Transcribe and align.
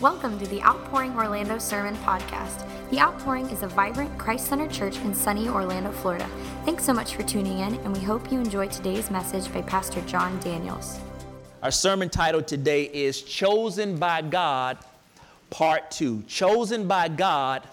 Welcome 0.00 0.38
to 0.38 0.46
the 0.46 0.62
Outpouring 0.62 1.14
Orlando 1.14 1.58
Sermon 1.58 1.94
Podcast. 1.96 2.64
The 2.88 2.98
Outpouring 2.98 3.50
is 3.50 3.62
a 3.62 3.68
vibrant, 3.68 4.16
Christ 4.16 4.46
centered 4.46 4.70
church 4.70 4.96
in 4.96 5.12
sunny 5.12 5.46
Orlando, 5.46 5.92
Florida. 5.92 6.26
Thanks 6.64 6.86
so 6.86 6.94
much 6.94 7.14
for 7.14 7.22
tuning 7.22 7.58
in, 7.58 7.74
and 7.74 7.94
we 7.94 8.02
hope 8.02 8.32
you 8.32 8.38
enjoy 8.38 8.68
today's 8.68 9.10
message 9.10 9.52
by 9.52 9.60
Pastor 9.60 10.00
John 10.06 10.40
Daniels. 10.40 10.98
Our 11.62 11.70
sermon 11.70 12.08
title 12.08 12.40
today 12.40 12.84
is 12.84 13.20
Chosen 13.20 13.98
by 13.98 14.22
God, 14.22 14.78
Part 15.50 15.90
2. 15.90 16.22
Chosen 16.22 16.88
by 16.88 17.08
God, 17.08 17.68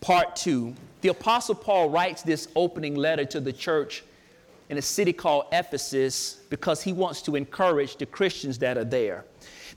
Part 0.00 0.34
2. 0.34 0.74
The 1.02 1.10
Apostle 1.10 1.54
Paul 1.54 1.90
writes 1.90 2.22
this 2.22 2.48
opening 2.56 2.96
letter 2.96 3.24
to 3.26 3.38
the 3.38 3.52
church 3.52 4.02
in 4.68 4.76
a 4.76 4.82
city 4.82 5.12
called 5.12 5.44
Ephesus 5.52 6.40
because 6.50 6.82
he 6.82 6.92
wants 6.92 7.22
to 7.22 7.36
encourage 7.36 7.94
the 7.94 8.06
Christians 8.06 8.58
that 8.58 8.76
are 8.76 8.84
there. 8.84 9.24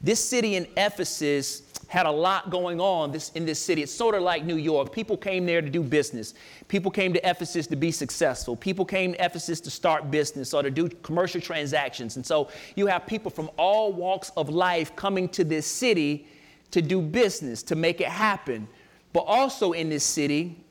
This 0.04 0.24
city 0.24 0.56
in 0.56 0.68
Ephesus 0.76 1.64
had 1.88 2.06
a 2.06 2.12
lot 2.12 2.50
going 2.50 2.82
on 2.82 3.12
this, 3.12 3.32
in 3.36 3.46
this 3.46 3.60
city. 3.60 3.84
It's 3.84 3.94
sort 3.94 4.16
of 4.16 4.24
like 4.24 4.44
New 4.44 4.58
York. 4.58 4.92
People 4.92 5.16
came 5.16 5.46
there 5.46 5.62
to 5.62 5.70
do 5.70 5.82
business. 5.82 6.34
People 6.68 6.92
came 6.92 7.14
to 7.14 7.30
Ephesus 7.30 7.68
to 7.68 7.76
be 7.76 7.92
successful. 7.92 8.56
People 8.56 8.84
came 8.84 9.14
to 9.14 9.24
Ephesus 9.24 9.62
to 9.62 9.72
start 9.72 10.12
business 10.12 10.54
or 10.54 10.64
to 10.64 10.72
do 10.72 10.90
commercial 10.90 11.40
transactions. 11.40 12.16
And 12.16 12.26
so 12.26 12.50
you 12.76 12.88
have 12.88 13.06
people 13.06 13.32
from 13.32 13.50
all 13.58 13.94
walks 13.94 14.32
of 14.36 14.50
life 14.50 14.96
coming 14.96 15.30
to 15.30 15.44
this 15.44 15.68
city 15.68 16.28
to 16.72 16.82
do 16.82 17.02
business, 17.02 17.64
to 17.64 17.76
make 17.76 18.02
it 18.02 18.08
happen. 18.08 18.68
But 19.14 19.22
also 19.22 19.72
in 19.74 19.90
this 19.90 20.04
city 20.04 20.66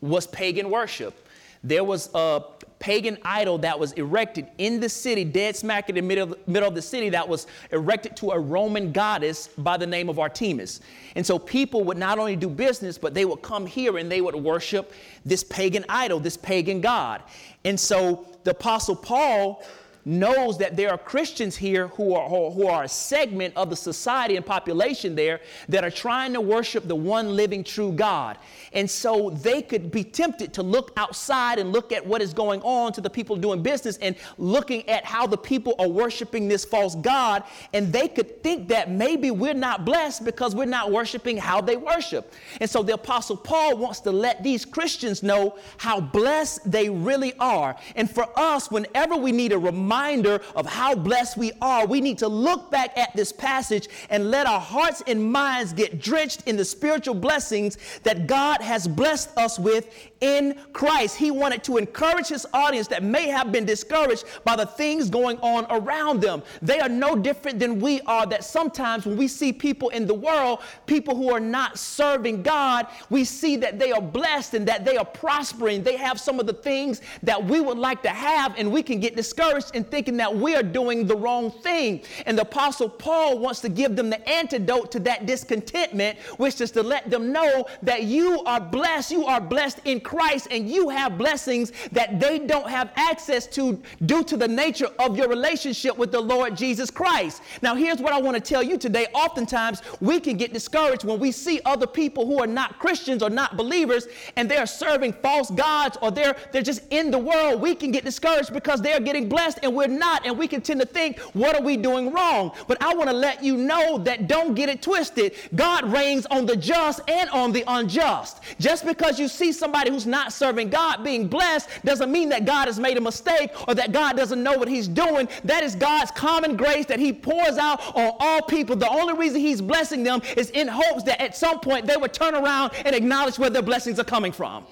was 0.00 0.26
pagan 0.26 0.70
worship. 0.70 1.28
There 1.62 1.84
was 1.84 2.10
a 2.14 2.42
pagan 2.84 3.16
idol 3.24 3.56
that 3.56 3.80
was 3.80 3.92
erected 3.92 4.46
in 4.58 4.78
the 4.78 4.90
city, 4.90 5.24
dead 5.24 5.56
smack 5.56 5.88
in 5.88 5.94
the 5.94 6.02
middle, 6.02 6.36
middle 6.46 6.68
of 6.68 6.74
the 6.74 6.82
city, 6.82 7.08
that 7.08 7.26
was 7.26 7.46
erected 7.72 8.14
to 8.14 8.32
a 8.32 8.38
Roman 8.38 8.92
goddess 8.92 9.48
by 9.56 9.78
the 9.78 9.86
name 9.86 10.10
of 10.10 10.18
Artemis. 10.18 10.82
And 11.16 11.24
so 11.24 11.38
people 11.38 11.82
would 11.84 11.96
not 11.96 12.18
only 12.18 12.36
do 12.36 12.46
business, 12.46 12.98
but 12.98 13.14
they 13.14 13.24
would 13.24 13.40
come 13.40 13.64
here 13.64 13.96
and 13.96 14.12
they 14.12 14.20
would 14.20 14.34
worship 14.34 14.92
this 15.24 15.42
pagan 15.42 15.86
idol, 15.88 16.20
this 16.20 16.36
pagan 16.36 16.82
god. 16.82 17.22
And 17.64 17.80
so 17.80 18.26
the 18.44 18.50
Apostle 18.50 18.96
Paul 18.96 19.64
knows 20.04 20.58
that 20.58 20.76
there 20.76 20.90
are 20.90 20.98
Christians 20.98 21.56
here 21.56 21.88
who 21.88 22.14
are, 22.14 22.28
who 22.50 22.66
are 22.66 22.84
a 22.84 22.88
segment 22.88 23.54
of 23.56 23.70
the 23.70 23.76
society 23.76 24.36
and 24.36 24.44
population 24.44 25.14
there 25.14 25.40
that 25.68 25.84
are 25.84 25.90
trying 25.90 26.32
to 26.34 26.40
worship 26.40 26.86
the 26.86 26.94
one 26.94 27.34
living 27.34 27.64
true 27.64 27.92
God. 27.92 28.38
And 28.72 28.90
so 28.90 29.30
they 29.30 29.62
could 29.62 29.90
be 29.90 30.04
tempted 30.04 30.52
to 30.54 30.62
look 30.62 30.92
outside 30.96 31.58
and 31.58 31.72
look 31.72 31.92
at 31.92 32.04
what 32.04 32.20
is 32.20 32.34
going 32.34 32.60
on 32.62 32.92
to 32.94 33.00
the 33.00 33.08
people 33.08 33.36
doing 33.36 33.62
business 33.62 33.96
and 33.98 34.16
looking 34.36 34.86
at 34.88 35.04
how 35.04 35.26
the 35.26 35.38
people 35.38 35.74
are 35.78 35.88
worshiping 35.88 36.48
this 36.48 36.64
false 36.64 36.94
God. 36.96 37.44
And 37.72 37.92
they 37.92 38.08
could 38.08 38.42
think 38.42 38.68
that 38.68 38.90
maybe 38.90 39.30
we're 39.30 39.54
not 39.54 39.84
blessed 39.84 40.24
because 40.24 40.54
we're 40.54 40.64
not 40.66 40.92
worshiping 40.92 41.38
how 41.38 41.60
they 41.60 41.76
worship. 41.76 42.32
And 42.60 42.68
so 42.68 42.82
the 42.82 42.94
Apostle 42.94 43.36
Paul 43.36 43.78
wants 43.78 44.00
to 44.00 44.10
let 44.10 44.42
these 44.42 44.64
Christians 44.64 45.22
know 45.22 45.56
how 45.78 46.00
blessed 46.00 46.70
they 46.70 46.90
really 46.90 47.32
are. 47.38 47.76
And 47.96 48.10
for 48.10 48.28
us, 48.38 48.70
whenever 48.70 49.16
we 49.16 49.32
need 49.32 49.52
a 49.52 49.58
reminder, 49.58 49.93
reminder 49.94 50.40
of 50.56 50.66
how 50.66 50.94
blessed 50.94 51.36
we 51.36 51.52
are, 51.62 51.86
we 51.86 52.00
need 52.00 52.18
to 52.18 52.28
look 52.28 52.70
back 52.70 52.96
at 52.98 53.14
this 53.14 53.32
passage 53.32 53.88
and 54.10 54.30
let 54.30 54.46
our 54.46 54.60
hearts 54.60 55.02
and 55.06 55.32
minds 55.32 55.72
get 55.72 56.00
drenched 56.00 56.42
in 56.46 56.56
the 56.56 56.64
spiritual 56.64 57.14
blessings 57.14 57.78
that 58.02 58.26
God 58.26 58.60
has 58.60 58.88
blessed 58.88 59.36
us 59.36 59.58
with 59.58 59.88
in 60.24 60.56
Christ. 60.72 61.16
He 61.16 61.30
wanted 61.30 61.62
to 61.64 61.76
encourage 61.76 62.28
his 62.28 62.46
audience 62.54 62.88
that 62.88 63.02
may 63.02 63.28
have 63.28 63.52
been 63.52 63.66
discouraged 63.66 64.24
by 64.42 64.56
the 64.56 64.64
things 64.64 65.10
going 65.10 65.38
on 65.40 65.66
around 65.68 66.22
them. 66.22 66.42
They 66.62 66.80
are 66.80 66.88
no 66.88 67.14
different 67.14 67.58
than 67.58 67.78
we 67.78 68.00
are, 68.02 68.24
that 68.26 68.42
sometimes 68.42 69.04
when 69.04 69.18
we 69.18 69.28
see 69.28 69.52
people 69.52 69.90
in 69.90 70.06
the 70.06 70.14
world, 70.14 70.60
people 70.86 71.14
who 71.14 71.30
are 71.30 71.40
not 71.40 71.78
serving 71.78 72.42
God, 72.42 72.86
we 73.10 73.24
see 73.24 73.56
that 73.56 73.78
they 73.78 73.92
are 73.92 74.00
blessed 74.00 74.54
and 74.54 74.66
that 74.66 74.86
they 74.86 74.96
are 74.96 75.04
prospering. 75.04 75.82
They 75.82 75.98
have 75.98 76.18
some 76.18 76.40
of 76.40 76.46
the 76.46 76.54
things 76.54 77.02
that 77.22 77.44
we 77.44 77.60
would 77.60 77.76
like 77.76 78.02
to 78.04 78.08
have, 78.08 78.54
and 78.56 78.72
we 78.72 78.82
can 78.82 79.00
get 79.00 79.16
discouraged 79.16 79.74
in 79.74 79.84
thinking 79.84 80.16
that 80.16 80.34
we 80.34 80.56
are 80.56 80.62
doing 80.62 81.06
the 81.06 81.16
wrong 81.16 81.50
thing. 81.50 82.00
And 82.24 82.38
the 82.38 82.42
Apostle 82.42 82.88
Paul 82.88 83.38
wants 83.38 83.60
to 83.60 83.68
give 83.68 83.94
them 83.94 84.08
the 84.08 84.26
antidote 84.26 84.90
to 84.92 85.00
that 85.00 85.26
discontentment, 85.26 86.18
which 86.38 86.62
is 86.62 86.70
to 86.70 86.82
let 86.82 87.10
them 87.10 87.30
know 87.30 87.66
that 87.82 88.04
you 88.04 88.42
are 88.44 88.60
blessed. 88.60 89.10
You 89.10 89.26
are 89.26 89.40
blessed 89.40 89.80
in 89.84 90.00
Christ, 90.00 90.13
and 90.50 90.68
you 90.68 90.88
have 90.88 91.18
blessings 91.18 91.72
that 91.92 92.20
they 92.20 92.38
don't 92.38 92.68
have 92.68 92.90
access 92.96 93.46
to 93.48 93.80
due 94.06 94.22
to 94.24 94.36
the 94.36 94.46
nature 94.46 94.88
of 94.98 95.16
your 95.16 95.28
relationship 95.28 95.98
with 95.98 96.12
the 96.12 96.20
Lord 96.20 96.56
Jesus 96.56 96.90
Christ. 96.90 97.42
Now, 97.62 97.74
here's 97.74 97.98
what 97.98 98.12
I 98.12 98.20
want 98.20 98.36
to 98.36 98.40
tell 98.40 98.62
you 98.62 98.78
today. 98.78 99.06
Oftentimes, 99.12 99.82
we 100.00 100.20
can 100.20 100.36
get 100.36 100.52
discouraged 100.52 101.04
when 101.04 101.18
we 101.18 101.32
see 101.32 101.60
other 101.64 101.86
people 101.86 102.26
who 102.26 102.40
are 102.40 102.46
not 102.46 102.78
Christians 102.78 103.22
or 103.22 103.30
not 103.30 103.56
believers 103.56 104.06
and 104.36 104.48
they're 104.48 104.66
serving 104.66 105.14
false 105.14 105.50
gods 105.50 105.98
or 106.00 106.10
they're, 106.10 106.36
they're 106.52 106.62
just 106.62 106.82
in 106.90 107.10
the 107.10 107.18
world. 107.18 107.60
We 107.60 107.74
can 107.74 107.90
get 107.90 108.04
discouraged 108.04 108.52
because 108.52 108.80
they're 108.80 109.00
getting 109.00 109.28
blessed 109.28 109.58
and 109.62 109.74
we're 109.74 109.88
not, 109.88 110.24
and 110.26 110.38
we 110.38 110.46
can 110.46 110.60
tend 110.60 110.80
to 110.80 110.86
think, 110.86 111.18
what 111.34 111.56
are 111.56 111.62
we 111.62 111.76
doing 111.76 112.12
wrong? 112.12 112.52
But 112.68 112.80
I 112.82 112.94
want 112.94 113.10
to 113.10 113.16
let 113.16 113.42
you 113.42 113.56
know 113.56 113.98
that 113.98 114.28
don't 114.28 114.54
get 114.54 114.68
it 114.68 114.80
twisted. 114.80 115.34
God 115.54 115.92
rains 115.92 116.26
on 116.26 116.46
the 116.46 116.56
just 116.56 117.00
and 117.08 117.28
on 117.30 117.52
the 117.52 117.64
unjust. 117.66 118.40
Just 118.60 118.86
because 118.86 119.18
you 119.18 119.28
see 119.28 119.52
somebody 119.52 119.90
who's 119.90 120.03
not 120.06 120.32
serving 120.32 120.70
God 120.70 121.02
being 121.04 121.28
blessed 121.28 121.68
doesn't 121.84 122.10
mean 122.10 122.28
that 122.30 122.44
God 122.44 122.66
has 122.66 122.78
made 122.78 122.96
a 122.96 123.00
mistake 123.00 123.50
or 123.68 123.74
that 123.74 123.92
God 123.92 124.16
doesn't 124.16 124.42
know 124.42 124.56
what 124.58 124.68
He's 124.68 124.88
doing. 124.88 125.28
That 125.44 125.62
is 125.62 125.74
God's 125.74 126.10
common 126.10 126.56
grace 126.56 126.86
that 126.86 126.98
He 126.98 127.12
pours 127.12 127.58
out 127.58 127.80
on 127.96 128.12
all 128.18 128.42
people. 128.42 128.76
The 128.76 128.88
only 128.88 129.14
reason 129.14 129.40
He's 129.40 129.60
blessing 129.60 130.02
them 130.02 130.22
is 130.36 130.50
in 130.50 130.68
hopes 130.68 131.02
that 131.04 131.20
at 131.20 131.36
some 131.36 131.60
point 131.60 131.86
they 131.86 131.96
would 131.96 132.12
turn 132.12 132.34
around 132.34 132.72
and 132.84 132.94
acknowledge 132.94 133.38
where 133.38 133.50
their 133.50 133.62
blessings 133.62 133.98
are 133.98 134.04
coming 134.04 134.32
from. 134.32 134.66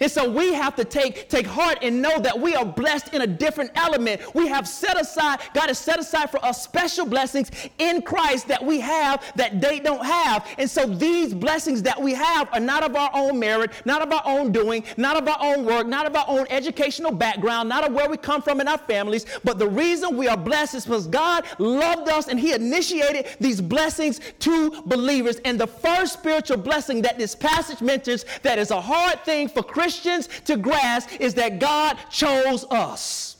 And 0.00 0.10
so 0.10 0.30
we 0.30 0.52
have 0.54 0.76
to 0.76 0.84
take, 0.84 1.28
take 1.28 1.46
heart 1.46 1.78
and 1.82 2.00
know 2.00 2.18
that 2.20 2.38
we 2.38 2.54
are 2.54 2.64
blessed 2.64 3.12
in 3.14 3.22
a 3.22 3.26
different 3.26 3.70
element. 3.74 4.20
We 4.34 4.46
have 4.48 4.68
set 4.68 5.00
aside, 5.00 5.40
God 5.54 5.68
has 5.68 5.78
set 5.78 5.98
aside 5.98 6.30
for 6.30 6.44
us 6.44 6.62
special 6.62 7.06
blessings 7.06 7.50
in 7.78 8.02
Christ 8.02 8.48
that 8.48 8.64
we 8.64 8.80
have 8.80 9.24
that 9.36 9.60
they 9.60 9.80
don't 9.80 10.04
have. 10.04 10.46
And 10.58 10.70
so 10.70 10.86
these 10.86 11.34
blessings 11.34 11.82
that 11.82 12.00
we 12.00 12.14
have 12.14 12.48
are 12.52 12.60
not 12.60 12.82
of 12.82 12.94
our 12.94 13.10
own 13.14 13.38
merit, 13.38 13.72
not 13.84 14.02
of 14.02 14.12
our 14.12 14.22
own 14.24 14.52
doing, 14.52 14.84
not 14.96 15.16
of 15.16 15.26
our 15.26 15.38
own 15.40 15.64
work, 15.64 15.86
not 15.86 16.06
of 16.06 16.14
our 16.14 16.26
own 16.28 16.46
educational 16.50 17.12
background, 17.12 17.68
not 17.68 17.84
of 17.86 17.92
where 17.92 18.08
we 18.08 18.16
come 18.16 18.42
from 18.42 18.60
in 18.60 18.68
our 18.68 18.78
families. 18.78 19.26
But 19.44 19.58
the 19.58 19.68
reason 19.68 20.16
we 20.16 20.28
are 20.28 20.36
blessed 20.36 20.74
is 20.74 20.84
because 20.84 21.06
God 21.06 21.44
loved 21.58 22.08
us 22.08 22.28
and 22.28 22.38
He 22.38 22.52
initiated 22.52 23.26
these 23.40 23.60
blessings 23.60 24.20
to 24.40 24.82
believers. 24.86 25.36
And 25.44 25.60
the 25.60 25.66
first 25.66 26.14
spiritual 26.14 26.58
blessing 26.58 27.02
that 27.02 27.18
this 27.18 27.34
passage 27.34 27.80
mentions 27.80 28.24
that 28.42 28.58
is 28.58 28.70
a 28.70 28.80
hard 28.80 29.24
thing 29.24 29.48
for 29.48 29.62
Christians 29.62 29.79
Christians 29.80 30.28
to 30.44 30.58
grasp 30.58 31.08
is 31.20 31.32
that 31.32 31.58
God 31.58 31.96
chose 32.10 32.66
us. 32.70 33.38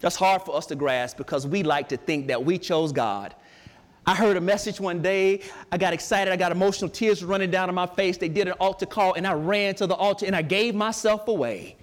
That's 0.00 0.16
hard 0.16 0.42
for 0.42 0.56
us 0.56 0.66
to 0.66 0.74
grasp 0.74 1.16
because 1.16 1.46
we 1.46 1.62
like 1.62 1.88
to 1.90 1.96
think 1.96 2.26
that 2.26 2.44
we 2.44 2.58
chose 2.58 2.90
God. 2.90 3.32
I 4.04 4.16
heard 4.16 4.36
a 4.36 4.40
message 4.40 4.80
one 4.80 5.00
day. 5.02 5.42
I 5.70 5.78
got 5.78 5.92
excited. 5.92 6.32
I 6.32 6.36
got 6.36 6.50
emotional 6.50 6.90
tears 6.90 7.22
running 7.22 7.52
down 7.52 7.68
on 7.68 7.76
my 7.76 7.86
face. 7.86 8.16
They 8.16 8.28
did 8.28 8.48
an 8.48 8.54
altar 8.54 8.86
call, 8.86 9.14
and 9.14 9.24
I 9.24 9.34
ran 9.34 9.76
to 9.76 9.86
the 9.86 9.94
altar 9.94 10.26
and 10.26 10.34
I 10.34 10.42
gave 10.42 10.74
myself 10.74 11.28
away. 11.28 11.76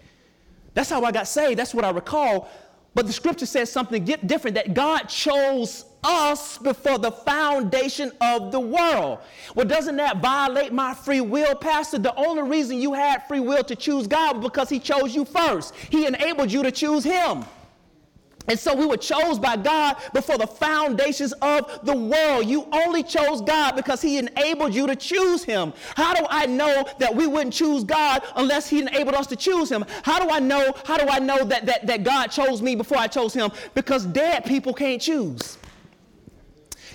That's 0.73 0.89
how 0.89 1.05
I 1.05 1.13
got 1.13 1.29
saved. 1.29 1.57
That's 1.57 1.73
what 1.73 1.85
I 1.85 1.91
recall. 1.91 2.49
But 2.93 3.07
the 3.07 3.13
scripture 3.13 3.45
says 3.45 3.71
something 3.71 4.03
different 4.03 4.55
that 4.55 4.73
God 4.73 5.03
chose 5.03 5.85
us 6.03 6.57
before 6.57 6.97
the 6.97 7.11
foundation 7.11 8.11
of 8.21 8.51
the 8.51 8.59
world. 8.59 9.19
Well, 9.55 9.65
doesn't 9.65 9.97
that 9.97 10.21
violate 10.21 10.71
my 10.71 10.93
free 10.93 11.21
will, 11.21 11.55
Pastor? 11.55 11.99
The 11.99 12.15
only 12.15 12.43
reason 12.43 12.79
you 12.79 12.93
had 12.93 13.27
free 13.27 13.39
will 13.39 13.63
to 13.63 13.75
choose 13.75 14.07
God 14.07 14.37
was 14.37 14.45
because 14.45 14.69
He 14.69 14.79
chose 14.79 15.15
you 15.15 15.25
first. 15.25 15.75
He 15.89 16.05
enabled 16.05 16.51
you 16.51 16.63
to 16.63 16.71
choose 16.71 17.03
Him. 17.03 17.45
And 18.49 18.57
so 18.57 18.73
we 18.73 18.87
were 18.87 18.97
chosen 18.97 19.41
by 19.41 19.57
God 19.57 19.97
before 20.11 20.39
the 20.39 20.47
foundations 20.47 21.33
of 21.33 21.85
the 21.85 21.95
world. 21.95 22.47
You 22.47 22.67
only 22.71 23.03
chose 23.03 23.41
God 23.41 23.75
because 23.75 24.01
He 24.01 24.17
enabled 24.17 24.73
you 24.73 24.87
to 24.87 24.95
choose 24.95 25.43
Him. 25.43 25.71
How 25.95 26.15
do 26.15 26.25
I 26.29 26.47
know 26.47 26.83
that 26.97 27.15
we 27.15 27.27
wouldn't 27.27 27.53
choose 27.53 27.83
God 27.83 28.23
unless 28.35 28.67
He 28.67 28.79
enabled 28.79 29.13
us 29.13 29.27
to 29.27 29.35
choose 29.35 29.69
Him? 29.69 29.85
How 30.01 30.19
do 30.19 30.31
I 30.31 30.39
know? 30.39 30.73
How 30.83 30.97
do 30.97 31.07
I 31.07 31.19
know 31.19 31.43
that, 31.43 31.67
that, 31.67 31.85
that 31.85 32.03
God 32.03 32.27
chose 32.27 32.59
me 32.59 32.73
before 32.73 32.97
I 32.97 33.05
chose 33.05 33.35
Him? 33.35 33.51
Because 33.75 34.05
dead 34.07 34.45
people 34.45 34.73
can't 34.73 34.99
choose. 34.99 35.58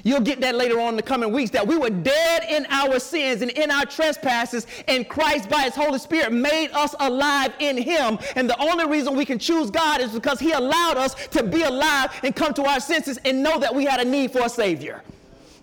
You'll 0.04 0.20
get 0.20 0.40
that 0.42 0.54
later 0.54 0.78
on 0.80 0.90
in 0.90 0.96
the 0.96 1.02
coming 1.02 1.32
weeks 1.32 1.50
that 1.52 1.66
we 1.66 1.78
were 1.78 1.90
dead 1.90 2.44
in 2.48 2.66
our 2.68 2.98
sins 2.98 3.40
and 3.40 3.50
in 3.52 3.70
our 3.70 3.86
trespasses, 3.86 4.66
and 4.86 5.08
Christ, 5.08 5.48
by 5.48 5.62
His 5.62 5.74
Holy 5.74 5.98
Spirit, 5.98 6.32
made 6.32 6.70
us 6.72 6.94
alive 7.00 7.52
in 7.58 7.78
Him. 7.78 8.18
And 8.36 8.48
the 8.48 8.60
only 8.60 8.86
reason 8.86 9.16
we 9.16 9.24
can 9.24 9.38
choose 9.38 9.70
God 9.70 10.02
is 10.02 10.12
because 10.12 10.38
He 10.38 10.52
allowed 10.52 10.98
us 10.98 11.14
to 11.28 11.42
be 11.42 11.62
alive 11.62 12.10
and 12.22 12.36
come 12.36 12.52
to 12.54 12.64
our 12.64 12.80
senses 12.80 13.18
and 13.24 13.42
know 13.42 13.58
that 13.58 13.74
we 13.74 13.86
had 13.86 14.00
a 14.00 14.04
need 14.04 14.30
for 14.30 14.42
a 14.42 14.48
Savior. 14.48 15.02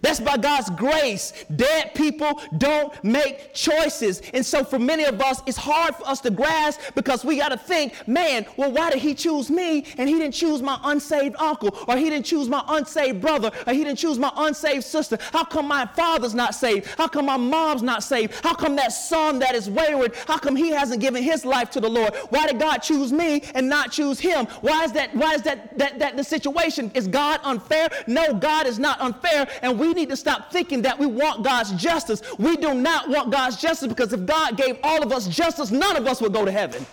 That's 0.02 0.20
by 0.20 0.38
God's 0.38 0.70
grace. 0.72 1.34
Dead 1.56 1.94
people 1.94 2.42
don't 2.58 2.92
make 3.04 3.54
choices. 3.54 4.22
And 4.34 4.46
so 4.46 4.64
for 4.64 4.80
many 4.80 5.04
of 5.04 5.22
us, 5.22 5.42
it's 5.46 5.58
hard 5.58 5.96
for 5.96 6.08
us 6.08 6.22
to 6.22 6.32
grasp 6.32 6.80
because 6.96 7.24
we 7.24 7.38
got 7.38 7.50
to 7.50 7.58
think, 7.58 7.94
man, 8.08 8.46
well, 8.58 8.72
why 8.72 8.90
did 8.90 9.00
he 9.00 9.14
choose 9.14 9.50
me 9.50 9.86
and 9.98 10.10
he 10.10 10.16
didn't 10.16 10.34
choose 10.34 10.62
my 10.62 10.80
unsaved 10.84 11.36
uncle 11.38 11.78
or 11.88 11.98
he 11.98 12.10
didn't 12.10 12.26
choose 12.26 12.50
my 12.50 12.64
unsaved 12.68 13.22
brother 13.22 13.52
or 13.68 13.74
he 13.74 13.84
didn't 13.84 14.00
choose 14.00 14.18
my 14.18 14.32
unsaved 14.36 14.84
sister? 14.84 15.18
How 15.32 15.44
come 15.44 15.68
my 15.68 15.86
father's 15.86 16.34
not 16.34 16.56
saved? 16.56 16.88
How 16.98 17.08
come 17.08 17.28
my 17.28 17.38
mom's 17.38 17.84
not 17.84 18.04
saved? 18.04 18.34
How 18.44 18.54
come 18.54 18.76
that 18.78 18.92
son 18.94 19.40
that 19.40 19.56
is 19.56 19.70
wayward, 19.70 20.16
how 20.28 20.38
come 20.38 20.56
he 20.56 20.70
hasn't 20.70 21.02
given 21.02 21.24
his 21.24 21.46
life 21.46 21.70
to 21.72 21.80
the 21.80 21.90
Lord? 21.90 22.16
Why 22.30 22.48
did 22.48 22.60
God 22.60 22.80
choose 22.80 23.12
me 23.12 23.44
and 23.54 23.70
not 23.70 23.92
choose 23.92 24.20
him? 24.20 24.46
Why 24.62 24.84
is 24.84 24.92
that, 24.94 25.16
why 25.16 25.34
is 25.34 25.42
that, 25.44 25.78
that, 25.78 26.00
that 26.00 26.18
the 26.18 26.24
situation? 26.24 26.92
Is 26.94 27.08
God 27.08 27.40
unfair? 27.44 27.90
No, 28.08 28.34
God 28.34 28.68
is 28.68 28.80
not 28.80 29.00
unfair. 29.02 29.48
And 29.62 29.80
we 29.80 29.91
need 29.94 30.10
to 30.10 30.18
stop 30.18 30.52
thinking 30.52 30.82
that 30.84 30.98
we 30.98 31.06
want 31.06 31.44
God's 31.44 31.72
justice. 31.74 32.22
We 32.38 32.58
do 32.58 32.74
not 32.74 33.10
want 33.10 33.32
God's 33.32 33.58
justice 33.58 33.88
because 33.88 34.14
if 34.14 34.26
God 34.26 34.58
gave 34.58 34.78
all 34.84 35.04
of 35.04 35.12
us 35.12 35.28
justice, 35.28 35.72
none 35.72 35.98
of 35.98 36.08
us 36.08 36.22
would 36.22 36.34
go 36.34 36.46
to 36.46 36.52
heaven. 36.52 36.86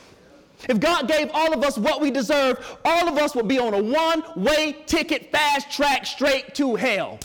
If 0.69 0.81
God 0.81 1.06
gave 1.06 1.31
all 1.33 1.53
of 1.53 1.62
us 1.62 1.79
what 1.79 2.00
we 2.00 2.11
deserve, 2.11 2.79
all 2.85 3.09
of 3.09 3.17
us 3.17 3.35
would 3.35 3.47
be 3.47 3.59
on 3.59 3.75
a 3.75 3.83
one 3.83 4.23
way 4.37 4.77
ticket, 4.87 5.31
fast 5.31 5.71
track 5.71 6.05
straight 6.05 6.55
to 6.56 6.75
hell. 6.75 7.19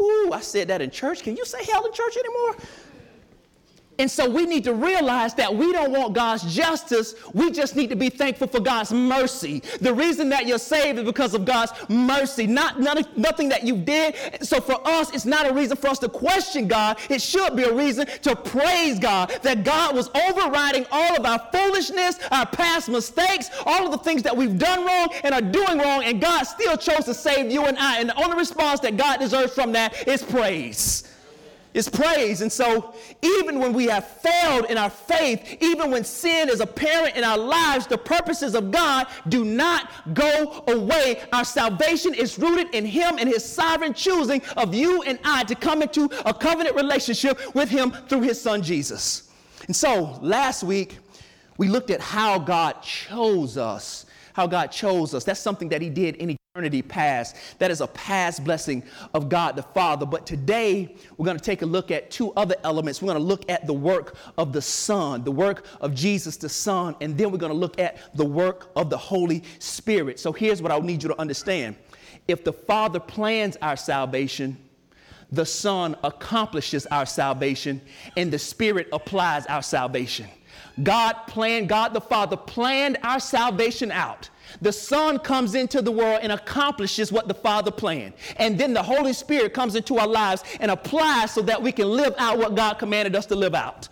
Ooh, 0.00 0.30
I 0.32 0.40
said 0.40 0.68
that 0.68 0.80
in 0.80 0.90
church. 0.90 1.22
Can 1.22 1.36
you 1.36 1.44
say 1.44 1.64
hell 1.64 1.84
in 1.84 1.92
church 1.92 2.16
anymore? 2.16 2.56
And 4.02 4.10
so 4.10 4.28
we 4.28 4.46
need 4.46 4.64
to 4.64 4.74
realize 4.74 5.32
that 5.34 5.54
we 5.54 5.72
don't 5.72 5.92
want 5.92 6.12
God's 6.12 6.52
justice. 6.52 7.14
We 7.34 7.52
just 7.52 7.76
need 7.76 7.88
to 7.90 7.94
be 7.94 8.08
thankful 8.08 8.48
for 8.48 8.58
God's 8.58 8.92
mercy. 8.92 9.62
The 9.80 9.94
reason 9.94 10.28
that 10.30 10.44
you're 10.44 10.58
saved 10.58 10.98
is 10.98 11.04
because 11.04 11.34
of 11.34 11.44
God's 11.44 11.70
mercy, 11.88 12.48
not 12.48 12.80
nothing 12.80 13.48
that 13.50 13.62
you 13.62 13.76
did. 13.76 14.16
So 14.44 14.60
for 14.60 14.84
us, 14.84 15.14
it's 15.14 15.24
not 15.24 15.48
a 15.48 15.54
reason 15.54 15.76
for 15.76 15.86
us 15.86 16.00
to 16.00 16.08
question 16.08 16.66
God. 16.66 16.98
It 17.10 17.22
should 17.22 17.54
be 17.54 17.62
a 17.62 17.72
reason 17.72 18.08
to 18.22 18.34
praise 18.34 18.98
God 18.98 19.32
that 19.42 19.62
God 19.62 19.94
was 19.94 20.10
overriding 20.16 20.84
all 20.90 21.16
of 21.16 21.24
our 21.24 21.38
foolishness, 21.52 22.18
our 22.32 22.46
past 22.46 22.88
mistakes, 22.88 23.50
all 23.64 23.86
of 23.86 23.92
the 23.92 23.98
things 23.98 24.24
that 24.24 24.36
we've 24.36 24.58
done 24.58 24.84
wrong 24.84 25.14
and 25.22 25.32
are 25.32 25.40
doing 25.40 25.78
wrong, 25.78 26.02
and 26.02 26.20
God 26.20 26.42
still 26.42 26.76
chose 26.76 27.04
to 27.04 27.14
save 27.14 27.52
you 27.52 27.66
and 27.66 27.78
I. 27.78 28.00
And 28.00 28.08
the 28.08 28.20
only 28.20 28.36
response 28.36 28.80
that 28.80 28.96
God 28.96 29.20
deserves 29.20 29.54
from 29.54 29.70
that 29.74 30.08
is 30.08 30.24
praise 30.24 31.04
is 31.74 31.88
praise. 31.88 32.42
And 32.42 32.52
so, 32.52 32.94
even 33.22 33.58
when 33.58 33.72
we 33.72 33.86
have 33.86 34.06
failed 34.06 34.66
in 34.66 34.76
our 34.76 34.90
faith, 34.90 35.58
even 35.60 35.90
when 35.90 36.04
sin 36.04 36.48
is 36.48 36.60
apparent 36.60 37.16
in 37.16 37.24
our 37.24 37.38
lives, 37.38 37.86
the 37.86 37.98
purposes 37.98 38.54
of 38.54 38.70
God 38.70 39.06
do 39.28 39.44
not 39.44 40.14
go 40.14 40.64
away. 40.68 41.22
Our 41.32 41.44
salvation 41.44 42.14
is 42.14 42.38
rooted 42.38 42.74
in 42.74 42.84
Him 42.84 43.16
and 43.18 43.28
His 43.28 43.44
sovereign 43.44 43.94
choosing 43.94 44.42
of 44.56 44.74
you 44.74 45.02
and 45.02 45.18
I 45.24 45.44
to 45.44 45.54
come 45.54 45.82
into 45.82 46.08
a 46.26 46.34
covenant 46.34 46.76
relationship 46.76 47.54
with 47.54 47.68
Him 47.68 47.90
through 48.08 48.22
His 48.22 48.40
Son 48.40 48.62
Jesus. 48.62 49.30
And 49.66 49.74
so, 49.74 50.18
last 50.20 50.62
week, 50.62 50.98
we 51.56 51.68
looked 51.68 51.90
at 51.90 52.00
how 52.00 52.38
God 52.38 52.82
chose 52.82 53.56
us. 53.56 54.06
How 54.34 54.46
God 54.46 54.68
chose 54.68 55.14
us. 55.14 55.24
That's 55.24 55.40
something 55.40 55.68
that 55.68 55.82
He 55.82 55.90
did 55.90 56.16
in 56.16 56.36
eternity 56.54 56.82
past. 56.82 57.34
That 57.60 57.70
is 57.70 57.80
a 57.80 57.86
past 57.86 58.44
blessing 58.44 58.82
of 59.14 59.30
God 59.30 59.56
the 59.56 59.62
Father. 59.62 60.04
But 60.04 60.26
today, 60.26 60.94
we're 61.16 61.24
going 61.24 61.38
to 61.38 61.42
take 61.42 61.62
a 61.62 61.66
look 61.66 61.90
at 61.90 62.10
two 62.10 62.30
other 62.34 62.56
elements. 62.62 63.00
We're 63.00 63.14
going 63.14 63.22
to 63.22 63.26
look 63.26 63.50
at 63.50 63.66
the 63.66 63.72
work 63.72 64.16
of 64.36 64.52
the 64.52 64.60
Son, 64.60 65.24
the 65.24 65.32
work 65.32 65.64
of 65.80 65.94
Jesus 65.94 66.36
the 66.36 66.50
Son, 66.50 66.94
and 67.00 67.16
then 67.16 67.32
we're 67.32 67.38
going 67.38 67.52
to 67.52 67.58
look 67.58 67.80
at 67.80 67.96
the 68.14 68.26
work 68.26 68.70
of 68.76 68.90
the 68.90 68.98
Holy 68.98 69.42
Spirit. 69.60 70.20
So 70.20 70.30
here's 70.30 70.60
what 70.60 70.70
I 70.70 70.78
need 70.80 71.02
you 71.02 71.08
to 71.08 71.18
understand 71.18 71.74
if 72.28 72.44
the 72.44 72.52
Father 72.52 73.00
plans 73.00 73.56
our 73.62 73.74
salvation, 73.76 74.58
the 75.30 75.46
Son 75.46 75.96
accomplishes 76.04 76.84
our 76.84 77.06
salvation, 77.06 77.80
and 78.18 78.30
the 78.30 78.38
Spirit 78.38 78.88
applies 78.92 79.46
our 79.46 79.62
salvation. 79.62 80.28
God 80.82 81.14
planned, 81.28 81.70
God 81.70 81.94
the 81.94 82.00
Father 82.02 82.36
planned 82.36 82.98
our 83.02 83.20
salvation 83.20 83.90
out. 83.90 84.28
The 84.60 84.72
Son 84.72 85.18
comes 85.18 85.54
into 85.54 85.82
the 85.82 85.92
world 85.92 86.20
and 86.22 86.32
accomplishes 86.32 87.10
what 87.10 87.28
the 87.28 87.34
Father 87.34 87.70
planned. 87.70 88.14
And 88.36 88.58
then 88.58 88.74
the 88.74 88.82
Holy 88.82 89.12
Spirit 89.12 89.54
comes 89.54 89.74
into 89.74 89.98
our 89.98 90.06
lives 90.06 90.44
and 90.60 90.70
applies 90.70 91.32
so 91.32 91.42
that 91.42 91.62
we 91.62 91.72
can 91.72 91.88
live 91.88 92.14
out 92.18 92.38
what 92.38 92.54
God 92.54 92.74
commanded 92.74 93.16
us 93.16 93.26
to 93.26 93.34
live 93.34 93.54
out. 93.54 93.88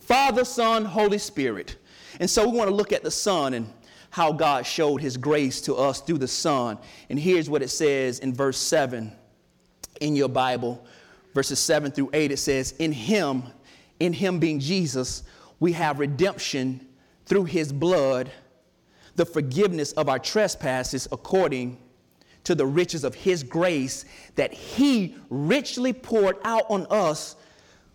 Father, 0.00 0.44
Son, 0.44 0.84
Holy 0.84 1.18
Spirit. 1.18 1.76
And 2.20 2.28
so 2.28 2.48
we 2.48 2.56
want 2.56 2.68
to 2.68 2.74
look 2.74 2.92
at 2.92 3.02
the 3.02 3.10
Son 3.10 3.54
and 3.54 3.72
how 4.10 4.32
God 4.32 4.66
showed 4.66 5.00
his 5.00 5.16
grace 5.16 5.60
to 5.62 5.74
us 5.74 6.00
through 6.00 6.18
the 6.18 6.28
Son. 6.28 6.78
And 7.08 7.18
here's 7.18 7.48
what 7.48 7.62
it 7.62 7.68
says 7.68 8.18
in 8.18 8.34
verse 8.34 8.58
7 8.58 9.10
in 10.00 10.16
your 10.16 10.28
Bible, 10.28 10.84
verses 11.32 11.58
7 11.58 11.90
through 11.92 12.10
8. 12.12 12.30
It 12.30 12.36
says, 12.36 12.72
In 12.78 12.92
him, 12.92 13.44
in 14.00 14.12
him 14.12 14.38
being 14.38 14.60
Jesus, 14.60 15.22
we 15.60 15.72
have 15.72 15.98
redemption 15.98 16.86
through 17.24 17.44
his 17.44 17.72
blood 17.72 18.30
the 19.16 19.26
forgiveness 19.26 19.92
of 19.92 20.08
our 20.08 20.18
trespasses 20.18 21.06
according 21.12 21.78
to 22.44 22.54
the 22.54 22.66
riches 22.66 23.04
of 23.04 23.14
his 23.14 23.42
grace 23.42 24.04
that 24.34 24.52
he 24.52 25.16
richly 25.30 25.92
poured 25.92 26.36
out 26.44 26.64
on 26.68 26.86
us 26.90 27.36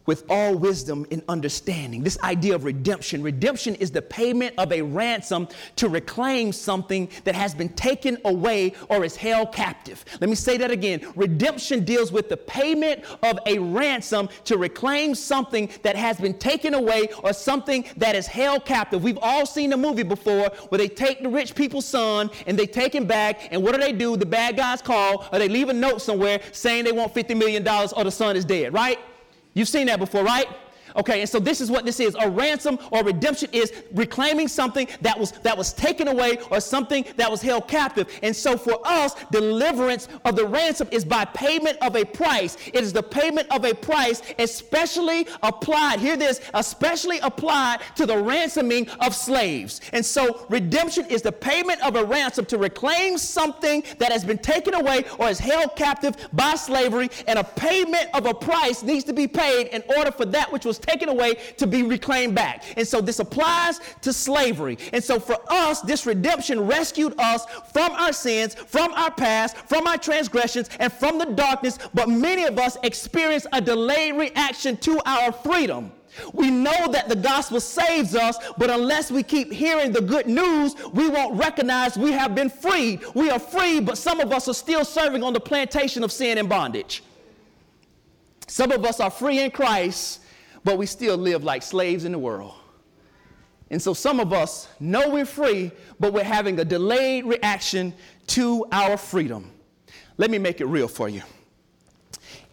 with 0.07 0.23
all 0.29 0.55
wisdom 0.55 1.05
and 1.11 1.21
understanding. 1.29 2.01
This 2.01 2.19
idea 2.23 2.55
of 2.55 2.63
redemption. 2.63 3.21
Redemption 3.21 3.75
is 3.75 3.91
the 3.91 4.01
payment 4.01 4.55
of 4.57 4.71
a 4.71 4.81
ransom 4.81 5.47
to 5.75 5.87
reclaim 5.87 6.51
something 6.51 7.07
that 7.25 7.35
has 7.35 7.53
been 7.53 7.69
taken 7.69 8.17
away 8.25 8.73
or 8.89 9.05
is 9.05 9.15
held 9.15 9.53
captive. 9.53 10.03
Let 10.19 10.29
me 10.29 10.35
say 10.35 10.57
that 10.57 10.71
again. 10.71 11.01
Redemption 11.15 11.83
deals 11.83 12.11
with 12.11 12.29
the 12.29 12.37
payment 12.37 13.03
of 13.21 13.37
a 13.45 13.59
ransom 13.59 14.29
to 14.45 14.57
reclaim 14.57 15.13
something 15.13 15.69
that 15.83 15.95
has 15.95 16.17
been 16.17 16.33
taken 16.39 16.73
away 16.73 17.09
or 17.23 17.33
something 17.33 17.85
that 17.97 18.15
is 18.15 18.25
held 18.25 18.65
captive. 18.65 19.03
We've 19.03 19.19
all 19.21 19.45
seen 19.45 19.69
the 19.69 19.77
movie 19.77 20.03
before 20.03 20.49
where 20.69 20.79
they 20.79 20.87
take 20.87 21.21
the 21.21 21.29
rich 21.29 21.53
people's 21.53 21.85
son 21.85 22.31
and 22.47 22.57
they 22.57 22.65
take 22.65 22.95
him 22.95 23.05
back, 23.05 23.49
and 23.51 23.61
what 23.61 23.75
do 23.75 23.81
they 23.81 23.91
do? 23.91 24.15
The 24.15 24.25
bad 24.25 24.55
guys 24.55 24.81
call 24.81 25.25
or 25.31 25.39
they 25.39 25.49
leave 25.49 25.69
a 25.69 25.73
note 25.73 26.01
somewhere 26.01 26.39
saying 26.53 26.85
they 26.85 26.91
want 26.91 27.13
$50 27.13 27.37
million 27.37 27.67
or 27.67 28.03
the 28.03 28.11
son 28.11 28.35
is 28.35 28.45
dead, 28.45 28.73
right? 28.73 28.99
You've 29.57 29.67
seen 29.67 29.87
that 29.87 29.97
before, 29.97 30.23
right? 30.23 30.47
Okay, 30.97 31.21
and 31.21 31.29
so 31.29 31.39
this 31.39 31.61
is 31.61 31.69
what 31.69 31.85
this 31.85 31.99
is. 31.99 32.15
A 32.19 32.29
ransom 32.29 32.79
or 32.91 33.03
redemption 33.03 33.49
is 33.51 33.71
reclaiming 33.93 34.47
something 34.47 34.87
that 35.01 35.17
was 35.17 35.31
that 35.43 35.57
was 35.57 35.73
taken 35.73 36.07
away 36.07 36.39
or 36.49 36.59
something 36.59 37.05
that 37.17 37.29
was 37.29 37.41
held 37.41 37.67
captive. 37.67 38.07
And 38.23 38.35
so 38.35 38.57
for 38.57 38.79
us, 38.85 39.15
deliverance 39.31 40.07
of 40.25 40.35
the 40.35 40.45
ransom 40.45 40.87
is 40.91 41.05
by 41.05 41.25
payment 41.25 41.77
of 41.81 41.95
a 41.95 42.03
price. 42.03 42.57
It 42.73 42.83
is 42.83 42.93
the 42.93 43.03
payment 43.03 43.47
of 43.51 43.63
a 43.63 43.73
price, 43.73 44.21
especially 44.39 45.27
applied, 45.43 45.99
hear 45.99 46.17
this, 46.17 46.41
especially 46.53 47.19
applied 47.19 47.79
to 47.95 48.05
the 48.05 48.17
ransoming 48.17 48.89
of 48.99 49.13
slaves. 49.13 49.81
And 49.93 50.05
so 50.05 50.45
redemption 50.49 51.05
is 51.05 51.21
the 51.21 51.31
payment 51.31 51.81
of 51.81 51.95
a 51.95 52.03
ransom 52.03 52.45
to 52.45 52.57
reclaim 52.57 53.17
something 53.17 53.83
that 53.99 54.11
has 54.11 54.23
been 54.23 54.37
taken 54.39 54.73
away 54.73 55.05
or 55.19 55.29
is 55.29 55.39
held 55.39 55.75
captive 55.75 56.15
by 56.33 56.55
slavery, 56.55 57.09
and 57.27 57.37
a 57.37 57.43
payment 57.43 58.07
of 58.13 58.25
a 58.25 58.33
price 58.33 58.81
needs 58.81 59.03
to 59.05 59.13
be 59.13 59.27
paid 59.27 59.67
in 59.67 59.83
order 59.95 60.11
for 60.11 60.25
that 60.25 60.51
which 60.51 60.65
was 60.65 60.79
taken 60.87 61.09
away 61.09 61.35
to 61.57 61.67
be 61.67 61.83
reclaimed 61.83 62.35
back. 62.35 62.63
And 62.77 62.87
so 62.87 63.01
this 63.01 63.19
applies 63.19 63.79
to 64.01 64.13
slavery. 64.13 64.77
And 64.93 65.03
so 65.03 65.19
for 65.19 65.37
us, 65.49 65.81
this 65.81 66.05
redemption 66.05 66.65
rescued 66.65 67.13
us 67.19 67.45
from 67.73 67.91
our 67.93 68.13
sins, 68.13 68.55
from 68.55 68.93
our 68.93 69.11
past, 69.11 69.57
from 69.57 69.87
our 69.87 69.97
transgressions, 69.97 70.69
and 70.79 70.91
from 70.91 71.17
the 71.17 71.25
darkness. 71.25 71.77
But 71.93 72.09
many 72.09 72.45
of 72.45 72.57
us 72.57 72.77
experience 72.83 73.45
a 73.53 73.61
delayed 73.61 74.15
reaction 74.15 74.77
to 74.77 75.01
our 75.05 75.31
freedom. 75.31 75.91
We 76.33 76.49
know 76.49 76.91
that 76.91 77.09
the 77.09 77.15
gospel 77.15 77.59
saves 77.59 78.15
us, 78.15 78.37
but 78.57 78.71
unless 78.71 79.11
we 79.11 79.21
keep 79.21 79.51
hearing 79.51 79.91
the 79.91 80.01
good 80.01 80.27
news, 80.27 80.75
we 80.91 81.09
won't 81.09 81.35
recognize 81.35 81.95
we 81.97 82.11
have 82.11 82.33
been 82.33 82.49
freed. 82.49 83.03
We 83.13 83.29
are 83.29 83.39
free, 83.39 83.79
but 83.79 83.97
some 83.99 84.19
of 84.19 84.31
us 84.31 84.47
are 84.47 84.53
still 84.53 84.83
serving 84.83 85.23
on 85.23 85.33
the 85.33 85.39
plantation 85.39 86.03
of 86.03 86.11
sin 86.11 86.39
and 86.39 86.49
bondage. 86.49 87.03
Some 88.47 88.71
of 88.71 88.83
us 88.85 88.99
are 88.99 89.11
free 89.11 89.41
in 89.41 89.51
Christ, 89.51 90.21
but 90.63 90.77
we 90.77 90.85
still 90.85 91.17
live 91.17 91.43
like 91.43 91.63
slaves 91.63 92.05
in 92.05 92.11
the 92.11 92.19
world. 92.19 92.53
And 93.69 93.81
so 93.81 93.93
some 93.93 94.19
of 94.19 94.31
us 94.31 94.67
know 94.79 95.09
we're 95.09 95.25
free, 95.25 95.71
but 95.99 96.13
we're 96.13 96.23
having 96.23 96.59
a 96.59 96.65
delayed 96.65 97.25
reaction 97.25 97.93
to 98.27 98.65
our 98.71 98.97
freedom. 98.97 99.51
Let 100.17 100.31
me 100.31 100.37
make 100.37 100.61
it 100.61 100.65
real 100.65 100.87
for 100.87 101.09
you. 101.09 101.21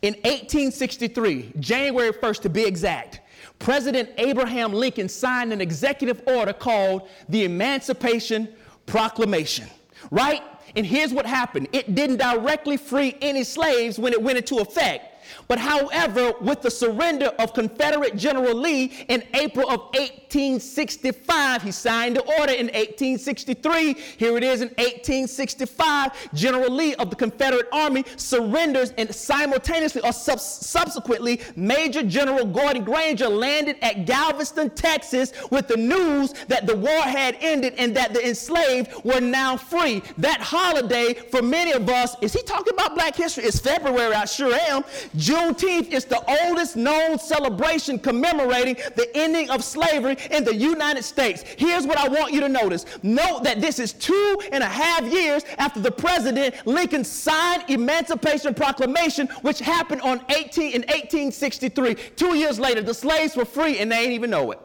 In 0.02 0.14
1863, 0.14 1.52
January 1.60 2.12
1st 2.12 2.42
to 2.42 2.50
be 2.50 2.64
exact, 2.64 3.20
President 3.58 4.10
Abraham 4.18 4.72
Lincoln 4.72 5.08
signed 5.08 5.52
an 5.52 5.60
executive 5.60 6.20
order 6.26 6.52
called 6.52 7.08
the 7.28 7.44
Emancipation 7.44 8.48
Proclamation, 8.86 9.66
right? 10.10 10.42
And 10.76 10.84
here's 10.84 11.12
what 11.12 11.24
happened 11.24 11.68
it 11.72 11.94
didn't 11.94 12.18
directly 12.18 12.76
free 12.76 13.16
any 13.22 13.44
slaves 13.44 13.98
when 13.98 14.12
it 14.12 14.20
went 14.20 14.36
into 14.36 14.58
effect 14.58 15.13
But 15.48 15.58
however, 15.58 16.32
with 16.40 16.62
the 16.62 16.70
surrender 16.70 17.26
of 17.38 17.54
Confederate 17.54 18.16
General 18.16 18.54
Lee 18.54 19.06
in 19.08 19.22
April 19.34 19.68
of 19.68 19.80
1865, 19.94 21.62
he 21.62 21.70
signed 21.70 22.16
the 22.16 22.22
order 22.38 22.52
in 22.52 22.66
1863. 22.66 23.94
Here 24.16 24.36
it 24.36 24.44
is 24.44 24.60
in 24.62 24.68
1865. 24.68 26.30
General 26.34 26.70
Lee 26.70 26.94
of 26.96 27.10
the 27.10 27.16
Confederate 27.16 27.68
Army 27.72 28.04
surrenders 28.16 28.92
and 28.98 29.14
simultaneously 29.14 30.02
or 30.02 30.12
sub- 30.12 30.40
subsequently, 30.40 31.40
Major 31.56 32.02
General 32.02 32.46
Gordon 32.46 32.84
Granger 32.84 33.28
landed 33.28 33.76
at 33.82 34.06
Galveston, 34.06 34.70
Texas 34.70 35.32
with 35.50 35.68
the 35.68 35.76
news 35.76 36.32
that 36.48 36.66
the 36.66 36.76
war 36.76 37.02
had 37.02 37.36
ended 37.40 37.74
and 37.78 37.96
that 37.96 38.12
the 38.14 38.26
enslaved 38.26 38.92
were 39.04 39.20
now 39.20 39.56
free. 39.56 40.02
That 40.18 40.40
holiday 40.40 41.14
for 41.14 41.42
many 41.42 41.72
of 41.72 41.88
us, 41.88 42.16
is 42.20 42.32
he 42.32 42.42
talking 42.42 42.74
about 42.74 42.94
black 42.94 43.16
history? 43.16 43.44
It's 43.44 43.60
February, 43.60 44.14
I 44.14 44.24
sure 44.24 44.54
am. 44.68 44.84
Juneteenth 45.16 45.92
is 45.92 46.04
the 46.04 46.22
oldest 46.26 46.76
known 46.76 47.18
celebration 47.18 47.98
commemorating 47.98 48.76
the 48.96 49.08
ending 49.14 49.48
of 49.50 49.62
slavery 49.62 50.16
in 50.30 50.44
the 50.44 50.54
United 50.54 51.04
States. 51.04 51.44
Here's 51.56 51.86
what 51.86 51.98
I 51.98 52.08
want 52.08 52.32
you 52.32 52.40
to 52.40 52.48
notice. 52.48 52.84
Note 53.02 53.44
that 53.44 53.60
this 53.60 53.78
is 53.78 53.92
two 53.92 54.38
and 54.50 54.62
a 54.64 54.68
half 54.68 55.04
years 55.04 55.44
after 55.58 55.80
the 55.80 55.90
President 55.90 56.54
Lincoln 56.66 57.04
signed 57.04 57.64
Emancipation 57.68 58.54
Proclamation, 58.54 59.28
which 59.42 59.60
happened 59.60 60.00
on 60.02 60.20
18 60.30 60.72
in 60.72 60.82
1863. 60.82 61.94
Two 62.16 62.36
years 62.36 62.58
later, 62.58 62.82
the 62.82 62.94
slaves 62.94 63.36
were 63.36 63.44
free 63.44 63.78
and 63.78 63.90
they 63.92 63.98
ain't 63.98 64.12
even 64.12 64.30
know 64.30 64.50
it. 64.50 64.60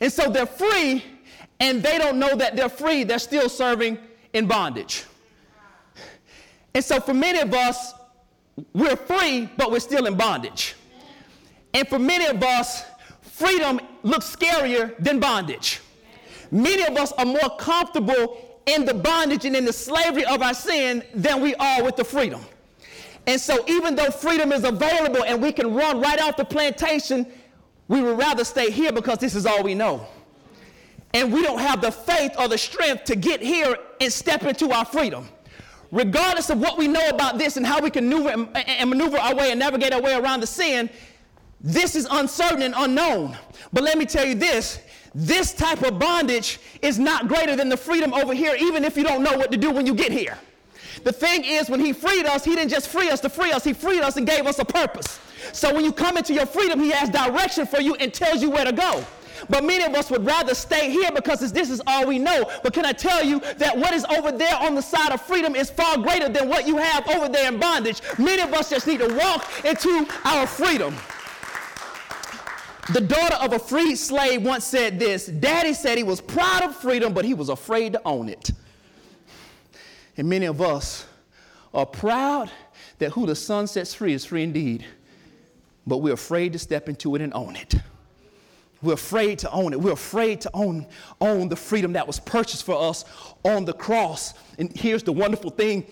And 0.00 0.12
so 0.12 0.30
they're 0.30 0.46
free 0.46 1.02
and 1.60 1.82
they 1.82 1.96
don't 1.96 2.18
know 2.18 2.36
that 2.36 2.56
they're 2.56 2.68
free. 2.68 3.04
They're 3.04 3.18
still 3.18 3.48
serving 3.48 3.98
in 4.34 4.46
bondage. 4.46 5.04
And 6.74 6.84
so 6.84 7.00
for 7.00 7.14
many 7.14 7.38
of 7.38 7.54
us, 7.54 7.94
we're 8.72 8.96
free, 8.96 9.48
but 9.56 9.70
we're 9.70 9.80
still 9.80 10.06
in 10.06 10.16
bondage. 10.16 10.74
And 11.74 11.86
for 11.86 11.98
many 11.98 12.26
of 12.26 12.42
us, 12.42 12.84
freedom 13.20 13.80
looks 14.02 14.34
scarier 14.34 14.96
than 14.98 15.20
bondage. 15.20 15.80
Many 16.50 16.82
of 16.84 16.96
us 16.96 17.12
are 17.12 17.26
more 17.26 17.56
comfortable 17.58 18.60
in 18.66 18.84
the 18.84 18.94
bondage 18.94 19.44
and 19.44 19.54
in 19.54 19.64
the 19.64 19.72
slavery 19.72 20.24
of 20.24 20.42
our 20.42 20.54
sin 20.54 21.02
than 21.14 21.42
we 21.42 21.54
are 21.56 21.82
with 21.84 21.96
the 21.96 22.04
freedom. 22.04 22.40
And 23.26 23.40
so, 23.40 23.64
even 23.66 23.96
though 23.96 24.10
freedom 24.10 24.52
is 24.52 24.64
available 24.64 25.24
and 25.24 25.42
we 25.42 25.52
can 25.52 25.74
run 25.74 26.00
right 26.00 26.20
off 26.20 26.36
the 26.36 26.44
plantation, 26.44 27.26
we 27.88 28.00
would 28.00 28.16
rather 28.16 28.44
stay 28.44 28.70
here 28.70 28.92
because 28.92 29.18
this 29.18 29.34
is 29.34 29.46
all 29.46 29.62
we 29.62 29.74
know. 29.74 30.06
And 31.12 31.32
we 31.32 31.42
don't 31.42 31.58
have 31.58 31.80
the 31.80 31.90
faith 31.90 32.32
or 32.38 32.48
the 32.48 32.58
strength 32.58 33.04
to 33.04 33.16
get 33.16 33.40
here 33.40 33.76
and 34.00 34.12
step 34.12 34.44
into 34.44 34.70
our 34.70 34.84
freedom 34.84 35.28
regardless 35.96 36.50
of 36.50 36.60
what 36.60 36.76
we 36.76 36.86
know 36.86 37.08
about 37.08 37.38
this 37.38 37.56
and 37.56 37.66
how 37.66 37.80
we 37.80 37.90
can 37.90 38.08
maneuver 38.08 38.46
and 38.54 38.90
maneuver 38.90 39.16
our 39.18 39.34
way 39.34 39.50
and 39.50 39.58
navigate 39.58 39.92
our 39.92 40.02
way 40.02 40.14
around 40.14 40.40
the 40.40 40.46
sin, 40.46 40.90
this 41.60 41.96
is 41.96 42.06
uncertain 42.10 42.62
and 42.62 42.74
unknown. 42.76 43.36
But 43.72 43.82
let 43.82 43.96
me 43.96 44.04
tell 44.04 44.24
you 44.24 44.34
this 44.34 44.80
this 45.14 45.54
type 45.54 45.80
of 45.80 45.98
bondage 45.98 46.60
is 46.82 46.98
not 46.98 47.26
greater 47.26 47.56
than 47.56 47.70
the 47.70 47.76
freedom 47.76 48.12
over 48.12 48.34
here, 48.34 48.54
even 48.60 48.84
if 48.84 48.98
you 48.98 49.02
don't 49.02 49.22
know 49.22 49.34
what 49.34 49.50
to 49.50 49.56
do 49.56 49.70
when 49.70 49.86
you 49.86 49.94
get 49.94 50.12
here. 50.12 50.36
The 51.04 51.12
thing 51.12 51.42
is, 51.42 51.70
when 51.70 51.80
He 51.80 51.94
freed 51.94 52.26
us, 52.26 52.44
He 52.44 52.54
didn't 52.54 52.68
just 52.68 52.88
free 52.88 53.08
us 53.08 53.20
to 53.20 53.30
free 53.30 53.50
us, 53.50 53.64
He 53.64 53.72
freed 53.72 54.02
us 54.02 54.18
and 54.18 54.26
gave 54.26 54.46
us 54.46 54.58
a 54.58 54.64
purpose. 54.64 55.18
So 55.52 55.72
when 55.74 55.86
you 55.86 55.92
come 55.92 56.18
into 56.18 56.34
your 56.34 56.44
freedom, 56.44 56.80
He 56.80 56.90
has 56.90 57.08
direction 57.08 57.66
for 57.66 57.80
you 57.80 57.94
and 57.94 58.12
tells 58.12 58.42
you 58.42 58.50
where 58.50 58.66
to 58.66 58.72
go. 58.72 59.06
But 59.48 59.64
many 59.64 59.84
of 59.84 59.94
us 59.94 60.10
would 60.10 60.24
rather 60.24 60.54
stay 60.54 60.90
here 60.90 61.10
because 61.12 61.52
this 61.52 61.70
is 61.70 61.80
all 61.86 62.06
we 62.06 62.18
know. 62.18 62.50
But 62.62 62.72
can 62.72 62.86
I 62.86 62.92
tell 62.92 63.24
you 63.24 63.40
that 63.58 63.76
what 63.76 63.92
is 63.92 64.04
over 64.06 64.32
there 64.32 64.56
on 64.56 64.74
the 64.74 64.82
side 64.82 65.12
of 65.12 65.20
freedom 65.22 65.54
is 65.54 65.70
far 65.70 65.98
greater 65.98 66.28
than 66.28 66.48
what 66.48 66.66
you 66.66 66.76
have 66.76 67.08
over 67.08 67.28
there 67.28 67.52
in 67.52 67.58
bondage? 67.58 68.00
Many 68.18 68.42
of 68.42 68.52
us 68.54 68.70
just 68.70 68.86
need 68.86 69.00
to 69.00 69.14
walk 69.14 69.64
into 69.64 70.06
our 70.24 70.46
freedom. 70.46 70.94
The 72.92 73.00
daughter 73.00 73.34
of 73.36 73.52
a 73.52 73.58
freed 73.58 73.96
slave 73.96 74.42
once 74.42 74.64
said 74.64 75.00
this 75.00 75.26
Daddy 75.26 75.74
said 75.74 75.98
he 75.98 76.04
was 76.04 76.20
proud 76.20 76.62
of 76.62 76.76
freedom, 76.76 77.12
but 77.12 77.24
he 77.24 77.34
was 77.34 77.48
afraid 77.48 77.94
to 77.94 78.02
own 78.04 78.28
it. 78.28 78.52
And 80.16 80.28
many 80.28 80.46
of 80.46 80.62
us 80.62 81.04
are 81.74 81.86
proud 81.86 82.50
that 82.98 83.10
who 83.10 83.26
the 83.26 83.34
Son 83.34 83.66
sets 83.66 83.92
free 83.92 84.14
is 84.14 84.24
free 84.24 84.44
indeed, 84.44 84.86
but 85.86 85.98
we're 85.98 86.14
afraid 86.14 86.52
to 86.52 86.58
step 86.58 86.88
into 86.88 87.14
it 87.16 87.20
and 87.20 87.34
own 87.34 87.56
it. 87.56 87.74
We're 88.82 88.94
afraid 88.94 89.38
to 89.40 89.50
own 89.50 89.72
it. 89.72 89.80
We're 89.80 89.92
afraid 89.92 90.40
to 90.42 90.50
own, 90.54 90.86
own 91.20 91.48
the 91.48 91.56
freedom 91.56 91.92
that 91.94 92.06
was 92.06 92.20
purchased 92.20 92.64
for 92.64 92.76
us 92.90 93.04
on 93.44 93.64
the 93.64 93.72
cross. 93.72 94.34
And 94.58 94.74
here's 94.76 95.02
the 95.02 95.12
wonderful 95.12 95.50
thing 95.50 95.86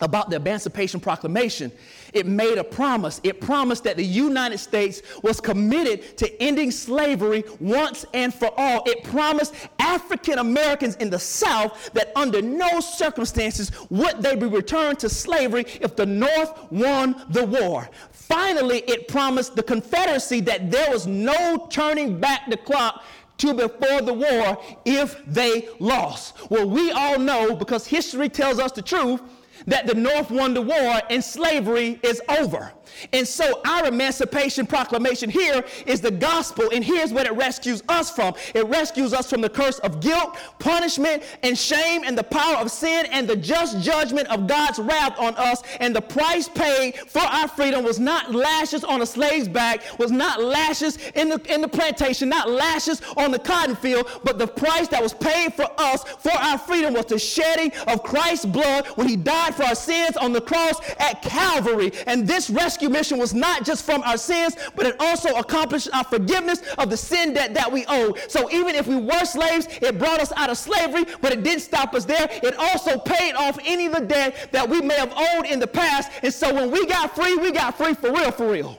about 0.00 0.30
the 0.30 0.36
Emancipation 0.36 1.00
Proclamation. 1.00 1.70
It 2.12 2.26
made 2.26 2.58
a 2.58 2.64
promise. 2.64 3.20
It 3.22 3.40
promised 3.40 3.84
that 3.84 3.96
the 3.96 4.04
United 4.04 4.58
States 4.58 5.02
was 5.22 5.40
committed 5.40 6.16
to 6.18 6.42
ending 6.42 6.70
slavery 6.70 7.44
once 7.60 8.04
and 8.14 8.32
for 8.32 8.52
all. 8.56 8.82
It 8.86 9.04
promised 9.04 9.54
African 9.78 10.38
Americans 10.38 10.96
in 10.96 11.10
the 11.10 11.18
South 11.18 11.92
that 11.92 12.12
under 12.16 12.40
no 12.42 12.80
circumstances 12.80 13.70
would 13.90 14.22
they 14.22 14.36
be 14.36 14.46
returned 14.46 14.98
to 15.00 15.08
slavery 15.08 15.66
if 15.80 15.96
the 15.96 16.06
North 16.06 16.72
won 16.72 17.24
the 17.30 17.44
war. 17.44 17.88
Finally, 18.30 18.84
it 18.86 19.08
promised 19.08 19.56
the 19.56 19.62
Confederacy 19.62 20.40
that 20.42 20.70
there 20.70 20.88
was 20.88 21.04
no 21.04 21.66
turning 21.68 22.20
back 22.20 22.48
the 22.48 22.56
clock 22.56 23.02
to 23.38 23.52
before 23.52 24.02
the 24.02 24.14
war 24.14 24.62
if 24.84 25.20
they 25.26 25.68
lost. 25.80 26.36
Well, 26.48 26.70
we 26.70 26.92
all 26.92 27.18
know 27.18 27.56
because 27.56 27.88
history 27.88 28.28
tells 28.28 28.60
us 28.60 28.70
the 28.70 28.82
truth 28.82 29.20
that 29.66 29.86
the 29.86 29.94
North 29.94 30.30
won 30.30 30.54
the 30.54 30.62
war 30.62 31.00
and 31.10 31.22
slavery 31.22 31.98
is 32.02 32.20
over. 32.28 32.72
And 33.12 33.26
so 33.26 33.60
our 33.66 33.86
emancipation 33.86 34.66
proclamation 34.66 35.30
here 35.30 35.64
is 35.86 36.00
the 36.00 36.10
gospel, 36.10 36.70
and 36.72 36.84
here's 36.84 37.12
what 37.12 37.26
it 37.26 37.32
rescues 37.32 37.82
us 37.88 38.10
from 38.10 38.34
it 38.54 38.66
rescues 38.66 39.12
us 39.12 39.28
from 39.28 39.40
the 39.40 39.48
curse 39.48 39.78
of 39.80 40.00
guilt, 40.00 40.36
punishment, 40.58 41.22
and 41.42 41.56
shame, 41.56 42.02
and 42.04 42.16
the 42.16 42.24
power 42.24 42.56
of 42.56 42.70
sin, 42.70 43.06
and 43.10 43.28
the 43.28 43.36
just 43.36 43.80
judgment 43.80 44.28
of 44.28 44.46
God's 44.46 44.78
wrath 44.78 45.18
on 45.18 45.34
us. 45.36 45.62
And 45.80 45.94
the 45.94 46.02
price 46.02 46.48
paid 46.48 46.96
for 46.96 47.20
our 47.20 47.48
freedom 47.48 47.84
was 47.84 47.98
not 47.98 48.34
lashes 48.34 48.84
on 48.84 49.02
a 49.02 49.06
slave's 49.06 49.48
back, 49.48 49.82
was 49.98 50.10
not 50.10 50.42
lashes 50.42 50.98
in 51.14 51.28
the, 51.28 51.40
in 51.52 51.60
the 51.60 51.68
plantation, 51.68 52.28
not 52.28 52.50
lashes 52.50 53.00
on 53.16 53.30
the 53.30 53.38
cotton 53.38 53.76
field, 53.76 54.20
but 54.24 54.38
the 54.38 54.46
price 54.46 54.88
that 54.88 55.02
was 55.02 55.14
paid 55.14 55.54
for 55.54 55.68
us 55.78 56.04
for 56.04 56.32
our 56.32 56.58
freedom 56.58 56.94
was 56.94 57.06
the 57.06 57.18
shedding 57.18 57.72
of 57.86 58.02
Christ's 58.02 58.46
blood 58.46 58.86
when 58.96 59.08
he 59.08 59.16
died 59.16 59.49
for 59.54 59.64
our 59.64 59.74
sins 59.74 60.16
on 60.16 60.32
the 60.32 60.40
cross 60.40 60.80
at 60.98 61.22
Calvary. 61.22 61.92
And 62.06 62.26
this 62.26 62.50
rescue 62.50 62.88
mission 62.88 63.18
was 63.18 63.34
not 63.34 63.64
just 63.64 63.84
from 63.84 64.02
our 64.02 64.16
sins, 64.16 64.56
but 64.76 64.86
it 64.86 64.96
also 65.00 65.34
accomplished 65.36 65.88
our 65.92 66.04
forgiveness 66.04 66.62
of 66.78 66.90
the 66.90 66.96
sin 66.96 67.34
debt 67.34 67.54
that 67.54 67.70
we 67.70 67.84
owed. 67.86 68.18
So 68.28 68.50
even 68.50 68.74
if 68.74 68.86
we 68.86 68.96
were 68.96 69.24
slaves, 69.24 69.68
it 69.80 69.98
brought 69.98 70.20
us 70.20 70.32
out 70.36 70.50
of 70.50 70.58
slavery, 70.58 71.04
but 71.20 71.32
it 71.32 71.42
didn't 71.42 71.62
stop 71.62 71.94
us 71.94 72.04
there. 72.04 72.28
It 72.42 72.54
also 72.56 72.98
paid 72.98 73.34
off 73.34 73.58
any 73.64 73.86
of 73.86 73.92
the 73.92 74.00
debt 74.00 74.50
that 74.52 74.68
we 74.68 74.80
may 74.80 74.94
have 74.94 75.12
owed 75.16 75.46
in 75.46 75.58
the 75.58 75.66
past. 75.66 76.10
And 76.22 76.32
so 76.32 76.54
when 76.54 76.70
we 76.70 76.86
got 76.86 77.14
free, 77.14 77.36
we 77.36 77.52
got 77.52 77.76
free 77.76 77.94
for 77.94 78.12
real, 78.12 78.30
for 78.30 78.50
real. 78.50 78.78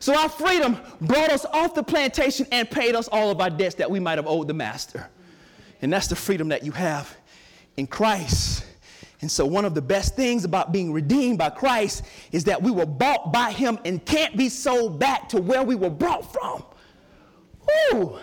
So 0.00 0.18
our 0.18 0.28
freedom 0.28 0.78
brought 1.00 1.30
us 1.30 1.44
off 1.44 1.74
the 1.74 1.82
plantation 1.84 2.44
and 2.50 2.68
paid 2.68 2.96
us 2.96 3.06
all 3.06 3.30
of 3.30 3.40
our 3.40 3.50
debts 3.50 3.76
that 3.76 3.88
we 3.88 4.00
might 4.00 4.18
have 4.18 4.26
owed 4.26 4.48
the 4.48 4.54
master. 4.54 5.08
And 5.80 5.92
that's 5.92 6.08
the 6.08 6.16
freedom 6.16 6.48
that 6.48 6.64
you 6.64 6.72
have 6.72 7.16
in 7.76 7.86
Christ. 7.86 8.64
And 9.22 9.30
so, 9.30 9.46
one 9.46 9.64
of 9.64 9.74
the 9.74 9.82
best 9.82 10.16
things 10.16 10.44
about 10.44 10.72
being 10.72 10.92
redeemed 10.92 11.38
by 11.38 11.48
Christ 11.48 12.04
is 12.32 12.44
that 12.44 12.60
we 12.60 12.72
were 12.72 12.86
bought 12.86 13.32
by 13.32 13.52
Him 13.52 13.78
and 13.84 14.04
can't 14.04 14.36
be 14.36 14.48
sold 14.48 14.98
back 14.98 15.28
to 15.30 15.40
where 15.40 15.62
we 15.62 15.76
were 15.76 15.90
brought 15.90 16.32
from. 16.32 16.64
Ooh, 17.94 18.18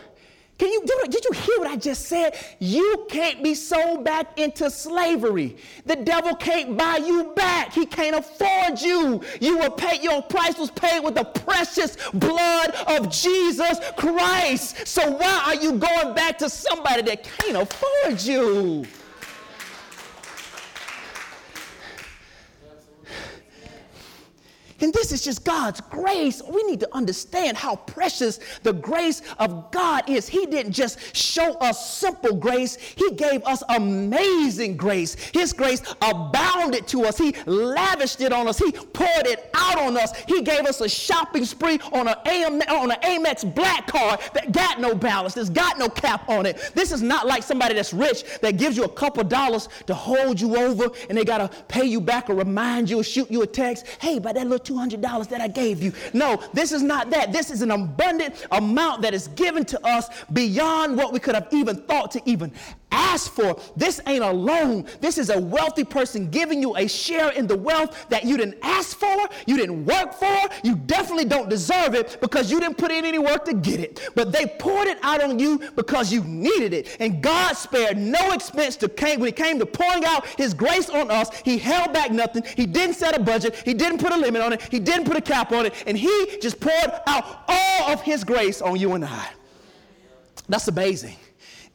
can 0.60 0.70
you 0.74 0.82
do 0.86 0.94
it? 1.04 1.12
Did 1.12 1.24
you 1.24 1.32
hear 1.32 1.60
what 1.60 1.68
I 1.70 1.78
just 1.78 2.08
said? 2.08 2.38
You 2.60 3.06
can't 3.10 3.42
be 3.42 3.56
sold 3.56 4.04
back 4.04 4.38
into 4.38 4.70
slavery. 4.70 5.56
The 5.86 5.96
devil 5.96 6.36
can't 6.36 6.78
buy 6.78 6.98
you 6.98 7.32
back. 7.34 7.72
He 7.72 7.86
can't 7.86 8.18
afford 8.18 8.82
you. 8.82 9.22
You 9.40 9.60
were 9.60 9.70
paid, 9.70 10.04
your 10.04 10.22
price 10.22 10.58
was 10.58 10.70
paid 10.70 11.00
with 11.00 11.16
the 11.16 11.24
precious 11.24 11.96
blood 12.14 12.72
of 12.88 13.10
Jesus 13.10 13.80
Christ. 13.96 14.86
So 14.86 15.10
why 15.10 15.44
are 15.46 15.56
you 15.56 15.78
going 15.78 16.14
back 16.14 16.38
to 16.40 16.50
somebody 16.50 17.04
that 17.04 17.24
can't 17.24 17.56
afford 17.56 18.22
you? 18.22 18.86
And 24.82 24.94
this 24.94 25.12
is 25.12 25.24
just 25.24 25.44
God's 25.44 25.82
grace. 25.82 26.42
We 26.48 26.64
need 26.64 26.80
to 26.82 26.90
understand 26.96 27.58
how 27.58 27.76
precious 27.76 28.40
the 28.64 28.74
grace 28.74 29.22
of 29.38 29.72
God 29.72 30.10
is. 30.10 30.28
He 30.28 30.46
didn't 30.46 30.72
just 30.72 31.16
show 31.16 31.54
us 31.56 31.98
simple 31.98 32.36
grace, 32.36 32.78
He 32.78 33.12
gave 33.12 33.44
us 33.44 33.64
amazing 33.70 34.78
grace. 34.78 35.16
His 35.16 35.54
grace 35.54 35.82
abounded 36.02 36.88
to 36.90 37.06
us. 37.06 37.18
He 37.18 37.36
lavished 37.46 38.22
it 38.22 38.32
on 38.32 38.48
us. 38.48 38.58
He 38.58 38.72
poured 38.72 39.28
it 39.28 39.50
out 39.54 39.80
on 39.80 39.98
us. 39.98 40.18
He 40.28 40.42
gave 40.42 40.66
us 40.66 40.82
a 40.82 40.90
shopping 40.90 41.46
spree 41.46 41.80
on 41.92 42.08
an, 42.08 42.16
Amex 42.26 43.54
black 43.56 43.88
card 43.88 44.20
that 44.34 44.52
got 44.52 44.80
no 44.80 44.96
balance, 44.96 45.34
that's 45.34 45.50
got 45.50 45.78
no 45.78 45.90
cap 45.90 46.28
on 46.30 46.46
it. 46.46 46.72
This 46.76 46.92
is 46.92 47.02
not 47.02 47.28
like 47.28 47.44
somebody 47.44 47.74
that's 47.76 47.94
rich 47.94 48.24
that 48.42 48.58
gives 48.58 48.78
you 48.78 48.84
a 48.84 48.90
couple 48.90 49.24
dollars 49.24 49.70
to 49.88 49.94
hold 49.94 50.40
you 50.40 50.58
over 50.58 50.90
and 51.10 51.18
they 51.18 51.26
got 51.26 51.40
to 51.40 51.50
pay 51.68 51.86
you 51.86 52.02
back 52.02 52.30
or 52.30 52.36
remind 52.36 52.90
you 52.90 53.00
or 53.00 53.04
shoot 53.04 53.30
you 53.32 53.42
a 53.42 53.48
text. 53.48 53.88
Hey, 54.00 54.20
by 54.20 54.34
that 54.34 54.48
little 54.48 54.64
$200 54.70 55.30
that 55.30 55.42
I 55.42 55.48
gave 55.48 55.82
you. 55.82 55.94
No, 56.14 56.42
this 56.54 56.72
is 56.72 56.82
not 56.82 57.10
that. 57.10 57.32
This 57.32 57.50
is 57.50 57.62
an 57.62 57.72
abundant 57.72 58.48
amount 58.52 59.02
that 59.02 59.14
is 59.14 59.28
given 59.30 59.66
to 59.66 59.86
us 59.86 60.10
beyond 60.34 60.98
what 60.98 61.12
we 61.14 61.20
could 61.20 61.36
have 61.36 61.48
even 61.52 61.76
thought 61.76 62.12
to 62.12 62.22
even 62.26 62.52
ask 62.92 63.32
for. 63.32 63.60
This 63.76 64.02
ain't 64.08 64.24
a 64.24 64.32
loan. 64.32 64.86
This 65.02 65.18
is 65.18 65.30
a 65.30 65.40
wealthy 65.40 65.84
person 65.84 66.30
giving 66.30 66.62
you 66.62 66.76
a 66.76 66.88
share 66.88 67.32
in 67.32 67.48
the 67.48 67.58
wealth 67.58 68.08
that 68.10 68.26
you 68.26 68.38
didn't 68.38 68.58
ask 68.62 68.98
for, 68.98 69.28
you 69.46 69.58
didn't 69.58 69.86
work 69.86 70.14
for, 70.14 70.38
you 70.64 70.76
definitely 70.76 71.26
don't 71.26 71.50
deserve 71.50 71.96
it 71.96 72.18
because 72.22 72.52
you 72.52 72.60
didn't 72.60 72.78
put 72.78 72.92
in 72.92 73.06
any 73.06 73.20
work 73.20 73.46
to 73.46 73.54
get 73.54 73.80
it. 73.80 74.10
But 74.16 74.32
they 74.32 74.46
poured 74.60 74.88
it 74.88 74.98
out 75.04 75.24
on 75.24 75.40
you 75.40 75.60
because 75.76 76.12
you 76.12 76.24
needed 76.24 76.74
it. 76.74 76.98
And 77.00 77.22
God 77.22 77.54
spared 77.54 77.98
no 77.98 78.32
expense 78.32 78.76
to 78.78 78.90
came, 78.90 79.20
when 79.20 79.30
it 79.30 79.36
came 79.36 79.60
to 79.60 79.66
pouring 79.66 80.06
out 80.06 80.26
his 80.38 80.54
grace 80.54 80.90
on 80.90 81.12
us. 81.12 81.30
He 81.44 81.58
held 81.58 81.94
back 81.94 82.12
nothing. 82.12 82.44
He 82.56 82.66
didn't 82.66 82.96
set 82.96 83.18
a 83.18 83.22
budget. 83.22 83.56
He 83.66 83.74
didn't 83.74 84.00
put 84.00 84.12
a 84.12 84.18
limit 84.18 84.42
on 84.42 84.54
it. 84.54 84.62
He 84.70 84.80
didn't 84.80 85.06
put 85.06 85.18
a 85.18 85.22
cap 85.22 85.52
on 85.52 85.66
it. 85.66 85.74
And 85.88 85.98
he 85.98 86.38
just 86.42 86.60
poured 86.60 86.92
out 87.08 87.44
all 87.48 87.92
of 87.92 88.02
his 88.02 88.24
grace 88.24 88.62
on 88.62 88.78
you 88.78 88.94
and 88.94 89.06
I. 89.06 89.30
That's 90.48 90.68
amazing. 90.68 91.16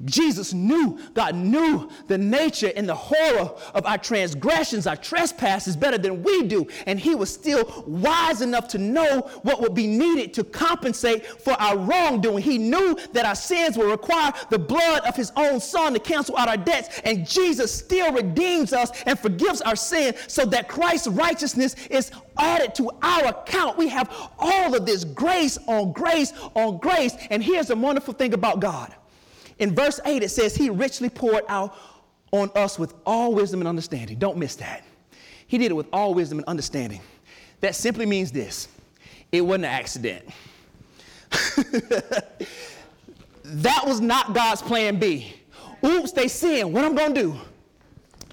Jesus 0.04 0.52
knew, 0.52 0.98
God 1.14 1.34
knew 1.34 1.88
the 2.08 2.18
nature 2.18 2.72
and 2.74 2.88
the 2.88 2.94
horror 2.94 3.54
of 3.74 3.86
our 3.86 3.96
transgressions, 3.96 4.86
our 4.86 4.96
trespasses 4.96 5.76
better 5.76 5.98
than 5.98 6.22
we 6.22 6.42
do. 6.42 6.66
And 6.86 6.98
he 6.98 7.14
was 7.14 7.32
still 7.32 7.84
wise 7.86 8.40
enough 8.40 8.68
to 8.68 8.78
know 8.78 9.20
what 9.42 9.60
would 9.60 9.74
be 9.74 9.86
needed 9.86 10.34
to 10.34 10.44
compensate 10.44 11.24
for 11.26 11.52
our 11.54 11.78
wrongdoing. 11.78 12.42
He 12.42 12.58
knew 12.58 12.98
that 13.12 13.24
our 13.24 13.34
sins 13.34 13.78
would 13.78 13.90
require 13.90 14.32
the 14.50 14.58
blood 14.58 15.06
of 15.06 15.16
his 15.16 15.32
own 15.36 15.60
son 15.60 15.92
to 15.94 16.00
cancel 16.00 16.36
out 16.36 16.48
our 16.48 16.56
debts. 16.56 17.00
And 17.04 17.26
Jesus 17.26 17.72
still 17.72 18.12
redeems 18.12 18.72
us 18.72 18.90
and 19.06 19.18
forgives 19.18 19.60
our 19.62 19.76
sin 19.76 20.14
so 20.26 20.44
that 20.46 20.68
Christ's 20.68 21.08
righteousness 21.08 21.76
is 21.88 22.10
added 22.36 22.74
to 22.74 22.90
our 23.00 23.26
account. 23.26 23.78
We 23.78 23.88
have 23.88 24.10
all 24.38 24.74
of 24.74 24.86
this 24.86 25.04
grace 25.04 25.56
on 25.68 25.92
grace 25.92 26.32
on 26.54 26.78
grace. 26.78 27.14
And 27.30 27.42
here's 27.42 27.68
the 27.68 27.76
wonderful 27.76 28.14
thing 28.14 28.34
about 28.34 28.60
God. 28.60 28.94
In 29.58 29.74
verse 29.74 30.00
8, 30.04 30.22
it 30.22 30.30
says, 30.30 30.54
He 30.54 30.70
richly 30.70 31.08
poured 31.08 31.44
out 31.48 31.76
on 32.32 32.50
us 32.54 32.78
with 32.78 32.94
all 33.06 33.34
wisdom 33.34 33.60
and 33.60 33.68
understanding. 33.68 34.18
Don't 34.18 34.36
miss 34.36 34.56
that. 34.56 34.84
He 35.46 35.58
did 35.58 35.70
it 35.70 35.74
with 35.74 35.86
all 35.92 36.14
wisdom 36.14 36.38
and 36.38 36.46
understanding. 36.48 37.00
That 37.60 37.74
simply 37.74 38.06
means 38.06 38.32
this 38.32 38.68
it 39.30 39.40
wasn't 39.40 39.64
an 39.66 39.70
accident. 39.70 40.24
that 43.44 43.86
was 43.86 44.00
not 44.00 44.32
God's 44.34 44.62
plan 44.62 44.98
B. 44.98 45.34
Oops, 45.84 46.10
they 46.12 46.28
sinned. 46.28 46.72
What 46.72 46.84
I'm 46.84 46.94
going 46.94 47.14
to 47.14 47.22
do? 47.22 47.38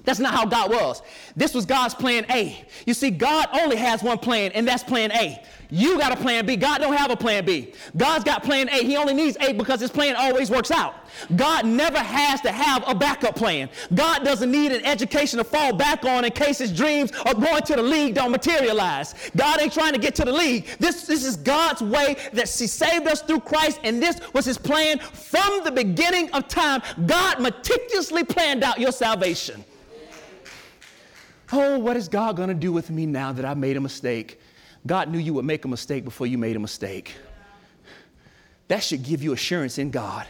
That's 0.04 0.18
not 0.18 0.34
how 0.34 0.46
God 0.46 0.70
was. 0.70 1.02
This 1.36 1.54
was 1.54 1.64
God's 1.64 1.94
plan 1.94 2.26
A. 2.30 2.64
You 2.86 2.94
see, 2.94 3.10
God 3.10 3.48
only 3.52 3.76
has 3.76 4.02
one 4.02 4.18
plan, 4.18 4.50
and 4.52 4.66
that's 4.66 4.82
plan 4.82 5.12
A. 5.12 5.42
You 5.70 5.98
got 5.98 6.12
a 6.12 6.16
plan 6.16 6.44
B. 6.44 6.56
God 6.56 6.82
don't 6.82 6.92
have 6.92 7.10
a 7.10 7.16
plan 7.16 7.46
B. 7.46 7.72
God's 7.96 8.24
got 8.24 8.42
plan 8.42 8.68
A. 8.68 8.84
He 8.84 8.96
only 8.96 9.14
needs 9.14 9.38
A 9.40 9.54
because 9.54 9.80
his 9.80 9.90
plan 9.90 10.16
always 10.16 10.50
works 10.50 10.70
out. 10.70 10.94
God 11.36 11.64
never 11.64 11.98
has 11.98 12.42
to 12.42 12.52
have 12.52 12.84
a 12.86 12.94
backup 12.94 13.36
plan. 13.36 13.70
God 13.94 14.22
doesn't 14.22 14.50
need 14.50 14.72
an 14.72 14.84
education 14.84 15.38
to 15.38 15.44
fall 15.44 15.72
back 15.72 16.04
on 16.04 16.26
in 16.26 16.32
case 16.32 16.58
his 16.58 16.72
dreams 16.72 17.10
of 17.24 17.40
going 17.40 17.62
to 17.62 17.76
the 17.76 17.82
league 17.82 18.14
don't 18.14 18.32
materialize. 18.32 19.14
God 19.34 19.62
ain't 19.62 19.72
trying 19.72 19.94
to 19.94 19.98
get 19.98 20.14
to 20.16 20.24
the 20.26 20.32
league. 20.32 20.66
This, 20.78 21.06
this 21.06 21.24
is 21.24 21.36
God's 21.36 21.80
way 21.80 22.16
that 22.34 22.50
he 22.50 22.66
saved 22.66 23.06
us 23.06 23.22
through 23.22 23.40
Christ, 23.40 23.80
and 23.82 24.02
this 24.02 24.20
was 24.34 24.44
his 24.44 24.58
plan 24.58 24.98
from 24.98 25.64
the 25.64 25.70
beginning 25.70 26.30
of 26.32 26.48
time. 26.48 26.82
God 27.06 27.40
meticulously 27.40 28.24
planned 28.24 28.62
out 28.62 28.78
your 28.78 28.92
salvation. 28.92 29.64
Oh, 31.52 31.78
what 31.78 31.96
is 31.98 32.08
God 32.08 32.36
going 32.36 32.48
to 32.48 32.54
do 32.54 32.72
with 32.72 32.90
me 32.90 33.04
now 33.04 33.32
that 33.32 33.44
I 33.44 33.52
made 33.52 33.76
a 33.76 33.80
mistake? 33.80 34.40
God 34.86 35.10
knew 35.10 35.18
you 35.18 35.34
would 35.34 35.44
make 35.44 35.64
a 35.64 35.68
mistake 35.68 36.04
before 36.04 36.26
you 36.26 36.38
made 36.38 36.56
a 36.56 36.58
mistake. 36.58 37.14
That 38.68 38.82
should 38.82 39.02
give 39.02 39.22
you 39.22 39.32
assurance 39.32 39.76
in 39.76 39.90
God. 39.90 40.26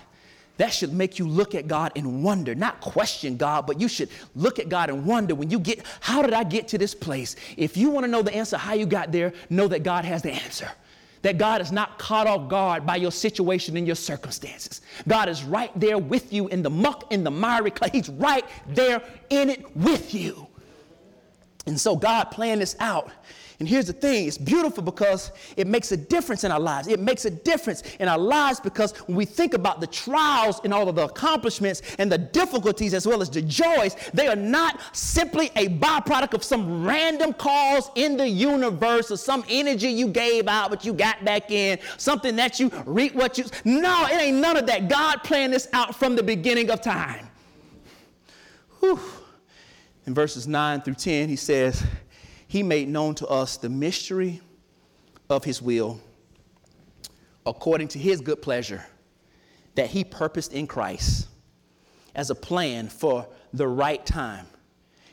That 0.59 0.73
should 0.73 0.93
make 0.93 1.19
you 1.19 1.27
look 1.27 1.55
at 1.55 1.69
God 1.69 1.93
and 1.97 2.23
wonder, 2.23 2.55
not 2.55 2.81
question 2.81 3.37
God, 3.37 3.67
but 3.67 3.81
you 3.81 3.89
should 3.89 4.11
look 4.35 4.59
at 4.59 4.69
God 4.69 4.91
and 4.91 5.07
wonder 5.07 5.35
when 5.35 5.49
you 5.49 5.59
get, 5.59 5.85
how 6.01 6.23
did 6.23 6.35
I 6.35 6.45
get 6.45 6.69
to 6.69 6.79
this 6.79 6.95
place? 6.95 7.37
If 7.57 7.77
you 7.77 7.91
want 7.91 8.05
to 8.05 8.11
know 8.11 8.23
the 8.23 8.35
answer, 8.35 8.59
how 8.59 8.75
you 8.75 8.85
got 8.85 9.13
there, 9.13 9.33
know 9.49 9.69
that 9.69 9.83
God 9.83 10.05
has 10.05 10.23
the 10.23 10.33
answer. 10.33 10.71
That 11.23 11.39
God 11.39 11.61
is 11.61 11.71
not 11.71 11.99
caught 11.99 12.27
off 12.27 12.49
guard 12.49 12.85
by 12.85 12.97
your 12.97 13.13
situation 13.13 13.77
and 13.77 13.87
your 13.87 13.97
circumstances. 13.97 14.83
God 15.07 15.29
is 15.29 15.45
right 15.45 15.71
there 15.79 15.97
with 15.97 16.33
you 16.33 16.49
in 16.49 16.63
the 16.63 16.71
muck, 16.71 17.13
in 17.13 17.23
the 17.23 17.31
miry 17.31 17.71
clay. 17.71 17.91
He's 17.93 18.11
right 18.11 18.45
there 18.67 19.03
in 19.31 19.49
it 19.49 19.77
with 19.77 20.13
you. 20.13 20.49
And 21.67 21.81
so 21.81 21.95
God 21.97 22.25
planned 22.25 22.61
this 22.61 22.77
out 22.81 23.11
and 23.63 23.69
here's 23.69 23.87
the 23.87 23.93
thing 23.93 24.27
it's 24.27 24.39
beautiful 24.39 24.83
because 24.83 25.31
it 25.57 25.69
makes 25.69 25.93
a 25.93 25.97
difference 25.97 26.43
in 26.43 26.51
our 26.51 26.59
lives. 26.59 26.89
It 26.89 26.99
makes 26.99 27.27
a 27.27 27.31
difference 27.31 27.85
in 28.01 28.09
our 28.09 28.19
lives 28.19 28.59
because 28.59 28.91
when 29.07 29.17
we 29.17 29.25
think 29.25 29.55
about 29.55 29.81
the 29.81 29.87
trials 29.87 30.61
and 30.65 30.75
all 30.75 30.89
of 30.89 30.97
the 30.97 31.05
accomplishments 31.05 31.81
and 31.99 32.11
the 32.11 32.19
difficulties 32.19 32.93
as 32.93 33.07
well 33.07 33.23
as 33.23 33.31
the 33.31 33.41
joys, 33.41 33.95
they 34.13 34.27
are 34.27 34.35
not 34.35 34.81
simply 34.97 35.53
a 35.55 35.69
byproduct 35.69 36.35
of 36.35 36.43
some 36.43 36.85
random 36.85 37.33
cause 37.35 37.89
in 37.95 38.17
the 38.17 38.29
universe 38.29 39.13
or 39.13 39.17
some 39.17 39.45
energy 39.49 39.91
you 39.91 40.09
gave 40.09 40.49
out 40.49 40.69
but 40.69 40.85
you 40.85 40.93
got 40.93 41.25
back 41.25 41.53
in, 41.53 41.79
something 41.99 42.35
that 42.35 42.59
you 42.59 42.69
reap 42.85 43.15
what 43.15 43.39
you. 43.39 43.45
No, 43.65 44.07
it 44.07 44.21
ain't 44.21 44.39
none 44.39 44.57
of 44.57 44.67
that. 44.67 44.89
God 44.89 45.23
planned 45.23 45.53
this 45.53 45.69
out 45.73 45.95
from 45.95 46.17
the 46.17 46.23
beginning 46.25 46.69
of 46.69 46.81
time. 46.81 47.29
Whew. 48.81 48.99
In 50.07 50.15
verses 50.15 50.49
9 50.49 50.83
through 50.83 50.95
10, 50.95 51.29
he 51.29 51.37
says, 51.37 51.85
he 52.49 52.63
made 52.63 52.89
known 52.89 53.15
to 53.17 53.27
us 53.29 53.57
the 53.57 53.69
mystery 53.69 54.41
of 55.31 55.45
his 55.45 55.63
will 55.63 56.01
according 57.47 57.89
to 57.89 57.99
his 57.99 58.21
good 58.21 58.43
pleasure 58.43 58.85
that 59.75 59.89
he 59.89 60.05
purposed 60.05 60.53
in 60.53 60.67
Christ 60.67 61.29
as 62.15 62.31
a 62.31 62.35
plan 62.35 62.89
for 62.89 63.27
the 63.53 63.67
right 63.67 64.05
time. 64.05 64.47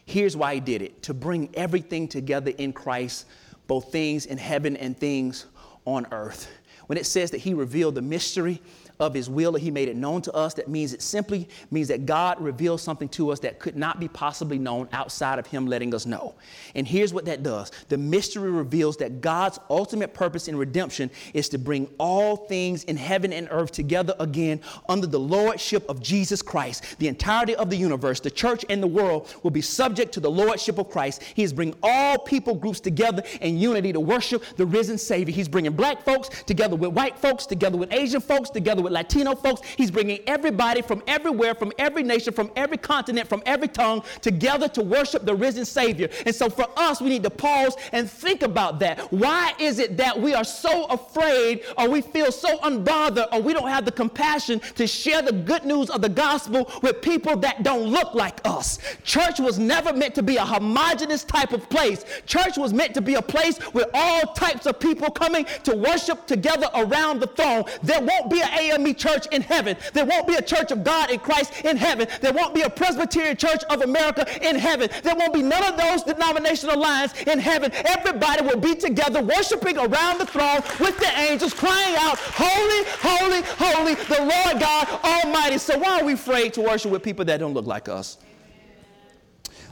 Here's 0.06 0.36
why 0.36 0.56
he 0.56 0.60
did 0.60 0.82
it 0.82 1.04
to 1.04 1.13
bring 1.13 1.49
everything 1.54 2.08
together 2.08 2.52
in 2.58 2.73
Christ, 2.73 3.25
both 3.67 3.91
things 3.91 4.25
in 4.25 4.38
heaven 4.38 4.75
and 4.75 4.97
things 4.97 5.45
on 5.86 6.08
earth. 6.12 6.49
When 6.88 6.97
it 6.97 7.06
says 7.06 7.32
that 7.32 7.38
he 7.38 7.54
revealed 7.54 7.95
the 7.95 8.02
mystery 8.02 8.62
of 8.99 9.13
his 9.13 9.29
will 9.29 9.53
that 9.53 9.62
he 9.62 9.71
made 9.71 9.88
it 9.88 9.95
known 9.95 10.21
to 10.21 10.33
us. 10.33 10.53
That 10.55 10.67
means 10.67 10.93
it 10.93 11.01
simply 11.01 11.47
means 11.71 11.88
that 11.88 12.05
God 12.05 12.39
reveals 12.41 12.81
something 12.81 13.07
to 13.09 13.31
us 13.31 13.39
that 13.39 13.59
could 13.59 13.77
not 13.77 13.99
be 13.99 14.07
possibly 14.07 14.59
known 14.59 14.89
outside 14.91 15.39
of 15.39 15.47
him 15.47 15.67
letting 15.67 15.93
us 15.93 16.05
know. 16.05 16.35
And 16.75 16.88
here's 16.88 17.13
what 17.13 17.25
that 17.25 17.41
does. 17.41 17.71
The 17.88 17.97
mystery 17.97 18.51
reveals 18.51 18.97
that 18.97 19.21
God's 19.21 19.59
ultimate 19.69 20.13
purpose 20.13 20.47
in 20.47 20.57
redemption 20.57 21.09
is 21.33 21.47
to 21.49 21.57
bring 21.57 21.89
all 21.97 22.35
things 22.35 22.83
in 22.85 22.97
heaven 22.97 23.31
and 23.31 23.47
earth 23.51 23.71
together 23.71 24.13
again 24.19 24.59
under 24.88 25.07
the 25.07 25.19
lordship 25.19 25.88
of 25.89 26.01
Jesus 26.01 26.41
Christ. 26.41 26.97
The 26.99 27.07
entirety 27.07 27.55
of 27.55 27.69
the 27.69 27.77
universe, 27.77 28.19
the 28.19 28.31
church 28.31 28.65
and 28.69 28.83
the 28.83 28.88
world 28.88 29.33
will 29.43 29.51
be 29.51 29.62
subject 29.62 30.13
to 30.13 30.19
the 30.19 30.29
lordship 30.29 30.77
of 30.77 30.89
Christ. 30.89 31.23
He 31.23 31.43
is 31.43 31.53
bringing 31.53 31.75
all 31.81 32.17
people 32.17 32.55
groups 32.55 32.79
together 32.79 33.23
in 33.41 33.57
unity 33.57 33.93
to 33.93 33.99
worship 33.99 34.43
the 34.57 34.65
risen 34.65 34.97
Savior. 34.97 35.33
He's 35.33 35.47
bringing 35.47 35.73
black 35.73 36.03
folks 36.03 36.43
together 36.43 36.75
with 36.75 36.91
white 36.91 37.17
folks, 37.17 37.45
together 37.45 37.77
with 37.77 37.93
Asian 37.93 38.21
folks, 38.21 38.49
together 38.49 38.81
with 38.81 38.88
with 38.89 38.95
Latino 38.95 39.36
folks. 39.36 39.62
He's 39.78 39.91
bringing 39.91 40.19
everybody 40.28 40.82
from 40.82 41.04
everywhere, 41.08 41.56
from 41.56 41.71
every 41.78 42.04
nation, 42.04 42.34
from 42.34 42.52
every 42.56 42.78
continent, 42.78 43.30
from 43.30 43.43
every 43.45 43.67
tongue 43.67 44.04
together 44.21 44.67
to 44.69 44.82
worship 44.82 45.25
the 45.25 45.36
risen 45.36 45.65
Savior. 45.65 46.10
And 46.25 46.36
so 46.36 46.49
for 46.49 46.67
us, 46.75 47.02
we 47.02 47.10
need 47.10 47.23
to 47.23 47.30
pause 47.30 47.75
and 47.91 48.10
think 48.10 48.41
about 48.41 48.80
that. 48.80 48.99
Why 49.12 49.54
is 49.60 49.80
it 49.80 49.97
that 49.97 50.19
we 50.19 50.34
are 50.34 50.43
so 50.43 50.86
afraid 50.86 51.62
or 51.78 51.89
we 51.89 52.02
feel 52.02 52.32
so 52.32 52.58
unbothered 52.60 53.28
or 53.32 53.41
we 53.41 53.54
don't 53.54 53.69
have 53.69 53.86
the 53.86 53.91
compassion 53.91 54.60
to 54.75 54.88
share 54.88 55.21
the 55.21 55.34
good 55.34 55.65
news 55.65 55.89
of 55.89 56.02
the 56.02 56.10
gospel 56.10 56.71
with 56.82 57.02
people 57.02 57.38
that 57.38 57.63
don't 57.63 57.88
look 57.89 58.13
like 58.13 58.39
us? 58.45 58.80
Church 59.04 59.39
was 59.39 59.60
never 59.60 59.93
meant 59.93 60.15
to 60.15 60.23
be 60.23 60.38
a 60.38 60.45
homogenous 60.45 61.23
type 61.23 61.54
of 61.54 61.69
place. 61.69 62.06
Church 62.25 62.58
was 62.58 62.73
meant 62.73 62.93
to 62.95 63.02
be 63.02 63.15
a 63.15 63.21
place 63.21 63.60
with 63.73 63.88
all 63.93 64.34
types 64.34 64.65
of 64.65 64.80
people 64.80 65.10
coming 65.12 65.45
to 65.63 65.75
worship 65.75 66.25
together 66.25 66.67
around 66.75 67.19
the 67.19 67.28
throne. 67.28 67.63
There 67.84 68.02
won't 68.02 68.30
be 68.30 68.41
an 68.41 68.49
AME 68.80 68.96
church 68.96 69.28
in 69.28 69.42
heaven. 69.42 69.78
There 69.94 70.06
won't 70.06 70.28
be 70.28 70.36
a 70.36 70.42
church 70.42 70.72
of 70.72 70.84
God 70.84 71.12
in 71.12 71.20
Christ 71.20 71.62
in 71.63 71.78
heaven. 71.78 72.08
There 72.22 72.34
won't 72.34 72.54
be 72.54 72.62
a 72.62 72.70
Presbyterian 72.70 73.38
Church 73.38 73.63
of 73.70 73.82
America 73.82 74.26
in 74.48 74.58
heaven. 74.58 74.89
There 75.04 75.15
won't 75.15 75.34
be 75.34 75.42
none 75.42 75.63
of 75.63 75.78
those 75.78 76.04
denominational 76.04 76.80
lines 76.80 77.13
in 77.28 77.39
heaven. 77.39 77.72
Everybody 77.74 78.44
will 78.44 78.60
be 78.60 78.76
together 78.76 79.22
worshiping 79.22 79.78
around 79.78 80.20
the 80.20 80.26
throne 80.26 80.62
with 80.80 80.98
the 81.00 81.12
angels 81.18 81.54
crying 81.54 81.96
out, 81.98 82.18
Holy, 82.20 82.84
holy, 83.00 83.42
holy, 83.58 83.96
the 83.96 84.20
Lord 84.20 84.60
God 84.60 84.88
Almighty. 85.04 85.58
So 85.58 85.78
why 85.78 86.00
are 86.02 86.06
we 86.06 86.13
afraid 86.13 86.54
to 86.54 86.62
worship 86.62 86.92
with 86.92 87.04
people 87.04 87.26
that 87.26 87.38
don't 87.38 87.54
look 87.54 87.65
like 87.65 87.89
us? 87.89 88.18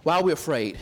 Why 0.03 0.17
are 0.17 0.23
we 0.23 0.31
afraid? 0.31 0.77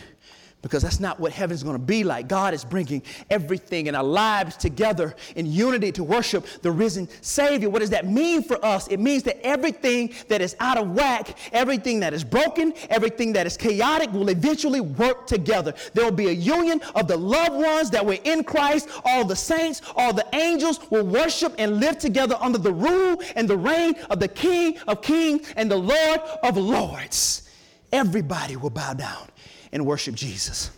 Because 0.65 0.81
that's 0.81 0.99
not 0.99 1.19
what 1.19 1.31
heaven's 1.31 1.61
going 1.61 1.75
to 1.75 1.85
be 1.85 2.03
like. 2.03 2.27
God 2.27 2.55
is 2.55 2.65
bringing 2.65 3.03
everything 3.29 3.85
in 3.85 3.93
our 3.93 4.03
lives 4.03 4.57
together 4.57 5.15
in 5.35 5.45
unity 5.45 5.91
to 5.91 6.03
worship 6.03 6.43
the 6.63 6.71
risen 6.71 7.07
Savior. 7.21 7.69
What 7.69 7.81
does 7.81 7.91
that 7.91 8.07
mean 8.07 8.41
for 8.41 8.57
us? 8.65 8.87
It 8.87 8.99
means 8.99 9.21
that 9.23 9.45
everything 9.45 10.11
that 10.27 10.41
is 10.41 10.55
out 10.59 10.79
of 10.79 10.89
whack, 10.89 11.37
everything 11.51 11.99
that 11.99 12.15
is 12.15 12.23
broken, 12.23 12.73
everything 12.89 13.31
that 13.33 13.45
is 13.45 13.57
chaotic 13.57 14.11
will 14.11 14.27
eventually 14.29 14.81
work 14.81 15.27
together. 15.27 15.71
There 15.93 16.03
will 16.03 16.11
be 16.11 16.29
a 16.29 16.31
union 16.31 16.81
of 16.95 17.07
the 17.07 17.15
loved 17.15 17.63
ones 17.63 17.91
that 17.91 18.03
were 18.03 18.17
in 18.23 18.43
Christ. 18.43 18.89
All 19.05 19.23
the 19.23 19.35
saints, 19.35 19.83
all 19.95 20.13
the 20.13 20.25
angels 20.33 20.79
will 20.89 21.05
worship 21.05 21.53
and 21.59 21.79
live 21.79 21.99
together 21.99 22.39
under 22.41 22.57
the 22.57 22.73
rule 22.73 23.21
and 23.35 23.47
the 23.47 23.55
reign 23.55 23.93
of 24.09 24.19
the 24.19 24.29
King 24.29 24.79
of 24.87 25.03
Kings 25.03 25.53
and 25.57 25.69
the 25.69 25.77
Lord 25.77 26.21
of 26.41 26.57
Lords. 26.57 27.43
Everybody 27.91 28.55
will 28.55 28.71
bow 28.71 28.95
down 28.95 29.27
and 29.75 29.85
worship 29.85 30.15
Jesus. 30.15 30.71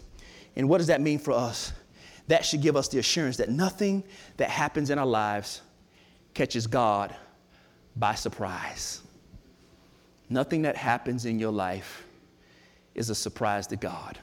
And 0.56 0.68
what 0.68 0.80
does 0.80 0.88
that 0.88 1.02
mean 1.02 1.20
for 1.20 1.32
us? 1.32 1.72
That 2.30 2.44
should 2.44 2.64
give 2.64 2.76
us 2.76 2.88
the 2.88 2.98
assurance 2.98 3.38
that 3.38 3.48
nothing 3.48 4.04
that 4.38 4.50
happens 4.50 4.90
in 4.90 4.98
our 4.98 5.06
lives 5.06 5.62
catches 6.34 6.66
God 6.66 7.16
by 7.96 8.16
surprise. 8.16 9.02
Nothing 10.30 10.64
that 10.64 10.76
happens 10.76 11.26
in 11.26 11.38
your 11.38 11.52
life 11.52 12.08
is 12.96 13.12
a 13.12 13.16
surprise 13.16 13.68
to 13.68 13.76
God. 13.76 14.18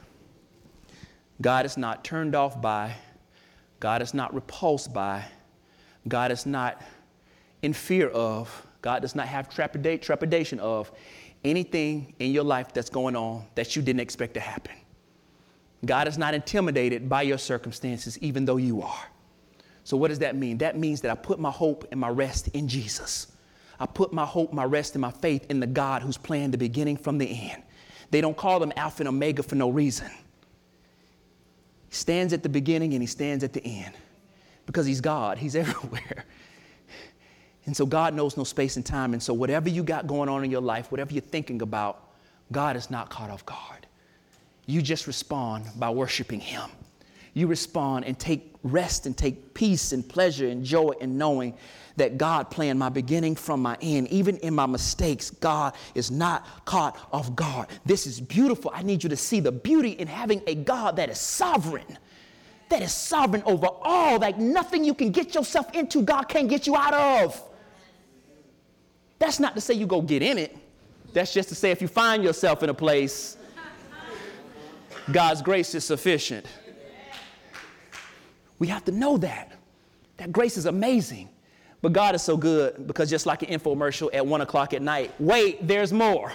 God 1.41 1.65
is 1.65 1.77
not 1.77 2.03
turned 2.03 2.35
off 2.35 2.61
by, 2.61 2.95
God 3.79 4.01
is 4.01 4.13
not 4.13 4.33
repulsed 4.33 4.93
by, 4.93 5.23
God 6.05 6.33
is 6.33 6.45
not 6.45 6.81
in 7.61 7.71
fear 7.71 8.09
of, 8.09 8.67
God 8.81 9.03
does 9.03 9.15
not 9.15 9.27
have 9.27 9.47
trepidation 9.49 10.59
of 10.59 10.91
anything 11.45 12.13
in 12.19 12.31
your 12.31 12.43
life 12.43 12.73
that's 12.73 12.89
going 12.89 13.15
on 13.15 13.45
that 13.55 13.75
you 13.75 13.81
didn't 13.81 14.01
expect 14.01 14.33
to 14.33 14.39
happen. 14.39 14.75
God 15.85 16.07
is 16.07 16.17
not 16.17 16.33
intimidated 16.33 17.07
by 17.07 17.21
your 17.21 17.37
circumstances, 17.37 18.17
even 18.19 18.45
though 18.45 18.57
you 18.57 18.81
are. 18.81 19.05
So, 19.83 19.95
what 19.95 20.07
does 20.07 20.19
that 20.19 20.35
mean? 20.35 20.57
That 20.57 20.77
means 20.77 21.01
that 21.01 21.11
I 21.11 21.15
put 21.15 21.39
my 21.39 21.51
hope 21.51 21.87
and 21.91 21.99
my 21.99 22.09
rest 22.09 22.47
in 22.49 22.67
Jesus. 22.67 23.27
I 23.79 23.85
put 23.85 24.11
my 24.11 24.25
hope, 24.25 24.51
my 24.51 24.63
rest, 24.63 24.95
and 24.95 25.01
my 25.01 25.11
faith 25.11 25.45
in 25.49 25.59
the 25.59 25.67
God 25.67 26.01
who's 26.01 26.17
planned 26.17 26.53
the 26.53 26.57
beginning 26.57 26.97
from 26.97 27.17
the 27.17 27.27
end. 27.27 27.61
They 28.09 28.21
don't 28.21 28.35
call 28.35 28.63
him 28.63 28.73
Alpha 28.75 29.01
and 29.01 29.09
Omega 29.09 29.43
for 29.43 29.55
no 29.55 29.69
reason. 29.69 30.09
He 31.89 31.95
stands 31.95 32.33
at 32.33 32.41
the 32.41 32.49
beginning 32.49 32.93
and 32.93 33.01
he 33.03 33.07
stands 33.07 33.43
at 33.43 33.53
the 33.53 33.63
end 33.63 33.93
because 34.65 34.85
he's 34.85 35.01
God, 35.01 35.37
he's 35.37 35.55
everywhere. 35.55 36.25
And 37.65 37.75
so 37.75 37.85
God 37.85 38.13
knows 38.13 38.37
no 38.37 38.43
space 38.43 38.75
and 38.75 38.85
time. 38.85 39.13
And 39.13 39.21
so 39.21 39.33
whatever 39.33 39.69
you 39.69 39.83
got 39.83 40.07
going 40.07 40.29
on 40.29 40.43
in 40.43 40.51
your 40.51 40.61
life, 40.61 40.91
whatever 40.91 41.13
you're 41.13 41.21
thinking 41.21 41.61
about, 41.61 42.09
God 42.51 42.75
is 42.75 42.91
not 42.91 43.09
caught 43.09 43.29
off 43.29 43.45
guard. 43.45 43.87
You 44.67 44.81
just 44.81 45.07
respond 45.07 45.65
by 45.77 45.89
worshiping 45.89 46.39
Him. 46.39 46.69
You 47.33 47.47
respond 47.47 48.05
and 48.05 48.17
take 48.17 48.53
rest 48.63 49.05
and 49.05 49.17
take 49.17 49.53
peace 49.53 49.91
and 49.91 50.07
pleasure 50.07 50.47
and 50.47 50.63
joy 50.63 50.91
in 51.01 51.17
knowing 51.17 51.55
that 51.97 52.17
God 52.17 52.49
planned 52.49 52.77
my 52.77 52.89
beginning 52.89 53.35
from 53.35 53.61
my 53.61 53.77
end. 53.81 54.07
Even 54.09 54.37
in 54.37 54.53
my 54.53 54.65
mistakes, 54.65 55.31
God 55.31 55.75
is 55.95 56.11
not 56.11 56.65
caught 56.65 56.97
off 57.11 57.35
guard. 57.35 57.67
This 57.85 58.05
is 58.05 58.19
beautiful. 58.19 58.71
I 58.73 58.83
need 58.83 59.03
you 59.03 59.09
to 59.09 59.17
see 59.17 59.39
the 59.39 59.51
beauty 59.51 59.91
in 59.91 60.07
having 60.07 60.41
a 60.47 60.55
God 60.55 60.97
that 60.97 61.09
is 61.09 61.19
sovereign 61.19 61.97
that 62.69 62.81
is 62.81 62.91
sovereign 62.91 63.43
over 63.45 63.67
all, 63.83 64.19
like 64.19 64.37
nothing 64.37 64.83
you 64.83 64.93
can 64.93 65.11
get 65.11 65.35
yourself 65.35 65.73
into, 65.73 66.01
God 66.01 66.23
can't 66.23 66.49
get 66.49 66.65
you 66.65 66.75
out 66.75 66.93
of. 66.93 67.41
That's 69.19 69.39
not 69.39 69.55
to 69.55 69.61
say 69.61 69.73
you 69.73 69.87
go 69.87 70.01
get 70.01 70.21
in 70.21 70.37
it. 70.37 70.55
That's 71.13 71.33
just 71.33 71.49
to 71.49 71.55
say 71.55 71.71
if 71.71 71.81
you 71.81 71.87
find 71.87 72.23
yourself 72.23 72.63
in 72.63 72.69
a 72.69 72.73
place, 72.73 73.37
God's 75.11 75.41
grace 75.41 75.73
is 75.75 75.85
sufficient. 75.85 76.45
We 78.59 78.67
have 78.67 78.83
to 78.85 78.91
know 78.91 79.17
that. 79.17 79.57
That 80.17 80.31
grace 80.31 80.57
is 80.57 80.65
amazing. 80.65 81.29
But 81.81 81.93
God 81.93 82.15
is 82.15 82.23
so 82.23 82.35
good 82.35 82.87
because 82.87 83.09
just 83.09 83.25
like 83.25 83.43
an 83.43 83.49
infomercial 83.49 84.09
at 84.13 84.25
one 84.25 84.41
o'clock 84.41 84.73
at 84.73 84.81
night, 84.81 85.13
wait, 85.19 85.65
there's 85.67 85.93
more. 85.93 86.31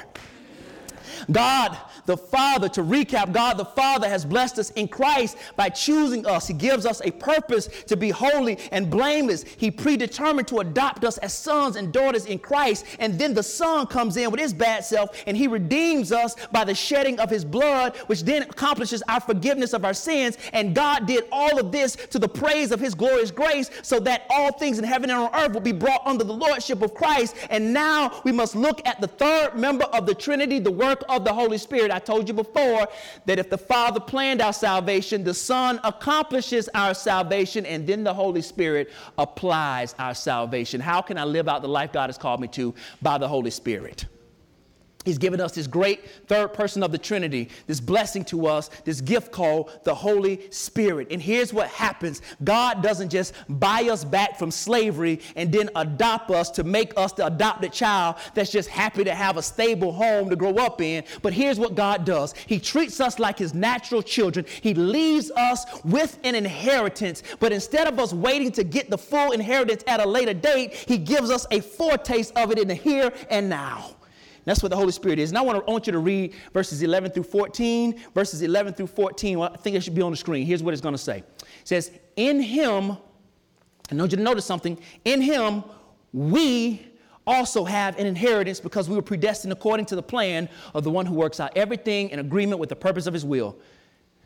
God 1.31 1.77
the 2.07 2.17
Father, 2.17 2.69
to 2.71 2.83
recap, 2.83 3.33
God 3.33 3.57
the 3.57 3.65
Father 3.65 4.09
has 4.09 4.25
blessed 4.25 4.59
us 4.59 4.71
in 4.71 4.89
Christ 4.89 5.37
by 5.57 5.69
choosing 5.69 6.27
us. 6.27 6.47
He 6.47 6.55
gives 6.55 6.87
us 6.87 7.01
a 7.05 7.11
purpose 7.11 7.69
to 7.87 7.97
be 7.97 8.11
holy 8.11 8.59
and 8.73 8.91
blameless. 8.91 9.45
He 9.45 9.71
predetermined 9.71 10.49
to 10.49 10.59
adopt 10.59 11.05
us 11.05 11.19
as 11.19 11.33
sons 11.33 11.77
and 11.77 11.93
daughters 11.93 12.27
in 12.27 12.39
Christ. 12.39 12.85
And 12.99 13.19
then 13.19 13.35
the 13.35 13.43
Son 13.43 13.87
comes 13.87 14.17
in 14.17 14.31
with 14.31 14.41
his 14.41 14.53
bad 14.53 14.85
self 14.85 15.11
and 15.27 15.37
he 15.37 15.47
redeems 15.47 16.13
us 16.13 16.35
by 16.53 16.65
the 16.65 16.75
shedding 16.75 17.19
of 17.21 17.31
his 17.31 17.45
blood, 17.45 17.97
which 18.07 18.23
then 18.23 18.43
accomplishes 18.43 19.03
our 19.09 19.21
forgiveness 19.21 19.73
of 19.73 19.85
our 19.85 19.95
sins. 19.95 20.39
And 20.53 20.75
God 20.75 21.07
did 21.07 21.25
all 21.31 21.59
of 21.59 21.73
this 21.73 21.97
to 21.97 22.19
the 22.19 22.29
praise 22.29 22.73
of 22.73 22.81
his 22.81 22.95
glorious 22.95 23.31
grace 23.31 23.71
so 23.83 24.01
that 24.01 24.27
all 24.31 24.53
things 24.53 24.79
in 24.79 24.85
heaven 24.85 25.11
and 25.11 25.19
on 25.21 25.35
earth 25.35 25.53
will 25.53 25.61
be 25.61 25.73
brought 25.73 26.07
under 26.07 26.25
the 26.25 26.33
lordship 26.33 26.83
of 26.83 26.95
Christ. 26.95 27.37
And 27.51 27.73
now 27.73 28.21
we 28.25 28.33
must 28.33 28.55
look 28.55 28.87
at 28.87 29.01
the 29.01 29.09
third 29.09 29.57
member 29.57 29.85
of 29.85 30.07
the 30.07 30.15
Trinity, 30.15 30.59
the 30.59 30.71
work 30.71 31.03
of 31.11 31.25
the 31.25 31.33
Holy 31.33 31.59
Spirit. 31.59 31.91
I 31.91 31.99
told 31.99 32.29
you 32.29 32.35
before 32.35 32.89
that 33.27 33.39
if 33.39 33.51
the 33.51 33.59
Father 33.59 34.01
planned 34.01 34.41
our 34.41 34.53
salvation, 34.53 35.25
the 35.25 35.35
Son 35.35 35.81
accomplishes 35.85 36.69
our 36.75 36.95
salvation, 36.95 37.67
and 37.67 37.87
then 37.87 38.05
the 38.05 38.15
Holy 38.15 38.43
Spirit 38.43 38.91
applies 39.19 39.95
our 39.99 40.15
salvation. 40.15 40.81
How 40.81 41.03
can 41.03 41.19
I 41.19 41.25
live 41.25 41.49
out 41.49 41.63
the 41.63 41.69
life 41.69 41.93
God 41.93 42.09
has 42.09 42.19
called 42.19 42.41
me 42.41 42.49
to? 42.49 42.75
By 43.03 43.19
the 43.19 43.29
Holy 43.29 43.51
Spirit. 43.51 44.07
He's 45.05 45.17
given 45.17 45.41
us 45.41 45.53
this 45.53 45.67
great 45.67 46.27
third 46.27 46.53
person 46.53 46.83
of 46.83 46.93
the 46.93 46.99
Trinity, 46.99 47.49
this 47.67 47.81
blessing 47.81 48.23
to 48.27 48.47
us, 48.47 48.69
this 48.85 49.01
gift 49.01 49.33
called 49.33 49.71
the 49.85 49.95
Holy 49.95 50.43
Spirit. 50.51 51.09
And 51.11 51.23
here's 51.23 51.55
what 51.55 51.69
happens 51.69 52.21
God 52.45 52.83
doesn't 52.83 53.09
just 53.09 53.33
buy 53.49 53.89
us 53.91 54.05
back 54.05 54.39
from 54.39 54.51
slavery 54.51 55.21
and 55.37 55.51
then 55.51 55.71
adopt 55.75 56.31
us 56.31 56.51
to 56.51 56.65
make 56.65 56.93
us 56.99 57.13
the 57.13 57.27
adopted 57.27 57.73
child 57.73 58.17
that's 58.35 58.53
just 58.53 58.69
happy 58.69 59.03
to 59.05 59.15
have 59.15 59.39
a 59.39 59.43
stable 59.43 59.91
home 59.91 60.29
to 60.29 60.37
grow 60.37 60.57
up 60.57 60.83
in. 60.83 61.03
But 61.23 61.33
here's 61.33 61.59
what 61.59 61.75
God 61.75 62.05
does 62.05 62.35
He 62.35 62.61
treats 62.61 63.01
us 63.01 63.19
like 63.19 63.39
His 63.39 63.55
natural 63.55 64.03
children, 64.03 64.45
He 64.61 64.75
leaves 64.75 65.31
us 65.31 65.65
with 65.83 66.19
an 66.25 66.35
inheritance. 66.35 67.23
But 67.39 67.53
instead 67.53 67.87
of 67.87 67.99
us 67.99 68.13
waiting 68.13 68.53
to 68.53 68.65
get 68.65 68.91
the 68.91 68.99
full 68.99 69.33
inheritance 69.33 69.83
at 69.87 70.01
a 70.01 70.07
later 70.07 70.35
date, 70.35 70.75
He 70.75 70.99
gives 70.99 71.31
us 71.31 71.47
a 71.51 71.61
foretaste 71.61 72.37
of 72.37 72.51
it 72.51 72.59
in 72.59 72.69
the 72.69 72.75
here 72.75 73.15
and 73.31 73.49
now. 73.49 73.95
That's 74.51 74.65
what 74.65 74.71
the 74.71 74.77
Holy 74.77 74.91
Spirit 74.91 75.21
is. 75.21 75.31
And 75.31 75.39
I 75.39 75.43
want, 75.43 75.61
to, 75.61 75.65
I 75.65 75.71
want 75.71 75.87
you 75.87 75.93
to 75.93 76.01
read 76.01 76.35
verses 76.53 76.83
11 76.83 77.13
through 77.13 77.23
14. 77.23 78.01
Verses 78.17 78.43
11 78.43 78.73
through 78.73 78.89
14, 78.89 79.39
well, 79.39 79.53
I 79.55 79.57
think 79.57 79.77
it 79.77 79.81
should 79.85 79.95
be 79.95 80.03
on 80.03 80.11
the 80.11 80.17
screen. 80.17 80.45
Here's 80.45 80.61
what 80.61 80.75
it's 80.75 80.81
going 80.81 80.93
to 80.93 80.99
say. 80.99 81.19
It 81.19 81.45
says, 81.63 81.93
In 82.17 82.41
him, 82.41 82.91
I 82.91 83.95
want 83.95 84.11
you 84.11 84.17
to 84.17 84.23
notice 84.25 84.45
something. 84.45 84.77
In 85.05 85.23
him, 85.23 85.63
we 86.13 86.85
also 87.29 87.65
have 87.65 87.97
an 87.97 88.07
inheritance 88.07 88.59
because 88.59 88.89
we 88.89 88.97
were 88.97 89.03
predestined 89.03 89.53
according 89.53 89.87
to 89.87 89.95
the 89.95 90.03
plan 90.03 90.49
of 90.75 90.83
the 90.83 90.91
one 90.91 91.07
who 91.07 91.15
works 91.15 91.39
out 91.39 91.57
everything 91.57 92.11
in 92.11 92.19
agreement 92.19 92.59
with 92.59 92.71
the 92.71 92.77
purpose 92.77 93.07
of 93.07 93.15
his 93.15 93.25
will 93.25 93.57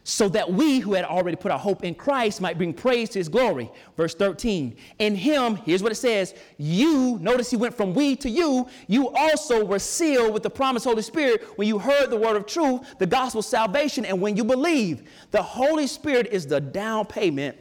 so 0.06 0.28
that 0.28 0.52
we 0.52 0.80
who 0.80 0.92
had 0.92 1.04
already 1.06 1.36
put 1.36 1.50
our 1.50 1.58
hope 1.58 1.82
in 1.82 1.94
Christ 1.94 2.42
might 2.42 2.58
bring 2.58 2.74
praise 2.74 3.08
to 3.10 3.18
his 3.18 3.30
glory. 3.30 3.70
Verse 3.96 4.14
13. 4.14 4.76
In 4.98 5.16
him, 5.16 5.56
here's 5.56 5.82
what 5.82 5.92
it 5.92 5.96
says 5.96 6.34
you, 6.58 7.18
notice 7.22 7.50
he 7.50 7.56
went 7.56 7.74
from 7.74 7.94
we 7.94 8.14
to 8.16 8.28
you, 8.28 8.68
you 8.86 9.08
also 9.08 9.64
were 9.64 9.78
sealed 9.78 10.34
with 10.34 10.42
the 10.42 10.50
promised 10.50 10.84
Holy 10.84 11.00
Spirit 11.00 11.42
when 11.56 11.66
you 11.66 11.78
heard 11.78 12.10
the 12.10 12.18
word 12.18 12.36
of 12.36 12.44
truth, 12.46 12.98
the 12.98 13.06
gospel 13.06 13.38
of 13.38 13.46
salvation, 13.46 14.04
and 14.04 14.20
when 14.20 14.36
you 14.36 14.44
believe. 14.44 15.08
The 15.30 15.42
Holy 15.42 15.86
Spirit 15.86 16.26
is 16.26 16.46
the 16.46 16.60
down 16.60 17.06
payment 17.06 17.56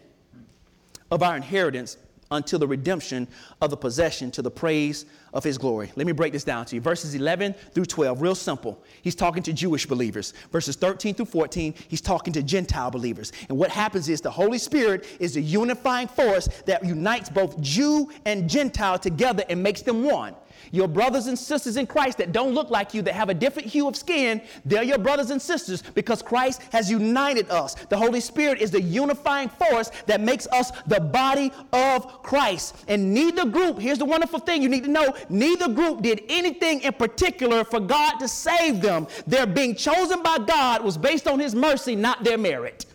of 1.09 1.23
our 1.23 1.37
inheritance 1.37 1.97
until 2.33 2.59
the 2.59 2.67
redemption 2.67 3.27
of 3.61 3.69
the 3.69 3.77
possession 3.77 4.31
to 4.31 4.41
the 4.41 4.51
praise 4.51 5.05
of 5.33 5.43
his 5.43 5.57
glory. 5.57 5.91
Let 5.95 6.05
me 6.05 6.13
break 6.13 6.33
this 6.33 6.43
down 6.43 6.65
to 6.65 6.75
you. 6.75 6.81
Verses 6.81 7.15
11 7.15 7.55
through 7.71 7.85
12, 7.85 8.21
real 8.21 8.35
simple. 8.35 8.83
He's 9.01 9.15
talking 9.15 9.41
to 9.43 9.53
Jewish 9.53 9.85
believers. 9.85 10.33
Verses 10.51 10.75
13 10.75 11.15
through 11.15 11.25
14, 11.25 11.73
he's 11.87 12.01
talking 12.01 12.33
to 12.33 12.43
Gentile 12.43 12.91
believers. 12.91 13.31
And 13.49 13.57
what 13.57 13.69
happens 13.71 14.09
is 14.09 14.21
the 14.21 14.31
Holy 14.31 14.57
Spirit 14.57 15.05
is 15.19 15.33
the 15.33 15.41
unifying 15.41 16.07
force 16.07 16.47
that 16.65 16.85
unites 16.85 17.29
both 17.29 17.59
Jew 17.61 18.09
and 18.25 18.49
Gentile 18.49 18.99
together 18.99 19.43
and 19.49 19.61
makes 19.61 19.81
them 19.81 20.03
one. 20.03 20.35
Your 20.71 20.87
brothers 20.87 21.27
and 21.27 21.37
sisters 21.37 21.77
in 21.77 21.87
Christ 21.87 22.17
that 22.17 22.31
don't 22.31 22.53
look 22.53 22.69
like 22.69 22.93
you, 22.93 23.01
that 23.03 23.13
have 23.13 23.29
a 23.29 23.33
different 23.33 23.67
hue 23.67 23.87
of 23.87 23.95
skin, 23.95 24.41
they're 24.65 24.83
your 24.83 24.97
brothers 24.97 25.29
and 25.29 25.41
sisters 25.41 25.81
because 25.81 26.21
Christ 26.21 26.61
has 26.71 26.89
united 26.89 27.49
us. 27.49 27.75
The 27.75 27.97
Holy 27.97 28.19
Spirit 28.19 28.61
is 28.61 28.71
the 28.71 28.81
unifying 28.81 29.49
force 29.49 29.91
that 30.05 30.21
makes 30.21 30.47
us 30.47 30.71
the 30.87 30.99
body 30.99 31.51
of 31.71 32.23
Christ. 32.23 32.75
And 32.87 33.13
neither 33.13 33.45
group, 33.45 33.79
here's 33.79 33.99
the 33.99 34.05
wonderful 34.05 34.39
thing 34.39 34.61
you 34.61 34.69
need 34.69 34.83
to 34.83 34.89
know 34.89 35.13
neither 35.29 35.67
group 35.67 36.01
did 36.01 36.23
anything 36.29 36.81
in 36.81 36.93
particular 36.93 37.63
for 37.63 37.79
God 37.79 38.17
to 38.17 38.27
save 38.27 38.81
them. 38.81 39.07
Their 39.27 39.45
being 39.45 39.75
chosen 39.75 40.23
by 40.23 40.37
God 40.39 40.83
was 40.83 40.97
based 40.97 41.27
on 41.27 41.39
His 41.39 41.55
mercy, 41.55 41.95
not 41.95 42.23
their 42.23 42.37
merit. 42.37 42.85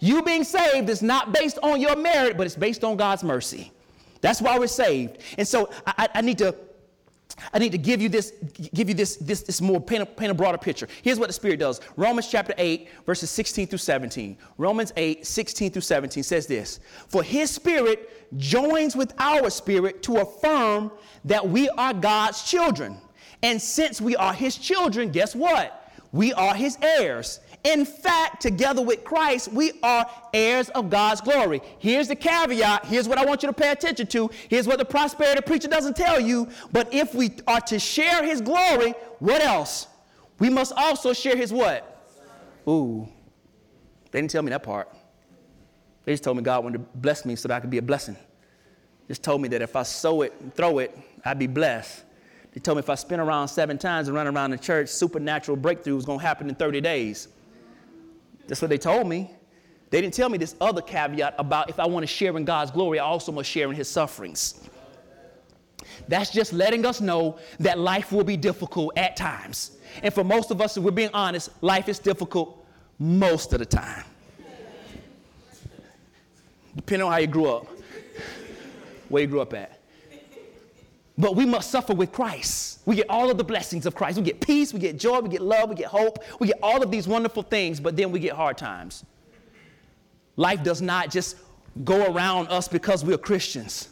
You 0.00 0.22
being 0.22 0.42
saved 0.42 0.88
is 0.88 1.00
not 1.00 1.32
based 1.32 1.58
on 1.62 1.80
your 1.80 1.94
merit, 1.94 2.36
but 2.36 2.46
it's 2.46 2.56
based 2.56 2.82
on 2.82 2.96
God's 2.96 3.22
mercy. 3.22 3.70
That's 4.20 4.40
why 4.40 4.58
we're 4.58 4.66
saved. 4.66 5.18
And 5.38 5.46
so 5.46 5.70
I, 5.86 6.08
I 6.14 6.20
need 6.22 6.38
to 6.38 6.56
I 7.52 7.58
need 7.58 7.72
to 7.72 7.78
give 7.78 8.00
you 8.00 8.08
this, 8.08 8.32
give 8.74 8.88
you 8.88 8.94
this, 8.94 9.16
this, 9.16 9.42
this 9.42 9.60
more, 9.60 9.80
paint 9.80 10.02
a, 10.02 10.06
paint 10.06 10.30
a 10.30 10.34
broader 10.34 10.58
picture. 10.58 10.88
Here's 11.02 11.18
what 11.18 11.28
the 11.28 11.32
Spirit 11.32 11.58
does. 11.58 11.80
Romans 11.96 12.28
chapter 12.28 12.54
8, 12.56 12.88
verses 13.06 13.30
16 13.30 13.66
through 13.66 13.78
17. 13.78 14.36
Romans 14.58 14.92
8, 14.96 15.26
16 15.26 15.70
through 15.70 15.82
17 15.82 16.22
says 16.22 16.46
this 16.46 16.80
For 17.08 17.22
his 17.22 17.50
Spirit 17.50 18.38
joins 18.38 18.96
with 18.96 19.12
our 19.18 19.50
spirit 19.50 20.02
to 20.04 20.18
affirm 20.18 20.90
that 21.24 21.46
we 21.46 21.68
are 21.70 21.92
God's 21.92 22.42
children. 22.42 22.98
And 23.42 23.60
since 23.60 24.00
we 24.00 24.16
are 24.16 24.32
his 24.32 24.56
children, 24.56 25.10
guess 25.10 25.34
what? 25.34 25.78
We 26.12 26.32
are 26.34 26.54
his 26.54 26.78
heirs. 26.80 27.40
In 27.64 27.84
fact, 27.84 28.42
together 28.42 28.82
with 28.82 29.04
Christ, 29.04 29.52
we 29.52 29.72
are 29.84 30.04
heirs 30.34 30.68
of 30.70 30.90
God's 30.90 31.20
glory. 31.20 31.62
Here's 31.78 32.08
the 32.08 32.16
caveat. 32.16 32.86
Here's 32.86 33.08
what 33.08 33.18
I 33.18 33.24
want 33.24 33.42
you 33.42 33.48
to 33.48 33.52
pay 33.52 33.70
attention 33.70 34.08
to. 34.08 34.30
Here's 34.48 34.66
what 34.66 34.78
the 34.78 34.84
prosperity 34.84 35.42
preacher 35.42 35.68
doesn't 35.68 35.96
tell 35.96 36.18
you. 36.18 36.48
But 36.72 36.92
if 36.92 37.14
we 37.14 37.30
are 37.46 37.60
to 37.60 37.78
share 37.78 38.24
his 38.24 38.40
glory, 38.40 38.94
what 39.20 39.42
else? 39.42 39.86
We 40.40 40.50
must 40.50 40.72
also 40.76 41.12
share 41.12 41.36
his 41.36 41.52
what? 41.52 42.04
Ooh. 42.68 43.08
They 44.10 44.20
didn't 44.20 44.32
tell 44.32 44.42
me 44.42 44.50
that 44.50 44.64
part. 44.64 44.88
They 46.04 46.12
just 46.12 46.24
told 46.24 46.36
me 46.36 46.42
God 46.42 46.64
wanted 46.64 46.78
to 46.78 46.98
bless 46.98 47.24
me 47.24 47.36
so 47.36 47.46
that 47.46 47.54
I 47.54 47.60
could 47.60 47.70
be 47.70 47.78
a 47.78 47.82
blessing. 47.82 48.16
Just 49.06 49.22
told 49.22 49.40
me 49.40 49.48
that 49.48 49.62
if 49.62 49.76
I 49.76 49.84
sow 49.84 50.22
it 50.22 50.34
and 50.40 50.52
throw 50.52 50.78
it, 50.78 50.98
I'd 51.24 51.38
be 51.38 51.46
blessed. 51.46 52.02
They 52.52 52.60
told 52.60 52.76
me 52.76 52.80
if 52.80 52.90
I 52.90 52.96
spin 52.96 53.20
around 53.20 53.48
seven 53.48 53.78
times 53.78 54.08
and 54.08 54.16
run 54.16 54.26
around 54.26 54.50
the 54.50 54.58
church, 54.58 54.88
supernatural 54.88 55.56
breakthrough 55.56 55.94
was 55.94 56.04
going 56.04 56.18
to 56.18 56.24
happen 56.24 56.48
in 56.48 56.54
30 56.56 56.80
days. 56.80 57.28
That's 58.46 58.60
what 58.60 58.68
they 58.68 58.78
told 58.78 59.06
me. 59.06 59.30
They 59.90 60.00
didn't 60.00 60.14
tell 60.14 60.30
me 60.30 60.38
this 60.38 60.56
other 60.60 60.80
caveat 60.80 61.34
about 61.38 61.68
if 61.68 61.78
I 61.78 61.86
want 61.86 62.02
to 62.02 62.06
share 62.06 62.36
in 62.36 62.44
God's 62.44 62.70
glory, 62.70 62.98
I 62.98 63.04
also 63.04 63.30
must 63.30 63.50
share 63.50 63.68
in 63.68 63.76
his 63.76 63.88
sufferings. 63.88 64.68
That's 66.08 66.30
just 66.30 66.52
letting 66.52 66.86
us 66.86 67.00
know 67.00 67.38
that 67.60 67.78
life 67.78 68.10
will 68.10 68.24
be 68.24 68.36
difficult 68.36 68.96
at 68.96 69.16
times. 69.16 69.76
And 70.02 70.12
for 70.12 70.24
most 70.24 70.50
of 70.50 70.60
us, 70.60 70.76
if 70.76 70.82
we're 70.82 70.90
being 70.90 71.10
honest, 71.12 71.50
life 71.62 71.88
is 71.88 71.98
difficult 71.98 72.66
most 72.98 73.52
of 73.52 73.58
the 73.58 73.66
time. 73.66 74.04
Depending 76.74 77.06
on 77.06 77.12
how 77.12 77.18
you 77.18 77.26
grew 77.26 77.48
up, 77.48 77.66
where 79.10 79.22
you 79.22 79.28
grew 79.28 79.42
up 79.42 79.52
at. 79.52 79.81
But 81.22 81.36
we 81.36 81.46
must 81.46 81.70
suffer 81.70 81.94
with 81.94 82.10
Christ. 82.10 82.80
We 82.84 82.96
get 82.96 83.08
all 83.08 83.30
of 83.30 83.38
the 83.38 83.44
blessings 83.44 83.86
of 83.86 83.94
Christ. 83.94 84.18
We 84.18 84.24
get 84.24 84.40
peace, 84.40 84.74
we 84.74 84.80
get 84.80 84.98
joy, 84.98 85.20
we 85.20 85.28
get 85.28 85.40
love, 85.40 85.68
we 85.68 85.76
get 85.76 85.86
hope, 85.86 86.18
we 86.40 86.48
get 86.48 86.58
all 86.60 86.82
of 86.82 86.90
these 86.90 87.06
wonderful 87.06 87.44
things, 87.44 87.78
but 87.78 87.96
then 87.96 88.10
we 88.10 88.18
get 88.18 88.32
hard 88.32 88.58
times. 88.58 89.04
Life 90.34 90.64
does 90.64 90.82
not 90.82 91.12
just 91.12 91.36
go 91.84 92.12
around 92.12 92.48
us 92.48 92.66
because 92.66 93.04
we're 93.04 93.18
Christians. 93.18 93.90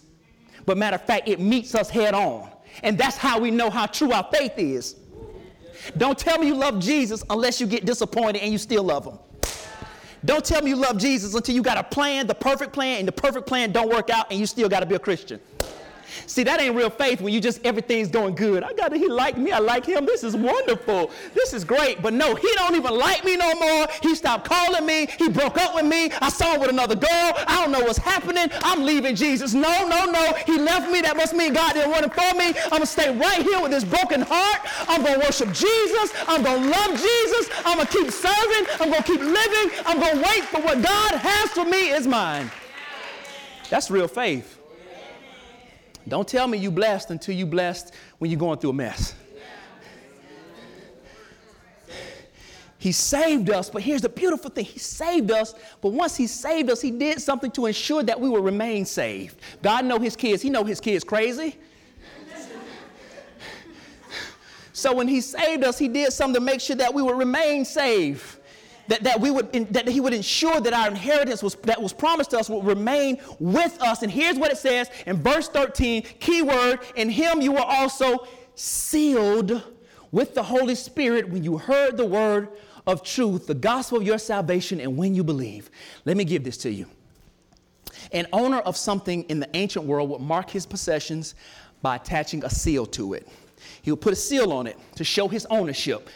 But 0.67 0.77
matter 0.77 0.97
of 0.97 1.05
fact, 1.05 1.29
it 1.29 1.39
meets 1.39 1.73
us 1.77 1.89
head 1.89 2.15
on. 2.15 2.51
And 2.83 2.99
that's 2.99 3.17
how 3.17 3.39
we 3.39 3.53
know 3.53 3.71
how 3.71 3.87
true 3.87 4.11
our 4.11 4.29
faith 4.33 4.59
is. 4.59 4.97
Don't 5.97 6.19
tell 6.19 6.37
me 6.37 6.49
you 6.49 6.57
love 6.57 6.81
Jesus 6.81 7.23
unless 7.31 7.61
you 7.61 7.69
get 7.69 7.85
disappointed 7.85 8.43
and 8.43 8.51
you 8.51 8.59
still 8.59 8.83
love 8.83 9.05
him. 9.05 9.21
Don't 10.25 10.45
tell 10.45 10.63
me 10.63 10.71
you 10.71 10.77
love 10.77 10.99
Jesus 10.99 11.33
until 11.37 11.55
you 11.55 11.63
got 11.63 11.79
a 11.79 11.85
plan, 11.85 12.27
the 12.27 12.35
perfect 12.35 12.73
plan, 12.73 12.99
and 12.99 13.07
the 13.07 13.13
perfect 13.13 13.47
plan 13.47 13.71
don't 13.71 13.89
work 13.89 14.11
out 14.11 14.27
and 14.33 14.41
you 14.41 14.47
still 14.47 14.69
got 14.69 14.81
to 14.81 14.87
be 14.87 14.97
a 14.97 14.99
Christian. 14.99 15.41
See, 16.27 16.43
that 16.45 16.61
ain't 16.61 16.75
real 16.75 16.91
faith 16.91 17.21
when 17.21 17.33
you 17.33 17.41
just 17.41 17.65
everything's 17.65 18.09
going 18.09 18.35
good. 18.35 18.63
I 18.63 18.73
got 18.73 18.93
it. 18.93 18.99
He 18.99 19.09
liked 19.09 19.39
me. 19.39 19.53
I 19.53 19.59
like 19.59 19.85
him. 19.87 20.07
This 20.07 20.25
is 20.25 20.37
wonderful. 20.37 21.11
This 21.35 21.53
is 21.53 21.65
great. 21.65 22.03
But 22.03 22.13
no, 22.13 22.35
he 22.35 22.49
don't 22.55 22.75
even 22.75 22.97
like 22.97 23.25
me 23.25 23.37
no 23.37 23.55
more. 23.55 23.87
He 24.03 24.15
stopped 24.15 24.45
calling 24.45 24.87
me. 24.87 25.07
He 25.19 25.29
broke 25.29 25.59
up 25.59 25.75
with 25.75 25.87
me. 25.87 26.11
I 26.21 26.29
saw 26.29 26.55
him 26.55 26.61
with 26.61 26.71
another 26.71 26.97
girl. 26.97 27.33
I 27.47 27.61
don't 27.63 27.73
know 27.73 27.81
what's 27.81 27.99
happening. 27.99 28.49
I'm 28.63 28.85
leaving 28.85 29.15
Jesus. 29.17 29.55
No, 29.55 29.89
no, 29.89 30.05
no. 30.07 30.35
He 30.47 30.59
left 30.59 30.91
me. 30.91 31.01
That 31.01 31.17
must 31.17 31.35
mean 31.35 31.53
God 31.53 31.75
didn't 31.75 31.91
want 31.91 32.07
it 32.07 32.15
for 32.15 32.37
me. 32.37 32.55
I'm 32.65 32.71
gonna 32.71 32.87
stay 32.87 33.17
right 33.17 33.43
here 33.43 33.61
with 33.61 33.71
this 33.71 33.85
broken 33.85 34.23
heart. 34.23 34.61
I'm 34.89 35.03
gonna 35.03 35.19
worship 35.19 35.53
Jesus. 35.53 36.13
I'm 36.27 36.43
gonna 36.43 36.69
love 36.69 36.91
Jesus. 37.01 37.51
I'm 37.65 37.79
gonna 37.79 37.89
keep 37.89 38.11
serving. 38.11 38.67
I'm 38.81 38.91
gonna 38.91 39.03
keep 39.03 39.21
living. 39.21 39.79
I'm 39.87 39.99
gonna 39.99 40.21
wait 40.21 40.45
for 40.45 40.61
what 40.61 40.83
God 40.83 41.15
has 41.15 41.51
for 41.51 41.65
me 41.65 41.91
is 41.91 42.07
mine. 42.07 42.51
That's 43.69 43.91
real 43.91 44.09
faith. 44.09 44.60
Don't 46.09 46.27
tell 46.27 46.47
me 46.47 46.59
you 46.59 46.71
blessed 46.71 47.11
until 47.11 47.35
you 47.35 47.47
blessed 47.47 47.95
when 48.19 48.31
you're 48.31 48.41
going 48.41 48.59
through 48.59 48.71
a 48.71 48.75
mess. 48.75 49.15
He 52.79 52.93
saved 52.93 53.51
us, 53.51 53.69
but 53.69 53.83
here's 53.83 54.01
the 54.01 54.09
beautiful 54.09 54.51
thing. 54.51 54.65
He 54.65 54.79
saved 54.79 55.31
us, 55.31 55.55
but 55.83 55.91
once 55.91 56.17
he 56.17 56.27
saved 56.27 56.71
us, 56.71 56.81
he 56.81 56.91
did 56.91 57.21
something 57.21 57.51
to 57.51 57.67
ensure 57.67 58.03
that 58.03 58.19
we 58.19 58.31
will 58.31 58.41
remain 58.41 58.87
saved. 58.87 59.39
God 59.63 59.85
know 59.85 59.99
his 59.99 60.17
kids. 60.17 60.41
He 60.41 60.49
know 60.49 60.65
his 60.65 60.81
kids 60.81 61.05
crazy. 61.05 61.59
so 64.73 64.95
when 64.95 65.09
he 65.09 65.21
saved 65.21 65.63
us, 65.63 65.79
he 65.79 65.89
did 65.89 66.11
something 66.15 66.41
to 66.41 66.41
make 66.41 66.63
sure 66.63 66.77
that 66.77 66.95
we 66.95 67.03
would 67.03 67.19
remain 67.19 67.67
saved 67.67 68.40
that, 68.91 69.05
that, 69.05 69.21
we 69.21 69.31
would, 69.31 69.53
that 69.73 69.87
he 69.87 70.01
would 70.01 70.13
ensure 70.13 70.61
that 70.61 70.73
our 70.73 70.89
inheritance 70.89 71.45
was, 71.45 71.55
that 71.63 71.81
was 71.81 71.93
promised 71.93 72.31
to 72.31 72.39
us 72.41 72.51
would 72.51 72.65
remain 72.65 73.19
with 73.39 73.81
us. 73.81 74.03
And 74.03 74.11
here's 74.11 74.37
what 74.37 74.51
it 74.51 74.59
says 74.59 74.91
in 75.07 75.17
verse 75.23 75.49
13, 75.49 76.03
keyword, 76.19 76.81
in 76.97 77.09
him 77.09 77.41
you 77.41 77.53
were 77.53 77.65
also 77.65 78.27
sealed 78.57 79.63
with 80.11 80.35
the 80.35 80.43
Holy 80.43 80.75
Spirit 80.75 81.29
when 81.29 81.45
you 81.45 81.57
heard 81.57 81.97
the 81.97 82.05
word 82.05 82.49
of 82.85 83.05
truth, 83.05 83.47
the 83.47 83.55
gospel 83.55 83.99
of 83.99 84.05
your 84.05 84.19
salvation, 84.19 84.81
and 84.81 84.97
when 84.97 85.15
you 85.15 85.23
believe. 85.23 85.71
Let 86.05 86.17
me 86.17 86.25
give 86.25 86.43
this 86.43 86.57
to 86.59 86.71
you. 86.71 86.87
An 88.11 88.27
owner 88.33 88.59
of 88.59 88.77
something 88.77 89.23
in 89.25 89.39
the 89.39 89.49
ancient 89.55 89.85
world 89.85 90.11
would 90.11 90.21
mark 90.21 90.51
his 90.51 90.67
possessions 90.67 91.37
by 91.81 91.95
attaching 91.95 92.45
a 92.45 92.51
seal 92.51 92.87
to 92.87 93.15
it. 93.15 93.29
He 93.83 93.93
would 93.93 94.01
put 94.01 94.13
a 94.13 94.17
seal 94.17 94.53
on 94.53 94.67
it 94.67 94.77
to 94.97 95.05
show 95.05 95.29
his 95.29 95.47
ownership. 95.47 96.11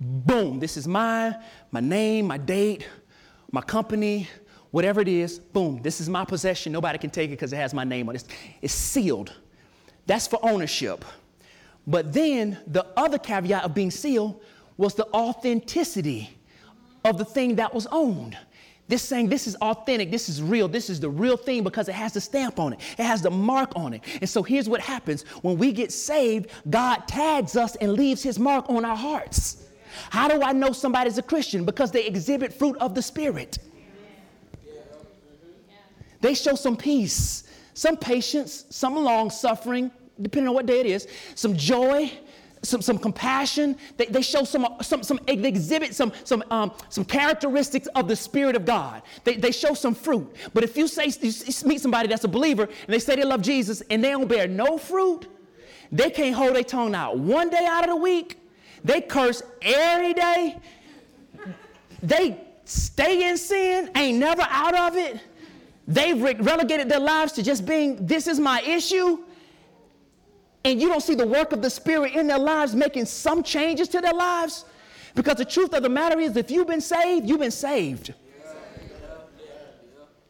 Boom, 0.00 0.60
this 0.60 0.76
is 0.76 0.86
mine, 0.86 1.36
my 1.70 1.80
name, 1.80 2.26
my 2.26 2.38
date, 2.38 2.86
my 3.50 3.60
company, 3.60 4.28
whatever 4.70 5.00
it 5.00 5.08
is. 5.08 5.38
Boom, 5.38 5.80
this 5.82 6.00
is 6.00 6.08
my 6.08 6.24
possession. 6.24 6.72
Nobody 6.72 6.98
can 6.98 7.10
take 7.10 7.28
it 7.28 7.32
because 7.32 7.52
it 7.52 7.56
has 7.56 7.74
my 7.74 7.84
name 7.84 8.08
on 8.08 8.16
it. 8.16 8.24
It's 8.62 8.74
sealed. 8.74 9.32
That's 10.06 10.26
for 10.26 10.38
ownership. 10.42 11.04
But 11.86 12.12
then 12.12 12.58
the 12.66 12.86
other 12.96 13.18
caveat 13.18 13.64
of 13.64 13.74
being 13.74 13.90
sealed 13.90 14.42
was 14.76 14.94
the 14.94 15.06
authenticity 15.14 16.30
of 17.04 17.18
the 17.18 17.24
thing 17.24 17.56
that 17.56 17.74
was 17.74 17.86
owned. 17.90 18.36
This 18.88 19.02
saying 19.02 19.28
this 19.28 19.46
is 19.46 19.54
authentic, 19.56 20.10
this 20.10 20.30
is 20.30 20.42
real, 20.42 20.66
this 20.66 20.88
is 20.88 20.98
the 20.98 21.10
real 21.10 21.36
thing 21.36 21.62
because 21.62 21.88
it 21.88 21.94
has 21.94 22.14
the 22.14 22.22
stamp 22.22 22.58
on 22.58 22.72
it, 22.72 22.80
it 22.98 23.04
has 23.04 23.20
the 23.20 23.30
mark 23.30 23.72
on 23.76 23.92
it. 23.92 24.02
And 24.20 24.28
so 24.28 24.42
here's 24.42 24.68
what 24.68 24.80
happens 24.80 25.22
when 25.42 25.58
we 25.58 25.72
get 25.72 25.92
saved, 25.92 26.50
God 26.70 27.06
tags 27.06 27.54
us 27.54 27.76
and 27.76 27.92
leaves 27.92 28.22
his 28.22 28.38
mark 28.38 28.70
on 28.70 28.86
our 28.86 28.96
hearts. 28.96 29.67
How 30.10 30.28
do 30.28 30.42
I 30.42 30.52
know 30.52 30.72
somebody's 30.72 31.18
a 31.18 31.22
Christian? 31.22 31.64
Because 31.64 31.90
they 31.90 32.06
exhibit 32.06 32.52
fruit 32.52 32.76
of 32.78 32.94
the 32.94 33.02
Spirit. 33.02 33.58
They 36.20 36.34
show 36.34 36.54
some 36.54 36.76
peace, 36.76 37.44
some 37.74 37.96
patience, 37.96 38.64
some 38.70 38.96
long 38.96 39.30
suffering, 39.30 39.90
depending 40.20 40.48
on 40.48 40.54
what 40.54 40.66
day 40.66 40.80
it 40.80 40.86
is, 40.86 41.06
some 41.34 41.56
joy, 41.56 42.10
some, 42.62 42.82
some 42.82 42.98
compassion. 42.98 43.76
They, 43.96 44.06
they 44.06 44.22
show 44.22 44.44
some, 44.44 44.66
some, 44.82 45.02
some, 45.02 45.20
they 45.26 45.48
exhibit 45.48 45.94
some, 45.94 46.12
some, 46.24 46.42
um, 46.50 46.72
some 46.88 47.04
characteristics 47.04 47.86
of 47.94 48.08
the 48.08 48.16
Spirit 48.16 48.56
of 48.56 48.64
God. 48.64 49.02
They, 49.24 49.36
they 49.36 49.52
show 49.52 49.74
some 49.74 49.94
fruit. 49.94 50.34
But 50.54 50.64
if 50.64 50.76
you 50.76 50.88
say, 50.88 51.06
you 51.06 51.32
meet 51.64 51.80
somebody 51.80 52.08
that's 52.08 52.24
a 52.24 52.28
believer 52.28 52.64
and 52.64 52.88
they 52.88 52.98
say 52.98 53.16
they 53.16 53.24
love 53.24 53.42
Jesus 53.42 53.80
and 53.90 54.02
they 54.02 54.10
don't 54.10 54.28
bear 54.28 54.48
no 54.48 54.76
fruit, 54.78 55.28
they 55.92 56.10
can't 56.10 56.34
hold 56.34 56.54
their 56.54 56.64
tongue 56.64 56.94
out 56.94 57.16
one 57.16 57.48
day 57.48 57.64
out 57.64 57.84
of 57.84 57.90
the 57.90 57.96
week 57.96 58.38
they 58.84 59.00
curse 59.00 59.42
every 59.62 60.14
day. 60.14 60.58
They 62.02 62.40
stay 62.64 63.28
in 63.28 63.36
sin, 63.36 63.90
ain't 63.96 64.18
never 64.18 64.42
out 64.42 64.74
of 64.74 64.96
it. 64.96 65.20
They've 65.86 66.20
relegated 66.20 66.88
their 66.88 67.00
lives 67.00 67.32
to 67.32 67.42
just 67.42 67.64
being, 67.64 68.06
this 68.06 68.26
is 68.26 68.38
my 68.38 68.60
issue. 68.60 69.24
And 70.64 70.80
you 70.80 70.88
don't 70.88 71.02
see 71.02 71.14
the 71.14 71.26
work 71.26 71.52
of 71.52 71.62
the 71.62 71.70
Spirit 71.70 72.14
in 72.14 72.26
their 72.26 72.38
lives 72.38 72.74
making 72.74 73.06
some 73.06 73.42
changes 73.42 73.88
to 73.88 74.00
their 74.00 74.12
lives. 74.12 74.66
Because 75.14 75.36
the 75.36 75.44
truth 75.44 75.72
of 75.72 75.82
the 75.82 75.88
matter 75.88 76.20
is, 76.20 76.36
if 76.36 76.50
you've 76.50 76.68
been 76.68 76.80
saved, 76.80 77.28
you've 77.28 77.40
been 77.40 77.50
saved. 77.50 78.14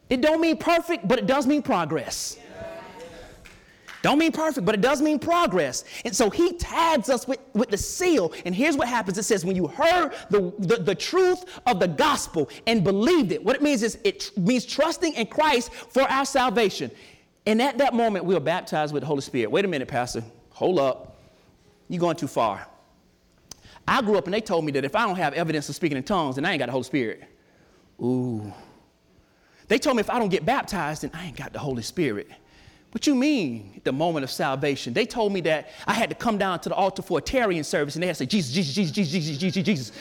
It 0.09 0.21
don't 0.21 0.41
mean 0.41 0.57
perfect, 0.57 1.07
but 1.07 1.19
it 1.19 1.27
does 1.27 1.45
mean 1.45 1.61
progress. 1.61 2.38
Don't 4.01 4.17
mean 4.17 4.31
perfect, 4.31 4.65
but 4.65 4.75
it 4.75 4.81
does 4.81 5.01
mean 5.01 5.19
progress. 5.19 5.83
And 6.05 6.15
so 6.15 6.29
he 6.29 6.53
tags 6.53 7.09
us 7.09 7.27
with, 7.27 7.39
with 7.53 7.69
the 7.69 7.77
seal. 7.77 8.33
And 8.45 8.55
here's 8.55 8.77
what 8.77 8.87
happens 8.87 9.17
it 9.17 9.23
says, 9.23 9.43
when 9.43 9.55
you 9.55 9.67
heard 9.67 10.13
the, 10.29 10.53
the, 10.59 10.77
the 10.77 10.95
truth 10.95 11.43
of 11.65 11.79
the 11.79 11.87
gospel 11.87 12.49
and 12.65 12.83
believed 12.83 13.31
it, 13.31 13.43
what 13.43 13.55
it 13.55 13.61
means 13.61 13.83
is 13.83 13.97
it 14.03 14.31
means 14.37 14.65
trusting 14.65 15.13
in 15.13 15.27
Christ 15.27 15.73
for 15.73 16.03
our 16.03 16.25
salvation. 16.25 16.91
And 17.45 17.61
at 17.61 17.77
that 17.79 17.93
moment, 17.93 18.25
we 18.25 18.35
are 18.35 18.39
baptized 18.39 18.93
with 18.93 19.01
the 19.01 19.07
Holy 19.07 19.21
Spirit. 19.21 19.51
Wait 19.51 19.65
a 19.65 19.67
minute, 19.67 19.87
Pastor. 19.87 20.23
Hold 20.51 20.79
up. 20.79 21.17
You're 21.89 21.99
going 21.99 22.15
too 22.15 22.27
far. 22.27 22.65
I 23.87 24.01
grew 24.01 24.17
up 24.17 24.25
and 24.25 24.33
they 24.33 24.41
told 24.41 24.65
me 24.65 24.71
that 24.73 24.85
if 24.85 24.95
I 24.95 25.05
don't 25.05 25.15
have 25.15 25.33
evidence 25.33 25.67
of 25.67 25.75
speaking 25.75 25.97
in 25.97 26.03
tongues, 26.03 26.35
then 26.35 26.45
I 26.45 26.51
ain't 26.51 26.59
got 26.59 26.67
the 26.67 26.71
Holy 26.71 26.83
Spirit. 26.83 27.23
Ooh. 28.01 28.53
They 29.67 29.77
told 29.77 29.97
me 29.97 30.01
if 30.01 30.09
I 30.09 30.19
don't 30.19 30.29
get 30.29 30.45
baptized, 30.45 31.01
then 31.01 31.11
I 31.13 31.25
ain't 31.25 31.35
got 31.35 31.53
the 31.53 31.59
Holy 31.59 31.81
Spirit. 31.81 32.29
What 32.91 33.05
you 33.05 33.13
mean, 33.13 33.81
the 33.83 33.91
moment 33.91 34.23
of 34.23 34.31
salvation? 34.31 34.93
They 34.93 35.05
told 35.05 35.31
me 35.31 35.41
that 35.41 35.69
I 35.85 35.93
had 35.93 36.09
to 36.09 36.15
come 36.15 36.39
down 36.39 36.59
to 36.61 36.69
the 36.69 36.75
altar 36.75 37.03
for 37.03 37.19
a 37.19 37.21
tarrying 37.21 37.63
service 37.63 37.95
and 37.95 38.01
they 38.01 38.07
had 38.07 38.15
to 38.15 38.19
say, 38.19 38.25
Jesus, 38.25 38.51
Jesus, 38.51 38.73
Jesus, 38.73 38.93
Jesus, 38.93 39.13
Jesus, 39.13 39.37
Jesus, 39.37 39.63
Jesus, 39.63 39.91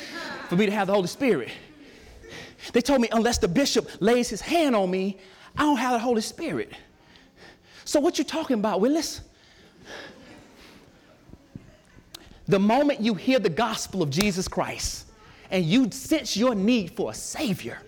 for 0.49 0.57
me 0.57 0.67
to 0.67 0.73
have 0.73 0.87
the 0.87 0.95
Holy 0.95 1.07
Spirit. 1.07 1.51
They 2.73 2.81
told 2.81 3.01
me 3.01 3.09
unless 3.13 3.39
the 3.39 3.49
bishop 3.49 3.91
lays 4.01 4.31
his 4.31 4.41
hand 4.41 4.75
on 4.75 4.91
me, 4.91 5.19
I 5.57 5.63
don't 5.63 5.77
have 5.77 5.93
the 5.93 5.99
Holy 5.99 6.23
Spirit. 6.23 6.73
So 7.85 8.01
what 8.01 8.19
you 8.19 8.25
talking 8.25 8.59
about, 8.59 8.81
Willis? 8.81 9.21
The 12.47 12.59
moment 12.59 13.01
you 13.01 13.15
hear 13.15 13.39
the 13.39 13.51
gospel 13.51 14.03
of 14.03 14.09
Jesus 14.09 14.49
Christ 14.49 15.07
and 15.51 15.65
you 15.65 15.91
sense 15.91 16.37
your 16.37 16.55
need 16.55 16.93
for 16.93 17.11
a 17.11 17.15
Savior, 17.15 17.79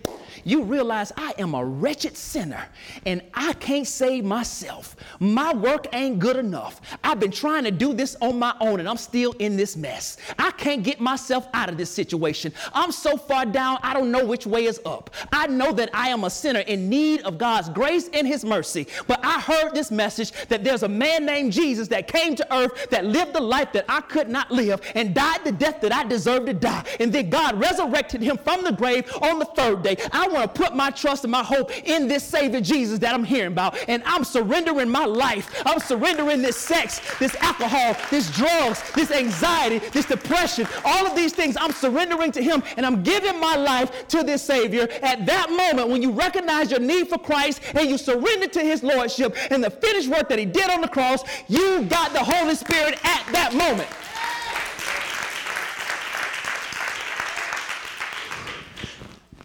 you 0.43 0.63
realize 0.63 1.11
I 1.17 1.33
am 1.37 1.53
a 1.53 1.63
wretched 1.63 2.17
sinner 2.17 2.65
and 3.05 3.21
I 3.33 3.53
can't 3.53 3.87
save 3.87 4.23
myself. 4.23 4.95
My 5.19 5.53
work 5.53 5.87
ain't 5.93 6.19
good 6.19 6.37
enough. 6.37 6.81
I've 7.03 7.19
been 7.19 7.31
trying 7.31 7.63
to 7.65 7.71
do 7.71 7.93
this 7.93 8.15
on 8.21 8.39
my 8.39 8.55
own 8.59 8.79
and 8.79 8.87
I'm 8.87 8.97
still 8.97 9.33
in 9.39 9.57
this 9.57 9.75
mess. 9.75 10.17
I 10.37 10.51
can't 10.51 10.83
get 10.83 10.99
myself 10.99 11.47
out 11.53 11.69
of 11.69 11.77
this 11.77 11.89
situation. 11.89 12.53
I'm 12.73 12.91
so 12.91 13.17
far 13.17 13.45
down, 13.45 13.79
I 13.83 13.93
don't 13.93 14.11
know 14.11 14.25
which 14.25 14.45
way 14.45 14.65
is 14.65 14.79
up. 14.85 15.09
I 15.31 15.47
know 15.47 15.71
that 15.73 15.89
I 15.93 16.09
am 16.09 16.23
a 16.23 16.29
sinner 16.29 16.61
in 16.61 16.89
need 16.89 17.21
of 17.21 17.37
God's 17.37 17.69
grace 17.69 18.09
and 18.13 18.27
His 18.27 18.43
mercy. 18.43 18.87
But 19.07 19.23
I 19.23 19.39
heard 19.39 19.73
this 19.73 19.91
message 19.91 20.31
that 20.47 20.63
there's 20.63 20.83
a 20.83 20.89
man 20.89 21.25
named 21.25 21.53
Jesus 21.53 21.87
that 21.89 22.07
came 22.07 22.35
to 22.35 22.55
earth 22.55 22.89
that 22.89 23.05
lived 23.05 23.33
the 23.33 23.41
life 23.41 23.71
that 23.73 23.85
I 23.89 24.01
could 24.01 24.29
not 24.29 24.51
live 24.51 24.81
and 24.95 25.13
died 25.13 25.43
the 25.43 25.51
death 25.51 25.81
that 25.81 25.93
I 25.93 26.03
deserved 26.03 26.47
to 26.47 26.53
die. 26.53 26.85
And 26.99 27.11
then 27.11 27.29
God 27.29 27.59
resurrected 27.59 28.21
him 28.21 28.37
from 28.37 28.63
the 28.63 28.71
grave 28.71 29.11
on 29.21 29.39
the 29.39 29.45
third 29.45 29.83
day. 29.83 29.97
I 30.11 30.20
want 30.27 30.53
to 30.53 30.61
put 30.61 30.75
my 30.75 30.89
trust 30.89 31.23
and 31.23 31.31
my 31.31 31.43
hope 31.43 31.71
in 31.87 32.07
this 32.07 32.23
Savior 32.23 32.61
Jesus 32.61 32.99
that 32.99 33.13
I'm 33.13 33.23
hearing 33.23 33.51
about. 33.51 33.77
And 33.87 34.03
I'm 34.05 34.23
surrendering 34.23 34.89
my 34.89 35.05
life. 35.05 35.61
I'm 35.65 35.79
surrendering 35.79 36.41
this 36.41 36.57
sex, 36.57 37.01
this 37.19 37.35
alcohol, 37.35 37.95
this 38.09 38.29
drugs, 38.31 38.83
this 38.93 39.11
anxiety, 39.11 39.79
this 39.89 40.05
depression, 40.05 40.67
all 40.85 41.05
of 41.05 41.15
these 41.15 41.33
things. 41.33 41.57
I'm 41.59 41.71
surrendering 41.71 42.31
to 42.33 42.43
Him 42.43 42.63
and 42.77 42.85
I'm 42.85 43.03
giving 43.03 43.39
my 43.39 43.55
life 43.55 44.07
to 44.09 44.23
this 44.23 44.41
Savior. 44.41 44.87
At 45.01 45.25
that 45.25 45.49
moment, 45.49 45.89
when 45.89 46.01
you 46.01 46.11
recognize 46.11 46.71
your 46.71 46.79
need 46.79 47.09
for 47.09 47.17
Christ 47.17 47.61
and 47.73 47.89
you 47.89 47.97
surrender 47.97 48.47
to 48.47 48.61
His 48.61 48.83
Lordship 48.83 49.35
and 49.51 49.63
the 49.63 49.69
finished 49.69 50.09
work 50.09 50.29
that 50.29 50.39
He 50.39 50.45
did 50.45 50.69
on 50.69 50.81
the 50.81 50.87
cross, 50.87 51.23
you 51.47 51.83
got 51.83 52.13
the 52.13 52.23
Holy 52.23 52.55
Spirit 52.55 52.99
at 53.03 53.25
that 53.31 53.53
moment. 53.53 53.89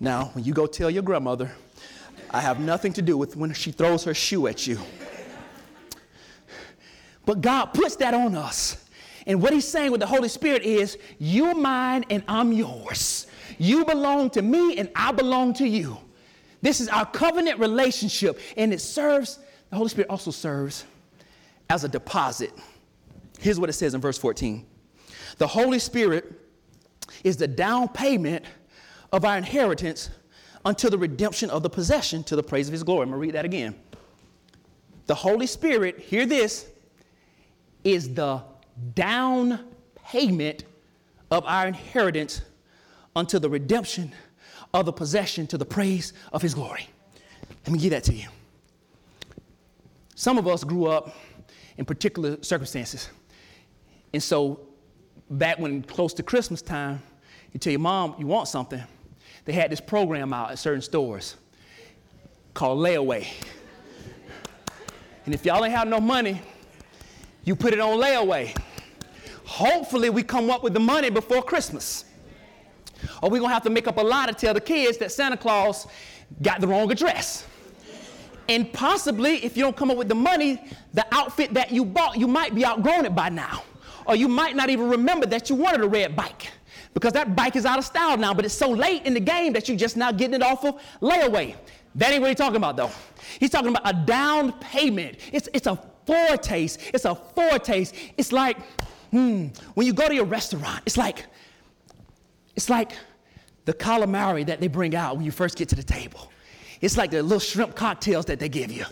Now, 0.00 0.26
when 0.34 0.44
you 0.44 0.52
go 0.52 0.66
tell 0.66 0.90
your 0.90 1.02
grandmother, 1.02 1.50
I 2.30 2.40
have 2.40 2.60
nothing 2.60 2.92
to 2.94 3.02
do 3.02 3.16
with 3.16 3.36
when 3.36 3.52
she 3.54 3.72
throws 3.72 4.04
her 4.04 4.14
shoe 4.14 4.46
at 4.46 4.66
you. 4.66 4.78
But 7.24 7.40
God 7.40 7.66
puts 7.66 7.96
that 7.96 8.14
on 8.14 8.34
us. 8.34 8.84
And 9.26 9.42
what 9.42 9.52
he's 9.52 9.66
saying 9.66 9.90
with 9.90 10.00
the 10.00 10.06
Holy 10.06 10.28
Spirit 10.28 10.62
is, 10.62 10.98
You're 11.18 11.54
mine 11.54 12.04
and 12.10 12.22
I'm 12.28 12.52
yours. 12.52 13.26
You 13.58 13.84
belong 13.84 14.30
to 14.30 14.42
me 14.42 14.78
and 14.78 14.88
I 14.94 15.12
belong 15.12 15.54
to 15.54 15.66
you. 15.66 15.98
This 16.62 16.80
is 16.80 16.88
our 16.88 17.06
covenant 17.06 17.58
relationship, 17.58 18.40
and 18.56 18.72
it 18.72 18.80
serves, 18.80 19.38
the 19.70 19.76
Holy 19.76 19.88
Spirit 19.88 20.10
also 20.10 20.30
serves 20.30 20.84
as 21.68 21.84
a 21.84 21.88
deposit. 21.88 22.52
Here's 23.38 23.60
what 23.60 23.68
it 23.68 23.74
says 23.74 23.94
in 23.94 24.00
verse 24.00 24.18
14 24.18 24.64
The 25.38 25.46
Holy 25.46 25.78
Spirit 25.78 26.32
is 27.24 27.36
the 27.36 27.48
down 27.48 27.88
payment 27.88 28.44
of 29.12 29.24
our 29.24 29.36
inheritance 29.36 30.10
until 30.64 30.90
the 30.90 30.98
redemption 30.98 31.50
of 31.50 31.62
the 31.62 31.70
possession 31.70 32.24
to 32.24 32.36
the 32.36 32.42
praise 32.42 32.68
of 32.68 32.72
his 32.72 32.82
glory. 32.82 33.02
I'm 33.02 33.10
going 33.10 33.20
to 33.20 33.26
read 33.26 33.34
that 33.34 33.44
again. 33.44 33.74
The 35.06 35.14
Holy 35.14 35.46
Spirit, 35.46 36.00
hear 36.00 36.26
this, 36.26 36.66
is 37.84 38.12
the 38.12 38.42
down 38.94 39.60
payment 40.04 40.64
of 41.30 41.44
our 41.46 41.68
inheritance 41.68 42.42
until 43.14 43.40
the 43.40 43.48
redemption 43.48 44.12
of 44.74 44.86
the 44.86 44.92
possession 44.92 45.46
to 45.48 45.58
the 45.58 45.64
praise 45.64 46.12
of 46.32 46.42
his 46.42 46.54
glory. 46.54 46.88
Let 47.64 47.72
me 47.72 47.78
give 47.78 47.90
that 47.90 48.04
to 48.04 48.14
you. 48.14 48.28
Some 50.14 50.38
of 50.38 50.48
us 50.48 50.64
grew 50.64 50.86
up 50.86 51.14
in 51.78 51.84
particular 51.84 52.42
circumstances. 52.42 53.10
And 54.12 54.22
so, 54.22 54.60
back 55.30 55.58
when 55.58 55.82
close 55.82 56.14
to 56.14 56.22
Christmas 56.22 56.62
time, 56.62 57.02
you 57.52 57.60
tell 57.60 57.70
your 57.70 57.80
mom 57.80 58.14
you 58.18 58.26
want 58.26 58.48
something, 58.48 58.82
they 59.46 59.52
had 59.52 59.70
this 59.70 59.80
program 59.80 60.32
out 60.32 60.50
at 60.50 60.58
certain 60.58 60.82
stores 60.82 61.36
called 62.52 62.80
layaway. 62.80 63.26
And 65.24 65.34
if 65.34 65.44
y'all 65.44 65.64
ain't 65.64 65.74
have 65.74 65.88
no 65.88 66.00
money, 66.00 66.42
you 67.44 67.56
put 67.56 67.72
it 67.72 67.80
on 67.80 67.98
layaway. 67.98 68.56
Hopefully, 69.44 70.10
we 70.10 70.24
come 70.24 70.50
up 70.50 70.64
with 70.64 70.74
the 70.74 70.80
money 70.80 71.10
before 71.10 71.42
Christmas. 71.42 72.04
Or 73.22 73.30
we're 73.30 73.40
gonna 73.40 73.54
have 73.54 73.62
to 73.62 73.70
make 73.70 73.86
up 73.86 73.98
a 73.98 74.02
lie 74.02 74.26
to 74.26 74.34
tell 74.34 74.52
the 74.52 74.60
kids 74.60 74.98
that 74.98 75.12
Santa 75.12 75.36
Claus 75.36 75.86
got 76.42 76.60
the 76.60 76.66
wrong 76.66 76.90
address. 76.90 77.46
And 78.48 78.72
possibly, 78.72 79.44
if 79.44 79.56
you 79.56 79.62
don't 79.62 79.76
come 79.76 79.90
up 79.90 79.96
with 79.96 80.08
the 80.08 80.14
money, 80.14 80.60
the 80.92 81.06
outfit 81.12 81.54
that 81.54 81.70
you 81.70 81.84
bought, 81.84 82.18
you 82.18 82.26
might 82.26 82.54
be 82.54 82.64
outgrown 82.64 83.04
it 83.04 83.14
by 83.14 83.28
now. 83.28 83.62
Or 84.06 84.16
you 84.16 84.28
might 84.28 84.56
not 84.56 84.70
even 84.70 84.88
remember 84.88 85.26
that 85.26 85.50
you 85.50 85.56
wanted 85.56 85.82
a 85.82 85.88
red 85.88 86.16
bike 86.16 86.50
because 86.96 87.12
that 87.12 87.36
bike 87.36 87.56
is 87.56 87.66
out 87.66 87.78
of 87.78 87.84
style 87.84 88.16
now, 88.16 88.32
but 88.32 88.46
it's 88.46 88.54
so 88.54 88.70
late 88.70 89.04
in 89.04 89.12
the 89.12 89.20
game 89.20 89.52
that 89.52 89.68
you're 89.68 89.76
just 89.76 89.98
now 89.98 90.10
getting 90.10 90.32
it 90.32 90.42
off 90.42 90.64
of 90.64 90.80
layaway. 91.02 91.54
That 91.94 92.10
ain't 92.10 92.22
what 92.22 92.28
he's 92.28 92.38
talking 92.38 92.56
about, 92.56 92.78
though. 92.78 92.90
He's 93.38 93.50
talking 93.50 93.68
about 93.68 93.82
a 93.84 93.92
down 94.06 94.52
payment. 94.60 95.18
It's, 95.30 95.46
it's 95.52 95.66
a 95.66 95.78
foretaste. 96.06 96.80
It's 96.94 97.04
a 97.04 97.14
foretaste. 97.14 97.94
It's 98.16 98.32
like, 98.32 98.56
hmm, 99.10 99.48
when 99.74 99.86
you 99.86 99.92
go 99.92 100.08
to 100.08 100.14
your 100.14 100.24
restaurant, 100.24 100.80
it's 100.86 100.96
like, 100.96 101.26
it's 102.54 102.70
like 102.70 102.92
the 103.66 103.74
calamari 103.74 104.46
that 104.46 104.62
they 104.62 104.68
bring 104.68 104.96
out 104.96 105.16
when 105.16 105.26
you 105.26 105.32
first 105.32 105.58
get 105.58 105.68
to 105.68 105.76
the 105.76 105.82
table. 105.82 106.32
It's 106.80 106.96
like 106.96 107.10
the 107.10 107.22
little 107.22 107.40
shrimp 107.40 107.74
cocktails 107.74 108.24
that 108.24 108.38
they 108.38 108.48
give 108.48 108.72
you. 108.72 108.86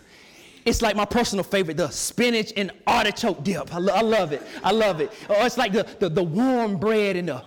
It's 0.64 0.80
like 0.80 0.96
my 0.96 1.04
personal 1.04 1.44
favorite, 1.44 1.76
the 1.76 1.90
spinach 1.90 2.52
and 2.56 2.70
artichoke 2.86 3.44
dip. 3.44 3.74
I, 3.74 3.78
lo- 3.78 3.92
I 3.94 4.00
love 4.00 4.32
it. 4.32 4.42
I 4.62 4.72
love 4.72 5.00
it. 5.00 5.12
Or 5.28 5.36
it's 5.44 5.58
like 5.58 5.72
the, 5.72 5.86
the, 5.98 6.08
the 6.08 6.22
warm 6.22 6.78
bread 6.78 7.16
and 7.16 7.28
the 7.28 7.42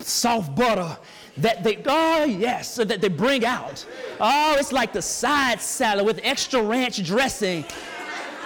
soft 0.00 0.54
butter 0.54 0.96
that 1.36 1.62
they, 1.64 1.82
oh 1.86 2.24
yes, 2.24 2.76
that 2.76 3.00
they 3.00 3.08
bring 3.08 3.44
out. 3.44 3.84
Oh, 4.20 4.56
it's 4.58 4.72
like 4.72 4.92
the 4.92 5.02
side 5.02 5.60
salad 5.60 6.06
with 6.06 6.20
extra 6.22 6.62
ranch 6.62 7.04
dressing 7.04 7.64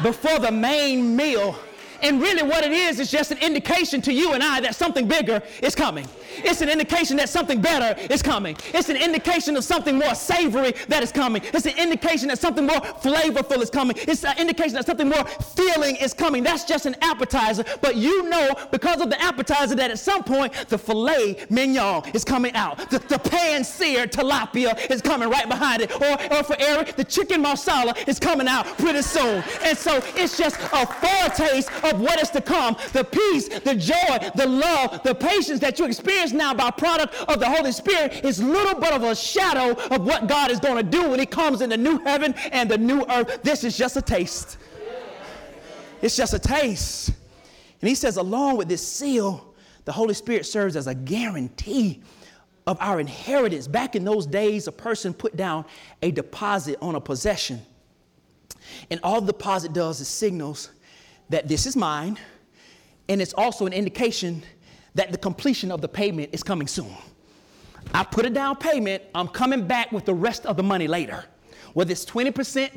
before 0.02 0.38
the 0.40 0.50
main 0.50 1.14
meal. 1.14 1.56
And 2.02 2.20
really, 2.20 2.42
what 2.42 2.64
it 2.64 2.72
is 2.72 3.00
is 3.00 3.10
just 3.10 3.30
an 3.30 3.38
indication 3.38 4.00
to 4.02 4.12
you 4.12 4.32
and 4.32 4.42
I 4.42 4.60
that 4.60 4.74
something 4.74 5.08
bigger 5.08 5.42
is 5.62 5.74
coming. 5.74 6.06
It's 6.38 6.60
an 6.60 6.68
indication 6.68 7.16
that 7.16 7.28
something 7.28 7.60
better 7.60 7.98
is 8.12 8.22
coming. 8.22 8.56
It's 8.74 8.88
an 8.88 8.96
indication 8.96 9.56
of 9.56 9.64
something 9.64 9.96
more 9.96 10.14
savory 10.14 10.72
that 10.88 11.02
is 11.02 11.12
coming. 11.12 11.42
It's 11.44 11.66
an 11.66 11.76
indication 11.78 12.28
that 12.28 12.38
something 12.38 12.66
more 12.66 12.80
flavorful 12.80 13.62
is 13.62 13.70
coming. 13.70 13.96
It's 14.00 14.24
an 14.24 14.38
indication 14.38 14.74
that 14.74 14.86
something 14.86 15.08
more 15.08 15.24
feeling 15.24 15.96
is 15.96 16.12
coming. 16.12 16.42
That's 16.42 16.64
just 16.64 16.86
an 16.86 16.96
appetizer. 17.00 17.64
But 17.80 17.96
you 17.96 18.28
know, 18.28 18.54
because 18.70 19.00
of 19.00 19.10
the 19.10 19.20
appetizer, 19.20 19.74
that 19.76 19.90
at 19.90 19.98
some 19.98 20.24
point 20.24 20.52
the 20.68 20.78
filet 20.78 21.46
mignon 21.50 22.02
is 22.12 22.24
coming 22.24 22.54
out. 22.54 22.90
The, 22.90 22.98
the 22.98 23.18
pan-seared 23.18 24.12
tilapia 24.12 24.90
is 24.90 25.02
coming 25.02 25.28
right 25.30 25.48
behind 25.48 25.82
it. 25.82 25.92
Or, 26.00 26.36
or 26.36 26.42
for 26.42 26.56
Eric, 26.58 26.96
the 26.96 27.04
chicken 27.04 27.42
marsala 27.42 27.94
is 28.06 28.18
coming 28.18 28.48
out 28.48 28.66
pretty 28.78 29.02
soon. 29.02 29.42
And 29.62 29.76
so 29.76 30.02
it's 30.14 30.36
just 30.36 30.56
a 30.72 30.86
foretaste 30.86 31.70
of 31.90 32.00
what 32.00 32.20
is 32.20 32.30
to 32.30 32.40
come. 32.40 32.76
The 32.92 33.04
peace, 33.04 33.48
the 33.48 33.74
joy, 33.74 34.30
the 34.34 34.46
love, 34.46 35.02
the 35.02 35.14
patience 35.14 35.60
that 35.60 35.78
you 35.78 35.86
experience 35.86 36.32
now 36.32 36.54
by 36.54 36.70
product 36.70 37.14
of 37.28 37.40
the 37.40 37.48
Holy 37.48 37.72
Spirit 37.72 38.24
is 38.24 38.42
little 38.42 38.78
but 38.78 38.92
of 38.92 39.02
a 39.02 39.14
shadow 39.14 39.72
of 39.90 40.04
what 40.04 40.28
God 40.28 40.50
is 40.50 40.60
going 40.60 40.76
to 40.76 40.90
do 40.90 41.10
when 41.10 41.18
He 41.18 41.26
comes 41.26 41.60
in 41.60 41.70
the 41.70 41.76
new 41.76 41.98
heaven 41.98 42.34
and 42.52 42.70
the 42.70 42.78
new 42.78 43.04
earth. 43.08 43.42
This 43.42 43.64
is 43.64 43.76
just 43.76 43.96
a 43.96 44.02
taste. 44.02 44.58
It's 46.02 46.16
just 46.16 46.34
a 46.34 46.38
taste. 46.38 47.08
And 47.80 47.88
He 47.88 47.94
says, 47.94 48.16
along 48.16 48.56
with 48.56 48.68
this 48.68 48.86
seal, 48.86 49.54
the 49.84 49.92
Holy 49.92 50.14
Spirit 50.14 50.46
serves 50.46 50.76
as 50.76 50.86
a 50.86 50.94
guarantee 50.94 52.02
of 52.66 52.76
our 52.80 52.98
inheritance. 52.98 53.68
Back 53.68 53.94
in 53.94 54.04
those 54.04 54.26
days, 54.26 54.66
a 54.66 54.72
person 54.72 55.14
put 55.14 55.36
down 55.36 55.64
a 56.02 56.10
deposit 56.10 56.78
on 56.82 56.96
a 56.96 57.00
possession. 57.00 57.62
And 58.90 58.98
all 59.02 59.20
the 59.20 59.32
deposit 59.32 59.72
does 59.72 60.00
is 60.00 60.08
signals 60.08 60.70
that 61.28 61.48
this 61.48 61.66
is 61.66 61.76
mine, 61.76 62.18
and 63.08 63.20
it's 63.20 63.34
also 63.34 63.66
an 63.66 63.72
indication 63.72 64.42
that 64.94 65.12
the 65.12 65.18
completion 65.18 65.70
of 65.70 65.80
the 65.80 65.88
payment 65.88 66.30
is 66.32 66.42
coming 66.42 66.66
soon. 66.66 66.94
I 67.94 68.02
put 68.04 68.26
a 68.26 68.30
down 68.30 68.56
payment, 68.56 69.02
I'm 69.14 69.28
coming 69.28 69.66
back 69.66 69.92
with 69.92 70.04
the 70.04 70.14
rest 70.14 70.46
of 70.46 70.56
the 70.56 70.62
money 70.62 70.88
later. 70.88 71.24
Whether 71.74 71.92
it's 71.92 72.04
20%, 72.04 72.70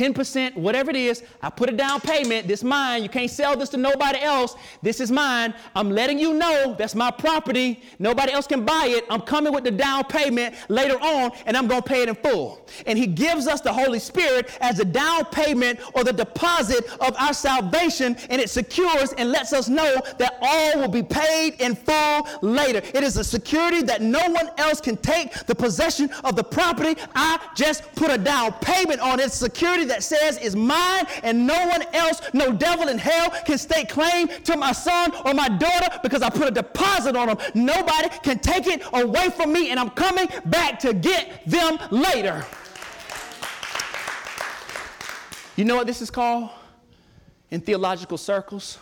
10%, 0.00 0.56
whatever 0.56 0.88
it 0.88 0.96
is, 0.96 1.22
I 1.42 1.50
put 1.50 1.68
a 1.68 1.72
down 1.72 2.00
payment. 2.00 2.48
This 2.48 2.64
mine. 2.64 3.02
You 3.02 3.10
can't 3.10 3.30
sell 3.30 3.54
this 3.54 3.68
to 3.70 3.76
nobody 3.76 4.18
else. 4.20 4.56
This 4.80 4.98
is 4.98 5.12
mine. 5.12 5.52
I'm 5.74 5.90
letting 5.90 6.18
you 6.18 6.32
know 6.32 6.74
that's 6.78 6.94
my 6.94 7.10
property. 7.10 7.82
Nobody 7.98 8.32
else 8.32 8.46
can 8.46 8.64
buy 8.64 8.86
it. 8.88 9.04
I'm 9.10 9.20
coming 9.20 9.52
with 9.52 9.64
the 9.64 9.70
down 9.70 10.04
payment 10.04 10.54
later 10.70 10.96
on, 11.02 11.32
and 11.44 11.54
I'm 11.54 11.66
going 11.66 11.82
to 11.82 11.88
pay 11.88 12.00
it 12.00 12.08
in 12.08 12.14
full. 12.14 12.66
And 12.86 12.98
He 12.98 13.06
gives 13.06 13.46
us 13.46 13.60
the 13.60 13.74
Holy 13.74 13.98
Spirit 13.98 14.48
as 14.62 14.80
a 14.80 14.86
down 14.86 15.26
payment 15.26 15.80
or 15.92 16.02
the 16.02 16.14
deposit 16.14 16.86
of 17.02 17.14
our 17.18 17.34
salvation, 17.34 18.16
and 18.30 18.40
it 18.40 18.48
secures 18.48 19.12
and 19.18 19.30
lets 19.30 19.52
us 19.52 19.68
know 19.68 20.00
that 20.16 20.38
all 20.40 20.80
will 20.80 20.88
be 20.88 21.02
paid 21.02 21.60
in 21.60 21.74
full 21.74 22.26
later. 22.40 22.78
It 22.94 23.02
is 23.04 23.18
a 23.18 23.24
security 23.24 23.82
that 23.82 24.00
no 24.00 24.30
one 24.30 24.48
else 24.56 24.80
can 24.80 24.96
take 24.96 25.34
the 25.44 25.54
possession 25.54 26.08
of 26.24 26.36
the 26.36 26.44
property. 26.44 26.98
I 27.14 27.38
just 27.54 27.94
put 27.96 28.10
a 28.10 28.16
down 28.16 28.54
payment 28.62 29.00
on 29.00 29.20
it. 29.20 29.30
Security 29.30 29.89
that 29.90 30.02
says 30.02 30.38
is 30.38 30.56
mine 30.56 31.06
and 31.22 31.46
no 31.46 31.66
one 31.68 31.82
else, 31.92 32.20
no 32.32 32.52
devil 32.52 32.88
in 32.88 32.98
hell 32.98 33.30
can 33.44 33.58
stake 33.58 33.88
claim 33.88 34.28
to 34.44 34.56
my 34.56 34.72
son 34.72 35.12
or 35.24 35.34
my 35.34 35.48
daughter 35.48 35.98
because 36.02 36.22
I 36.22 36.30
put 36.30 36.48
a 36.48 36.50
deposit 36.50 37.16
on 37.16 37.28
them. 37.28 37.38
Nobody 37.54 38.08
can 38.22 38.38
take 38.38 38.66
it 38.66 38.82
away 38.92 39.30
from 39.30 39.52
me 39.52 39.70
and 39.70 39.78
I'm 39.78 39.90
coming 39.90 40.28
back 40.46 40.78
to 40.80 40.94
get 40.94 41.42
them 41.46 41.78
later. 41.90 42.44
You 45.56 45.64
know 45.64 45.76
what 45.76 45.86
this 45.86 46.00
is 46.00 46.10
called 46.10 46.50
in 47.50 47.60
theological 47.60 48.16
circles? 48.16 48.78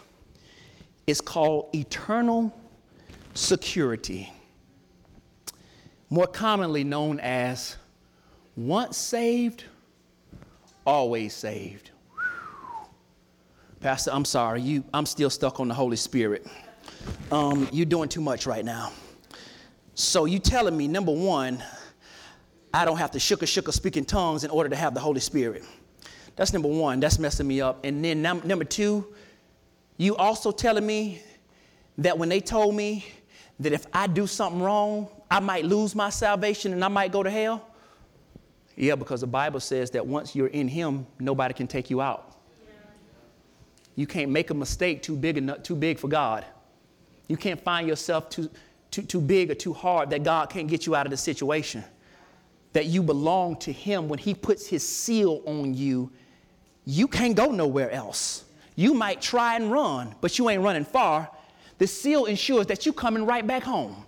It's 1.07 1.21
called 1.21 1.75
eternal 1.75 2.55
security, 3.35 4.33
more 6.11 6.27
commonly 6.27 6.85
known 6.85 7.19
as 7.19 7.77
once 8.57 8.97
saved, 8.97 9.65
always 10.89 11.35
saved. 11.35 11.91
Pastor, 13.81 14.11
I'm 14.11 14.25
sorry. 14.25 14.63
You, 14.63 14.83
I'm 14.95 15.05
still 15.05 15.29
stuck 15.29 15.61
on 15.61 15.69
the 15.69 15.75
Holy 15.75 15.99
Spirit. 15.99 16.47
Um, 17.31 17.69
you're 17.71 17.85
doing 17.85 18.09
too 18.09 18.23
much 18.23 18.47
right 18.47 18.65
now. 18.65 18.93
So 19.95 20.25
you 20.25 20.39
telling 20.39 20.75
me, 20.75 20.89
number 20.89 21.13
one, 21.13 21.63
I 22.73 22.87
don't 22.87 22.97
have 22.97 23.11
to 23.11 23.21
shook 23.21 23.43
a 23.43 23.47
shook 23.47 23.69
a 23.69 23.73
speak 23.73 23.99
in 23.99 24.07
tongues 24.07 24.45
in 24.45 24.51
order 24.51 24.71
to 24.71 24.77
have 24.77 24.95
the 24.95 25.01
Holy 25.01 25.21
Spirit. 25.21 25.63
That's 26.37 26.55
number 26.55 26.69
one. 26.69 27.01
That's 27.01 27.19
messing 27.19 27.47
me 27.47 27.61
up. 27.61 27.85
And 27.85 28.03
then 28.03 28.23
num- 28.23 28.43
number 28.47 28.65
two, 28.65 29.07
you 29.99 30.17
also 30.17 30.51
telling 30.51 30.87
me 30.87 31.21
that 31.99 32.17
when 32.17 32.31
they 32.31 32.41
told 32.41 32.75
me 32.75 33.05
that 33.61 33.75
if 33.75 33.85
I 33.93 34.07
do 34.07 34.27
something 34.27 34.63
wrong, 34.63 35.09
I 35.31 35.41
might 35.41 35.67
lose 35.67 35.95
my 35.95 36.09
salvation 36.09 36.73
and 36.73 36.83
I 36.83 36.89
might 36.89 37.13
go 37.13 37.23
to 37.23 37.31
hell. 37.31 37.68
Yeah, 38.81 38.95
because 38.95 39.23
the 39.23 39.27
Bible 39.27 39.59
says 39.59 39.91
that 39.91 40.07
once 40.07 40.37
you're 40.37 40.47
in 40.47 40.69
Him, 40.69 41.05
nobody 41.19 41.53
can 41.53 41.67
take 41.67 41.91
you 41.91 42.01
out. 42.01 42.37
You 43.97 44.07
can't 44.07 44.31
make 44.31 44.51
a 44.51 44.55
mistake 44.55 45.03
too 45.03 45.17
big, 45.17 45.37
enough, 45.37 45.65
too 45.65 45.75
big 45.75 45.99
for 45.99 46.07
God. 46.07 46.45
You 47.27 47.37
can't 47.37 47.61
find 47.61 47.89
yourself 47.89 48.31
too, 48.31 48.49
too, 48.93 49.03
too 49.03 49.21
big 49.21 49.51
or 49.51 49.57
too 49.57 49.73
hard 49.73 50.11
that 50.11 50.23
God 50.23 50.49
can't 50.49 50.69
get 50.69 50.87
you 50.87 50.95
out 50.95 51.07
of 51.07 51.11
the 51.11 51.17
situation. 51.17 51.83
That 52.73 52.87
you 52.87 53.03
belong 53.03 53.57
to 53.57 53.73
Him 53.73 54.09
when 54.09 54.21
He 54.21 54.33
puts 54.33 54.69
His 54.69 54.87
seal 54.87 55.43
on 55.45 55.75
you, 55.75 56.13
you 56.85 57.09
can't 57.09 57.35
go 57.35 57.51
nowhere 57.51 57.91
else. 57.91 58.45
You 58.77 58.95
might 58.95 59.21
try 59.21 59.57
and 59.57 59.73
run, 59.73 60.15
but 60.21 60.39
you 60.39 60.49
ain't 60.51 60.63
running 60.63 60.85
far. 60.85 61.29
The 61.79 61.89
seal 61.89 62.27
ensures 62.27 62.67
that 62.67 62.87
you're 62.87 62.95
coming 62.95 63.27
right 63.27 63.45
back 63.45 63.65
home. 63.65 64.05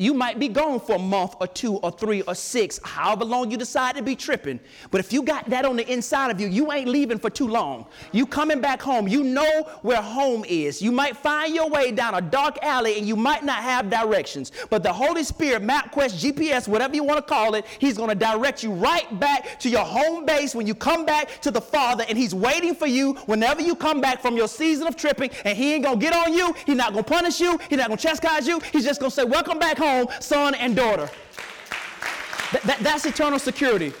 You 0.00 0.14
might 0.14 0.38
be 0.38 0.48
gone 0.48 0.80
for 0.80 0.96
a 0.96 0.98
month 0.98 1.34
or 1.42 1.46
two 1.46 1.74
or 1.74 1.90
three 1.90 2.22
or 2.22 2.34
six, 2.34 2.80
however 2.82 3.22
long 3.22 3.50
you 3.50 3.58
decide 3.58 3.96
to 3.96 4.02
be 4.02 4.16
tripping. 4.16 4.58
But 4.90 5.00
if 5.00 5.12
you 5.12 5.22
got 5.22 5.50
that 5.50 5.66
on 5.66 5.76
the 5.76 5.86
inside 5.92 6.30
of 6.30 6.40
you, 6.40 6.48
you 6.48 6.72
ain't 6.72 6.88
leaving 6.88 7.18
for 7.18 7.28
too 7.28 7.46
long. 7.46 7.84
You 8.10 8.24
coming 8.24 8.62
back 8.62 8.80
home. 8.80 9.06
You 9.08 9.22
know 9.22 9.68
where 9.82 10.00
home 10.00 10.46
is. 10.48 10.80
You 10.80 10.90
might 10.90 11.18
find 11.18 11.54
your 11.54 11.68
way 11.68 11.92
down 11.92 12.14
a 12.14 12.22
dark 12.22 12.56
alley 12.62 12.96
and 12.96 13.06
you 13.06 13.14
might 13.14 13.44
not 13.44 13.58
have 13.58 13.90
directions. 13.90 14.52
But 14.70 14.82
the 14.82 14.90
Holy 14.90 15.22
Spirit, 15.22 15.62
MapQuest, 15.62 16.32
GPS, 16.32 16.66
whatever 16.66 16.94
you 16.94 17.04
want 17.04 17.18
to 17.18 17.22
call 17.22 17.54
it, 17.54 17.66
He's 17.78 17.98
going 17.98 18.08
to 18.08 18.14
direct 18.14 18.62
you 18.62 18.72
right 18.72 19.20
back 19.20 19.60
to 19.60 19.68
your 19.68 19.84
home 19.84 20.24
base 20.24 20.54
when 20.54 20.66
you 20.66 20.74
come 20.74 21.04
back 21.04 21.42
to 21.42 21.50
the 21.50 21.60
Father. 21.60 22.06
And 22.08 22.16
He's 22.16 22.34
waiting 22.34 22.74
for 22.74 22.86
you 22.86 23.12
whenever 23.26 23.60
you 23.60 23.74
come 23.74 24.00
back 24.00 24.22
from 24.22 24.34
your 24.34 24.48
season 24.48 24.86
of 24.86 24.96
tripping. 24.96 25.28
And 25.44 25.58
He 25.58 25.74
ain't 25.74 25.84
going 25.84 26.00
to 26.00 26.02
get 26.02 26.14
on 26.14 26.32
you. 26.32 26.54
He's 26.64 26.76
not 26.76 26.94
going 26.94 27.04
to 27.04 27.10
punish 27.10 27.38
you. 27.38 27.58
He's 27.68 27.76
not 27.76 27.88
going 27.88 27.98
to 27.98 28.02
chastise 28.02 28.46
you. 28.46 28.60
He's 28.72 28.84
just 28.84 28.98
going 28.98 29.10
to 29.10 29.14
say, 29.14 29.24
Welcome 29.24 29.58
back 29.58 29.76
home 29.76 29.89
home, 29.90 30.08
son 30.20 30.54
and 30.54 30.76
daughter. 30.76 31.10
That, 32.52 32.62
that, 32.62 32.78
that's 32.80 33.06
eternal 33.06 33.38
security. 33.38 33.92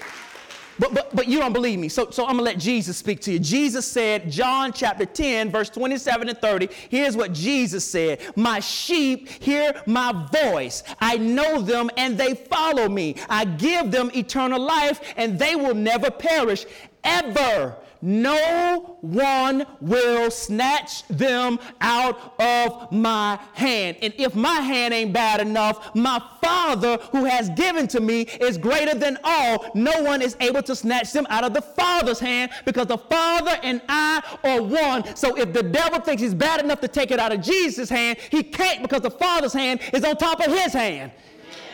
But, 0.80 0.94
but, 0.94 1.14
but 1.14 1.28
you 1.28 1.38
don't 1.38 1.52
believe 1.52 1.78
me. 1.78 1.90
So, 1.90 2.10
so 2.10 2.26
I'm 2.26 2.38
to 2.38 2.42
let 2.42 2.58
Jesus 2.58 2.96
speak 2.96 3.20
to 3.22 3.32
you. 3.32 3.38
Jesus 3.38 3.86
said, 3.86 4.30
John 4.30 4.72
chapter 4.72 5.04
10, 5.04 5.50
verse 5.50 5.68
27 5.68 6.30
and 6.30 6.38
30. 6.38 6.70
Here's 6.88 7.18
what 7.18 7.34
Jesus 7.34 7.84
said 7.84 8.20
My 8.34 8.60
sheep 8.60 9.28
hear 9.28 9.82
my 9.86 10.26
voice. 10.32 10.82
I 10.98 11.18
know 11.18 11.60
them 11.60 11.90
and 11.98 12.16
they 12.16 12.34
follow 12.34 12.88
me. 12.88 13.16
I 13.28 13.44
give 13.44 13.90
them 13.90 14.10
eternal 14.14 14.58
life 14.58 15.02
and 15.18 15.38
they 15.38 15.54
will 15.54 15.74
never 15.74 16.10
perish 16.10 16.64
ever 17.04 17.76
no 18.02 18.98
one 19.00 19.66
will 19.80 20.30
snatch 20.30 21.06
them 21.08 21.58
out 21.80 22.34
of 22.40 22.90
my 22.92 23.38
hand. 23.54 23.96
And 24.02 24.14
if 24.16 24.34
my 24.34 24.60
hand 24.60 24.94
ain't 24.94 25.12
bad 25.12 25.40
enough, 25.40 25.94
my 25.94 26.22
Father 26.40 26.96
who 27.12 27.24
has 27.24 27.50
given 27.50 27.86
to 27.88 28.00
me 28.00 28.22
is 28.22 28.58
greater 28.58 28.94
than 28.94 29.18
all. 29.24 29.70
No 29.74 30.02
one 30.02 30.22
is 30.22 30.36
able 30.40 30.62
to 30.62 30.74
snatch 30.74 31.12
them 31.12 31.26
out 31.30 31.44
of 31.44 31.54
the 31.54 31.62
Father's 31.62 32.18
hand 32.18 32.52
because 32.64 32.86
the 32.86 32.98
Father 32.98 33.58
and 33.62 33.80
I 33.88 34.22
are 34.44 34.62
one. 34.62 35.16
So 35.16 35.36
if 35.36 35.52
the 35.52 35.62
devil 35.62 36.00
thinks 36.00 36.22
he's 36.22 36.34
bad 36.34 36.64
enough 36.64 36.80
to 36.80 36.88
take 36.88 37.10
it 37.10 37.18
out 37.18 37.32
of 37.32 37.42
Jesus' 37.42 37.90
hand, 37.90 38.18
he 38.30 38.42
can't 38.42 38.82
because 38.82 39.02
the 39.02 39.10
Father's 39.10 39.52
hand 39.52 39.80
is 39.92 40.04
on 40.04 40.16
top 40.16 40.40
of 40.40 40.46
his 40.46 40.72
hand. 40.72 41.12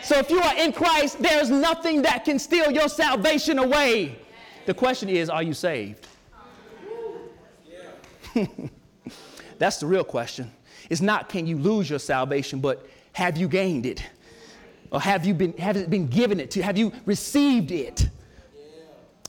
So 0.03 0.19
if 0.19 0.31
you 0.31 0.41
are 0.41 0.57
in 0.57 0.73
Christ, 0.73 1.21
there's 1.21 1.51
nothing 1.51 2.03
that 2.03 2.25
can 2.25 2.39
steal 2.39 2.71
your 2.71 2.89
salvation 2.89 3.59
away. 3.59 4.17
The 4.67 4.75
question 4.75 5.09
is, 5.09 5.29
are 5.29 5.43
you 5.43 5.55
saved? 5.55 6.07
That's 9.59 9.79
the 9.79 9.87
real 9.87 10.05
question. 10.05 10.51
It's 10.91 11.01
not 11.01 11.29
can 11.29 11.47
you 11.47 11.57
lose 11.57 11.89
your 11.89 11.99
salvation, 11.99 12.61
but 12.61 12.87
have 13.13 13.37
you 13.37 13.49
gained 13.49 13.87
it? 13.87 14.03
Or 14.91 15.01
have 15.01 15.27
you 15.27 15.35
been 15.35 15.53
have 15.55 15.77
it 15.77 15.91
been 15.91 16.07
given 16.07 16.39
it 16.41 16.51
to? 16.53 16.63
Have 16.63 16.79
you 16.79 16.93
received 17.07 17.71
it? 17.71 18.09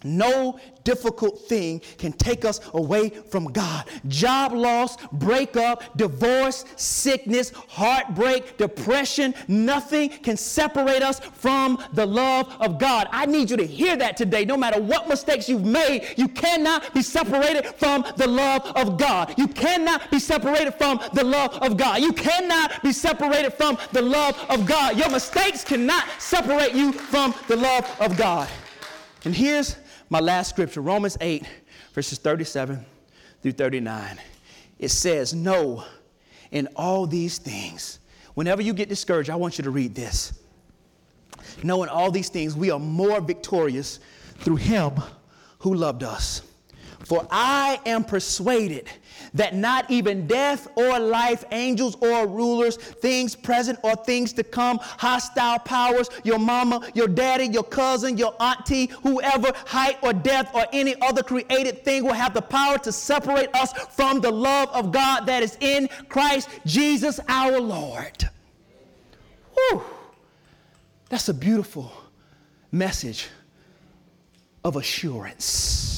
No 0.08 0.60
difficult 0.88 1.42
thing 1.50 1.82
can 1.98 2.14
take 2.14 2.46
us 2.46 2.62
away 2.74 3.10
from 3.10 3.52
God. 3.52 3.84
Job 4.08 4.54
loss, 4.54 4.96
breakup, 5.12 5.98
divorce, 5.98 6.64
sickness, 6.78 7.52
heartbreak, 7.68 8.58
depression, 8.58 9.36
nothing 9.50 10.08
can 10.10 10.38
separate 10.38 11.02
us 11.02 11.20
from 11.20 11.84
the 11.92 12.06
love 12.06 12.56
of 12.62 12.80
God. 12.80 13.10
I 13.12 13.26
need 13.26 13.52
you 13.52 13.58
to 13.58 13.68
hear 13.68 13.98
that 13.98 14.16
today. 14.16 14.46
No 14.46 14.56
matter 14.56 14.82
what 14.82 15.10
mistakes 15.10 15.50
you've 15.50 15.66
made, 15.66 16.08
you 16.16 16.30
cannot 16.30 16.94
be 16.94 17.02
separated 17.02 17.66
from 17.76 18.06
the 18.16 18.28
love 18.28 18.66
of 18.78 18.98
God. 18.98 19.34
You 19.38 19.50
cannot 19.50 20.10
be 20.10 20.20
separated 20.20 20.76
from 20.76 21.02
the 21.14 21.24
love 21.24 21.54
of 21.56 21.76
God. 21.76 22.02
You 22.02 22.14
cannot 22.14 22.82
be 22.82 22.94
separated 22.94 23.52
from 23.52 23.78
the 23.92 24.02
love 24.02 24.38
of 24.50 24.66
God. 24.66 24.98
Your 24.98 25.10
mistakes 25.10 25.66
cannot 25.66 26.06
separate 26.18 26.74
you 26.74 26.94
from 26.94 27.36
the 27.50 27.58
love 27.58 27.86
of 28.00 28.16
God. 28.16 28.48
And 29.26 29.36
here's 29.36 29.76
my 30.10 30.20
last 30.20 30.50
scripture, 30.50 30.82
Romans 30.82 31.18
8, 31.20 31.44
verses 31.94 32.18
37 32.20 32.86
through 33.42 33.52
39. 33.52 34.18
It 34.80 34.90
says, 34.90 35.34
No, 35.34 35.84
in 36.52 36.68
all 36.76 37.06
these 37.06 37.38
things, 37.38 38.00
whenever 38.34 38.62
you 38.62 38.74
get 38.74 38.90
discouraged, 38.90 39.30
I 39.30 39.36
want 39.36 39.58
you 39.58 39.64
to 39.64 39.72
read 39.72 39.96
this. 39.96 40.40
No, 41.64 41.84
in 41.84 41.90
all 41.90 42.12
these 42.12 42.30
things, 42.30 42.56
we 42.56 42.72
are 42.72 42.80
more 42.80 43.20
victorious 43.20 44.00
through 44.40 44.58
him 44.58 44.94
who 45.60 45.74
loved 45.74 46.04
us. 46.04 46.42
For 47.04 47.28
I 47.32 47.80
am 47.86 48.04
persuaded 48.04 48.90
that 49.34 49.56
not 49.56 49.90
even 49.90 50.28
death 50.28 50.68
or 50.76 51.00
life, 51.00 51.44
angels 51.52 51.96
or 52.02 52.28
rulers, 52.28 52.78
things 52.78 53.36
present 53.36 53.80
or 53.84 53.96
things 53.96 54.34
to 54.34 54.44
come, 54.44 54.80
hostile 54.82 55.60
powers, 55.60 56.10
your 56.24 56.40
mama, 56.40 56.82
your 56.94 57.08
daddy, 57.08 57.46
your 57.48 57.64
cousin, 57.64 58.18
your 58.18 58.36
auntie, 58.42 58.88
whoever, 59.04 59.52
height 59.66 59.98
or 60.02 60.14
depth 60.14 60.54
or 60.56 60.66
any 60.74 61.00
other 61.02 61.24
created 61.24 61.84
thing 61.84 62.04
will 62.04 62.14
have 62.14 62.34
the 62.34 62.42
power 62.42 62.78
to 62.78 62.92
separate 62.92 63.54
us 63.56 63.74
from 63.96 64.22
the 64.22 64.32
love 64.32 64.70
of 64.70 64.92
God 64.92 65.26
that 65.26 65.44
is 65.44 65.58
in 65.60 65.90
Christ 66.10 66.50
Jesus 66.66 67.20
our 67.28 67.60
Lord. 67.60 68.30
Whew. 69.54 69.84
That's 71.10 71.30
a 71.30 71.34
beautiful 71.34 71.92
message 72.72 73.30
of 74.64 74.76
assurance 74.76 75.97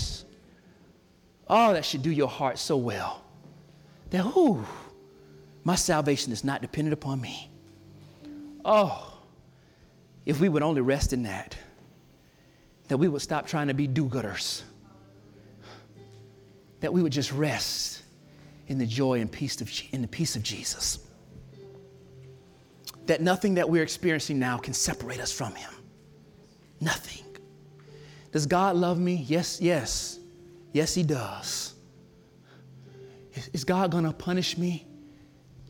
Oh, 1.49 1.73
that 1.73 1.83
should 1.83 2.03
do 2.03 2.11
your 2.11 2.27
heart 2.27 2.59
so 2.59 2.77
well. 2.77 3.23
That, 4.11 4.25
ooh, 4.25 4.65
my 5.63 5.75
salvation 5.75 6.31
is 6.31 6.43
not 6.43 6.61
dependent 6.61 6.93
upon 6.93 7.19
me. 7.19 7.49
Oh, 8.63 9.17
if 10.25 10.39
we 10.39 10.49
would 10.49 10.61
only 10.61 10.81
rest 10.81 11.11
in 11.11 11.23
that, 11.23 11.57
that 12.87 12.97
we 12.97 13.07
would 13.07 13.21
stop 13.21 13.47
trying 13.47 13.67
to 13.67 13.73
be 13.73 13.87
do 13.87 14.05
gooders, 14.05 14.61
that 16.81 16.93
we 16.93 17.01
would 17.01 17.11
just 17.11 17.31
rest 17.31 18.03
in 18.67 18.77
the 18.77 18.85
joy 18.85 19.19
and 19.19 19.31
peace 19.31 19.59
of, 19.61 19.71
in 19.91 20.01
the 20.01 20.07
peace 20.07 20.35
of 20.35 20.43
Jesus. 20.43 20.99
That 23.07 23.21
nothing 23.21 23.55
that 23.55 23.67
we're 23.67 23.83
experiencing 23.83 24.37
now 24.37 24.57
can 24.57 24.73
separate 24.73 25.19
us 25.19 25.31
from 25.31 25.55
Him. 25.55 25.71
Nothing. 26.79 27.25
Does 28.31 28.45
God 28.45 28.75
love 28.75 28.99
me? 28.99 29.25
Yes, 29.27 29.59
yes. 29.59 30.18
Yes, 30.74 30.93
He 30.93 31.03
does. 31.03 31.74
Is 33.53 33.63
God 33.63 33.91
going 33.91 34.03
to 34.03 34.11
punish 34.11 34.57
me? 34.57 34.88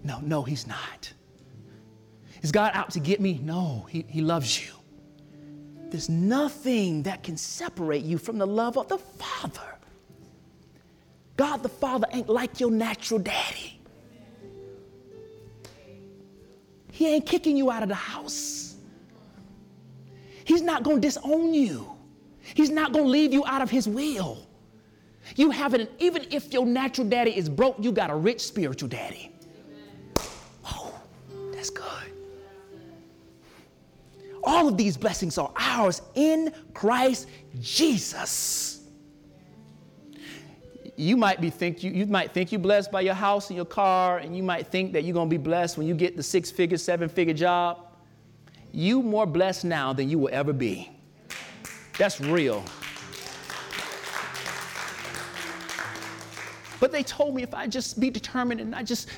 No, 0.04 0.20
no, 0.22 0.44
He's 0.44 0.68
not. 0.68 1.12
Is 2.42 2.52
God 2.52 2.72
out 2.74 2.92
to 2.92 3.00
get 3.00 3.20
me? 3.20 3.40
No, 3.44 3.86
He, 3.90 4.06
he 4.08 4.22
loves 4.22 4.66
you. 4.66 4.74
There's 5.90 6.10
nothing 6.10 7.04
that 7.04 7.24
can 7.24 7.36
separate 7.36 8.04
you 8.04 8.18
from 8.18 8.38
the 8.38 8.46
love 8.46 8.78
of 8.78 8.88
the 8.88 8.98
Father. 8.98 9.62
God 11.36 11.64
the 11.64 11.70
Father 11.70 12.06
ain't 12.12 12.30
like 12.30 12.60
your 12.60 12.70
natural 12.70 13.20
daddy. 13.20 13.80
He 16.92 17.08
ain't 17.08 17.26
kicking 17.26 17.56
you 17.56 17.72
out 17.72 17.82
of 17.82 17.88
the 17.90 17.96
house. 17.96 18.76
He's 20.44 20.62
not 20.62 20.84
going 20.84 20.98
to 20.98 21.08
disown 21.08 21.54
you. 21.54 21.90
He's 22.56 22.70
not 22.70 22.92
going 22.92 23.06
to 23.06 23.10
leave 23.10 23.32
you 23.32 23.46
out 23.46 23.62
of 23.62 23.70
his 23.70 23.88
will. 23.88 24.49
You 25.36 25.52
have 25.52 25.74
it, 25.74 25.92
even 26.00 26.26
if 26.32 26.52
your 26.54 26.66
natural 26.66 27.08
daddy 27.08 27.36
is 27.36 27.50
broke, 27.50 27.78
you 27.80 27.92
got 27.92 28.10
a 28.10 28.16
rich 28.16 28.42
spiritual 28.42 28.90
daddy. 28.90 29.32
Oh, 30.66 30.94
that's 31.54 31.70
good. 31.70 31.86
All 34.44 34.68
of 34.68 34.78
these 34.78 34.98
blessings 34.98 35.38
are 35.38 35.52
ours 35.58 36.02
in 36.16 36.54
Christ 36.74 37.28
Jesus. 37.60 38.88
You 40.96 41.16
might 41.16 41.40
be 41.40 41.50
think 41.50 41.84
you, 41.84 41.92
you 41.92 42.06
might 42.06 42.32
think 42.32 42.52
you're 42.52 42.60
blessed 42.60 42.92
by 42.92 43.02
your 43.02 43.14
house 43.14 43.50
and 43.50 43.56
your 43.56 43.66
car, 43.66 44.18
and 44.18 44.36
you 44.36 44.44
might 44.44 44.68
think 44.68 44.92
that 44.94 45.04
you're 45.04 45.14
gonna 45.14 45.30
be 45.30 45.38
blessed 45.38 45.78
when 45.78 45.88
you 45.88 45.94
get 45.94 46.18
the 46.18 46.24
six-figure, 46.24 46.78
seven-figure 46.78 47.34
job. 47.34 47.86
You 48.72 49.02
more 49.02 49.26
blessed 49.26 49.66
now 49.66 49.94
than 49.94 50.10
you 50.10 50.20
will 50.20 50.30
ever 50.32 50.54
be. 50.54 50.90
That's 51.98 52.20
real. 52.20 52.64
But 56.80 56.92
they 56.92 57.04
told 57.04 57.36
me 57.36 57.44
if 57.44 57.54
I 57.54 57.68
just 57.68 58.00
be 58.00 58.10
determined 58.10 58.62
and 58.62 58.74
I 58.74 58.84
just 58.84 59.10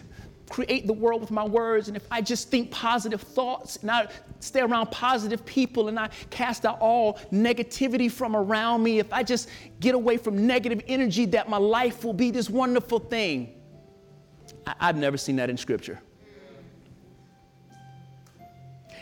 create 0.49 0.85
the 0.85 0.93
world 0.93 1.21
with 1.21 1.31
my 1.31 1.45
words, 1.45 1.87
and 1.87 1.95
if 1.95 2.05
I 2.11 2.21
just 2.21 2.49
think 2.49 2.71
positive 2.71 3.21
thoughts 3.21 3.77
and 3.77 3.89
I 3.89 4.07
stay 4.41 4.59
around 4.61 4.91
positive 4.91 5.45
people 5.45 5.87
and 5.87 5.97
I 5.97 6.09
cast 6.29 6.65
out 6.65 6.77
all 6.81 7.13
negativity 7.31 8.11
from 8.11 8.35
around 8.35 8.83
me, 8.83 8.99
if 8.99 9.13
I 9.13 9.23
just 9.23 9.47
get 9.79 9.95
away 9.95 10.17
from 10.17 10.45
negative 10.45 10.81
energy, 10.87 11.25
that 11.27 11.47
my 11.47 11.57
life 11.57 12.03
will 12.03 12.13
be 12.13 12.31
this 12.31 12.49
wonderful 12.49 12.99
thing. 12.99 13.53
I- 14.67 14.75
I've 14.81 14.97
never 14.97 15.17
seen 15.17 15.37
that 15.37 15.49
in 15.49 15.57
Scripture. 15.57 16.01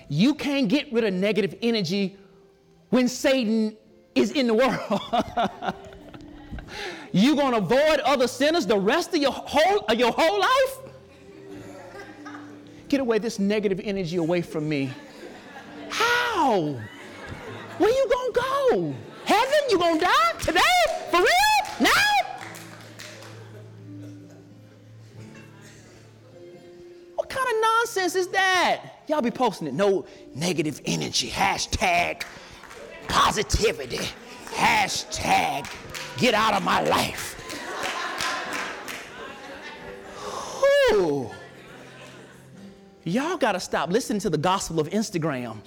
You 0.08 0.34
can't 0.36 0.68
get 0.68 0.92
rid 0.92 1.04
of 1.04 1.14
negative 1.14 1.56
energy 1.62 2.18
when 2.90 3.08
Satan 3.08 3.76
is 4.16 4.32
in 4.32 4.48
the 4.48 4.54
world. 4.54 5.76
you 7.12 7.36
gonna 7.36 7.58
avoid 7.58 8.00
other 8.02 8.28
sinners 8.28 8.66
the 8.66 8.78
rest 8.78 9.10
of 9.14 9.22
your 9.22 9.32
whole, 9.32 9.86
of 9.88 10.00
your 10.00 10.12
whole 10.12 10.40
life? 10.40 10.78
Get 12.88 13.00
away 13.00 13.20
this 13.20 13.40
negative 13.40 13.80
energy 13.84 14.18
away 14.18 14.42
from 14.42 14.68
me. 14.68 14.92
How? 15.90 16.76
Where 17.78 17.90
you 17.90 18.10
gonna 18.12 18.34
go? 18.34 18.96
Heaven? 19.26 19.60
You 19.70 19.78
gonna 19.78 20.00
die 20.00 20.34
today? 20.40 20.60
For 21.12 21.18
real? 21.18 21.28
Now? 21.80 21.90
What 27.16 27.30
kind 27.30 27.48
of 27.48 27.56
nonsense 27.62 28.16
is 28.16 28.28
that? 28.30 28.82
Y'all 29.08 29.22
be 29.22 29.32
posting 29.32 29.68
it. 29.68 29.74
No 29.74 30.06
negative 30.34 30.82
energy. 30.86 31.30
Hashtag 31.30 32.24
positivity. 33.08 34.00
Hashtag 34.54 35.68
get 36.20 36.34
out 36.34 36.54
of 36.54 36.64
my 36.64 36.82
life. 36.82 37.36
Whew. 40.90 41.32
Y'all 43.06 43.38
got 43.38 43.54
to 43.54 43.60
stop 43.60 43.90
listening 43.90 44.20
to 44.20 44.30
the 44.30 44.38
gospel 44.38 44.80
of 44.80 44.90
Instagram. 44.90 45.58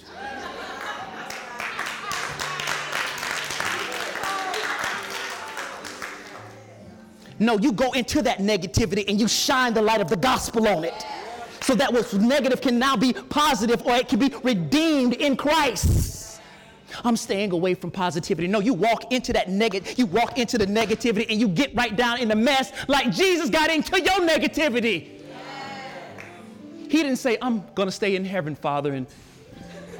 No, 7.39 7.57
you 7.57 7.71
go 7.71 7.91
into 7.91 8.21
that 8.21 8.37
negativity 8.37 9.03
and 9.07 9.19
you 9.19 9.27
shine 9.27 9.73
the 9.73 9.81
light 9.81 9.99
of 9.99 10.09
the 10.09 10.15
gospel 10.15 10.67
on 10.67 10.83
it. 10.83 11.05
So 11.61 11.75
that 11.75 11.91
what's 11.91 12.13
negative 12.13 12.61
can 12.61 12.77
now 12.77 12.95
be 12.95 13.13
positive 13.13 13.85
or 13.85 13.95
it 13.95 14.07
can 14.07 14.19
be 14.19 14.33
redeemed 14.43 15.13
in 15.13 15.35
Christ. 15.35 16.22
I'm 17.03 17.17
staying 17.17 17.51
away 17.51 17.73
from 17.73 17.91
positivity. 17.91 18.47
No, 18.47 18.59
you 18.59 18.73
walk 18.73 19.11
into 19.11 19.33
that 19.33 19.49
negative, 19.49 19.97
you 19.97 20.05
walk 20.05 20.37
into 20.37 20.57
the 20.57 20.67
negativity 20.67 21.25
and 21.29 21.39
you 21.39 21.47
get 21.47 21.75
right 21.75 21.95
down 21.95 22.19
in 22.19 22.29
the 22.29 22.35
mess 22.35 22.71
like 22.87 23.11
Jesus 23.11 23.49
got 23.49 23.71
into 23.71 24.01
your 24.01 24.19
negativity. 24.27 25.09
He 26.89 27.01
didn't 27.01 27.17
say, 27.17 27.37
I'm 27.41 27.63
going 27.73 27.87
to 27.87 27.91
stay 27.91 28.15
in 28.15 28.23
heaven, 28.23 28.55
Father, 28.55 28.93
and 28.93 29.07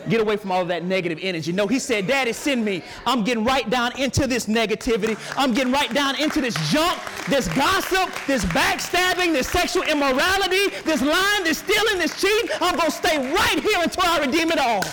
get 0.09 0.21
away 0.21 0.37
from 0.37 0.51
all 0.51 0.61
of 0.61 0.67
that 0.67 0.83
negative 0.83 1.17
energy. 1.21 1.51
No, 1.51 1.65
he 1.65 1.79
said, 1.79 2.07
Daddy, 2.07 2.33
send 2.33 2.63
me. 2.63 2.83
I'm 3.05 3.23
getting 3.23 3.43
right 3.43 3.67
down 3.69 3.99
into 3.99 4.27
this 4.27 4.45
negativity. 4.45 5.17
I'm 5.37 5.53
getting 5.53 5.73
right 5.73 5.91
down 5.93 6.19
into 6.21 6.41
this 6.41 6.53
junk, 6.71 6.99
this 7.27 7.47
gossip, 7.47 8.09
this 8.27 8.45
backstabbing, 8.45 9.33
this 9.33 9.47
sexual 9.47 9.83
immorality, 9.83 10.69
this 10.83 11.01
lying, 11.01 11.43
this 11.43 11.59
stealing, 11.59 11.97
this 11.97 12.19
cheating. 12.19 12.49
I'm 12.61 12.75
going 12.75 12.91
to 12.91 12.95
stay 12.95 13.17
right 13.33 13.59
here 13.59 13.79
until 13.81 14.03
I 14.05 14.19
redeem 14.19 14.51
it 14.51 14.59
all. 14.59 14.83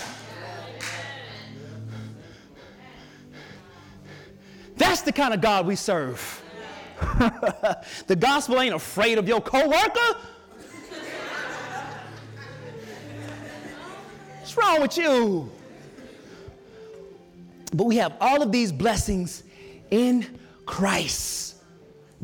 That's 4.81 5.03
the 5.03 5.11
kind 5.11 5.31
of 5.31 5.41
God 5.41 5.67
we 5.67 5.75
serve. 5.75 6.43
the 8.07 8.15
gospel 8.17 8.59
ain't 8.59 8.73
afraid 8.73 9.19
of 9.19 9.27
your 9.27 9.39
coworker. 9.39 10.17
What's 14.39 14.57
wrong 14.57 14.81
with 14.81 14.97
you? 14.97 15.51
But 17.71 17.83
we 17.83 17.97
have 17.97 18.15
all 18.19 18.41
of 18.41 18.51
these 18.51 18.71
blessings 18.71 19.43
in 19.91 20.39
Christ. 20.65 21.57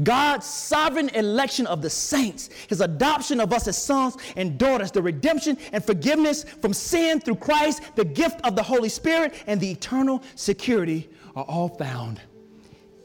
God's 0.02 0.48
sovereign 0.48 1.10
election 1.10 1.68
of 1.68 1.84
the 1.84 1.92
saints, 1.92 2.50
his 2.70 2.82
adoption 2.82 3.40
of 3.40 3.54
us 3.54 3.68
as 3.68 3.78
sons 3.78 4.18
and 4.36 4.58
daughters, 4.58 4.92
the 4.92 5.02
redemption 5.04 5.60
and 5.74 5.86
forgiveness 5.86 6.44
from 6.44 6.74
sin 6.74 7.20
through 7.20 7.36
Christ, 7.36 7.84
the 7.96 8.06
gift 8.06 8.42
of 8.44 8.56
the 8.56 8.64
Holy 8.64 8.90
Spirit, 8.90 9.36
and 9.46 9.62
the 9.62 9.70
eternal 9.70 10.24
security 10.34 11.08
are 11.36 11.46
all 11.46 11.70
found 11.70 12.20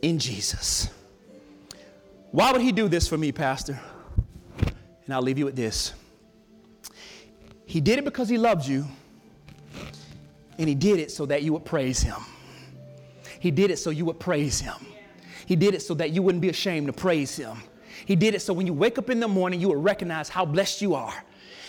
in 0.02 0.18
Jesus. 0.18 0.90
Why 2.32 2.52
would 2.52 2.60
he 2.60 2.72
do 2.72 2.88
this 2.88 3.08
for 3.08 3.16
me, 3.16 3.32
Pastor? 3.32 3.80
And 5.04 5.14
I'll 5.14 5.22
leave 5.22 5.38
you 5.38 5.44
with 5.44 5.56
this. 5.56 5.94
He 7.64 7.80
did 7.80 7.98
it 7.98 8.04
because 8.04 8.28
he 8.28 8.36
loved 8.36 8.66
you 8.66 8.84
and 10.58 10.68
he 10.68 10.74
did 10.74 10.98
it 10.98 11.10
so 11.10 11.24
that 11.26 11.42
you 11.42 11.52
would 11.52 11.64
praise 11.64 12.02
him. 12.02 12.18
He 13.40 13.50
did 13.50 13.70
it 13.70 13.78
so 13.78 13.90
you 13.90 14.04
would 14.04 14.20
praise 14.20 14.60
him. 14.60 14.74
He 15.46 15.56
did 15.56 15.74
it 15.74 15.80
so 15.82 15.94
that 15.94 16.10
you 16.10 16.22
wouldn't 16.22 16.42
be 16.42 16.48
ashamed 16.48 16.86
to 16.86 16.92
praise 16.92 17.36
him. 17.36 17.56
He 18.04 18.16
did 18.16 18.34
it 18.34 18.40
so 18.40 18.52
when 18.52 18.66
you 18.66 18.72
wake 18.72 18.98
up 18.98 19.10
in 19.10 19.20
the 19.20 19.28
morning, 19.28 19.60
you 19.60 19.68
would 19.68 19.82
recognize 19.82 20.28
how 20.28 20.44
blessed 20.44 20.82
you 20.82 20.94
are. 20.94 21.14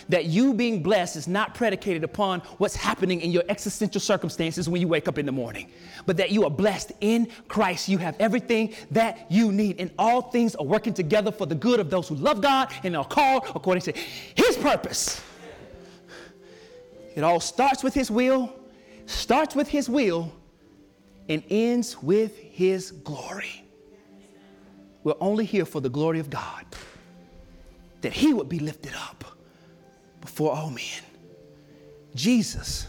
That 0.09 0.25
you 0.25 0.53
being 0.53 0.83
blessed 0.83 1.15
is 1.15 1.27
not 1.27 1.53
predicated 1.53 2.03
upon 2.03 2.41
what's 2.57 2.75
happening 2.75 3.21
in 3.21 3.31
your 3.31 3.43
existential 3.49 4.01
circumstances 4.01 4.67
when 4.67 4.81
you 4.81 4.87
wake 4.87 5.07
up 5.07 5.17
in 5.17 5.25
the 5.25 5.31
morning, 5.31 5.71
but 6.05 6.17
that 6.17 6.31
you 6.31 6.43
are 6.43 6.49
blessed 6.49 6.91
in 7.01 7.29
Christ. 7.47 7.87
You 7.87 7.97
have 7.99 8.15
everything 8.19 8.73
that 8.91 9.31
you 9.31 9.51
need, 9.51 9.79
and 9.79 9.91
all 9.97 10.23
things 10.23 10.55
are 10.55 10.65
working 10.65 10.93
together 10.93 11.31
for 11.31 11.45
the 11.45 11.55
good 11.55 11.79
of 11.79 11.89
those 11.89 12.07
who 12.07 12.15
love 12.15 12.41
God 12.41 12.71
and 12.83 12.95
are 12.95 13.05
called 13.05 13.43
according 13.55 13.83
to 13.83 13.93
His 14.35 14.57
purpose. 14.57 15.21
It 17.15 17.23
all 17.23 17.39
starts 17.39 17.83
with 17.83 17.93
His 17.93 18.09
will 18.09 18.53
starts 19.05 19.55
with 19.55 19.67
His 19.67 19.89
will 19.89 20.31
and 21.29 21.43
ends 21.49 22.01
with 22.01 22.37
His 22.37 22.91
glory. 22.91 23.63
We're 25.03 25.15
only 25.19 25.45
here 25.45 25.65
for 25.65 25.81
the 25.81 25.89
glory 25.89 26.19
of 26.19 26.29
God, 26.29 26.65
that 28.01 28.13
He 28.13 28.33
would 28.33 28.49
be 28.49 28.59
lifted 28.59 28.93
up 28.95 29.25
before 30.23 30.51
oh, 30.51 30.55
all 30.55 30.69
men. 30.69 31.03
Jesus 32.15 32.87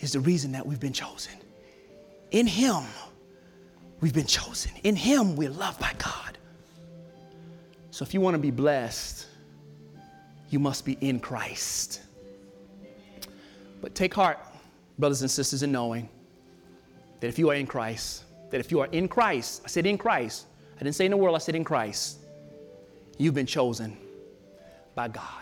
is 0.00 0.12
the 0.12 0.20
reason 0.20 0.52
that 0.52 0.66
we've 0.66 0.80
been 0.80 0.92
chosen. 0.92 1.32
In 2.30 2.46
Him, 2.46 2.84
We've 4.02 4.12
been 4.12 4.26
chosen. 4.26 4.72
In 4.82 4.96
Him, 4.96 5.36
we're 5.36 5.48
loved 5.48 5.80
by 5.80 5.92
God. 5.96 6.36
So 7.92 8.02
if 8.02 8.12
you 8.12 8.20
want 8.20 8.34
to 8.34 8.38
be 8.38 8.50
blessed, 8.50 9.26
you 10.50 10.58
must 10.58 10.84
be 10.84 10.98
in 11.00 11.20
Christ. 11.20 12.00
But 13.80 13.94
take 13.94 14.12
heart, 14.12 14.40
brothers 14.98 15.22
and 15.22 15.30
sisters, 15.30 15.62
in 15.62 15.70
knowing 15.70 16.08
that 17.20 17.28
if 17.28 17.38
you 17.38 17.48
are 17.50 17.54
in 17.54 17.66
Christ, 17.66 18.24
that 18.50 18.58
if 18.58 18.72
you 18.72 18.80
are 18.80 18.88
in 18.90 19.06
Christ, 19.06 19.62
I 19.64 19.68
said 19.68 19.86
in 19.86 19.96
Christ, 19.96 20.46
I 20.74 20.80
didn't 20.80 20.96
say 20.96 21.04
in 21.04 21.12
the 21.12 21.16
world, 21.16 21.36
I 21.36 21.38
said 21.38 21.54
in 21.54 21.62
Christ, 21.62 22.18
you've 23.18 23.34
been 23.34 23.46
chosen 23.46 23.96
by 24.96 25.06
God. 25.06 25.41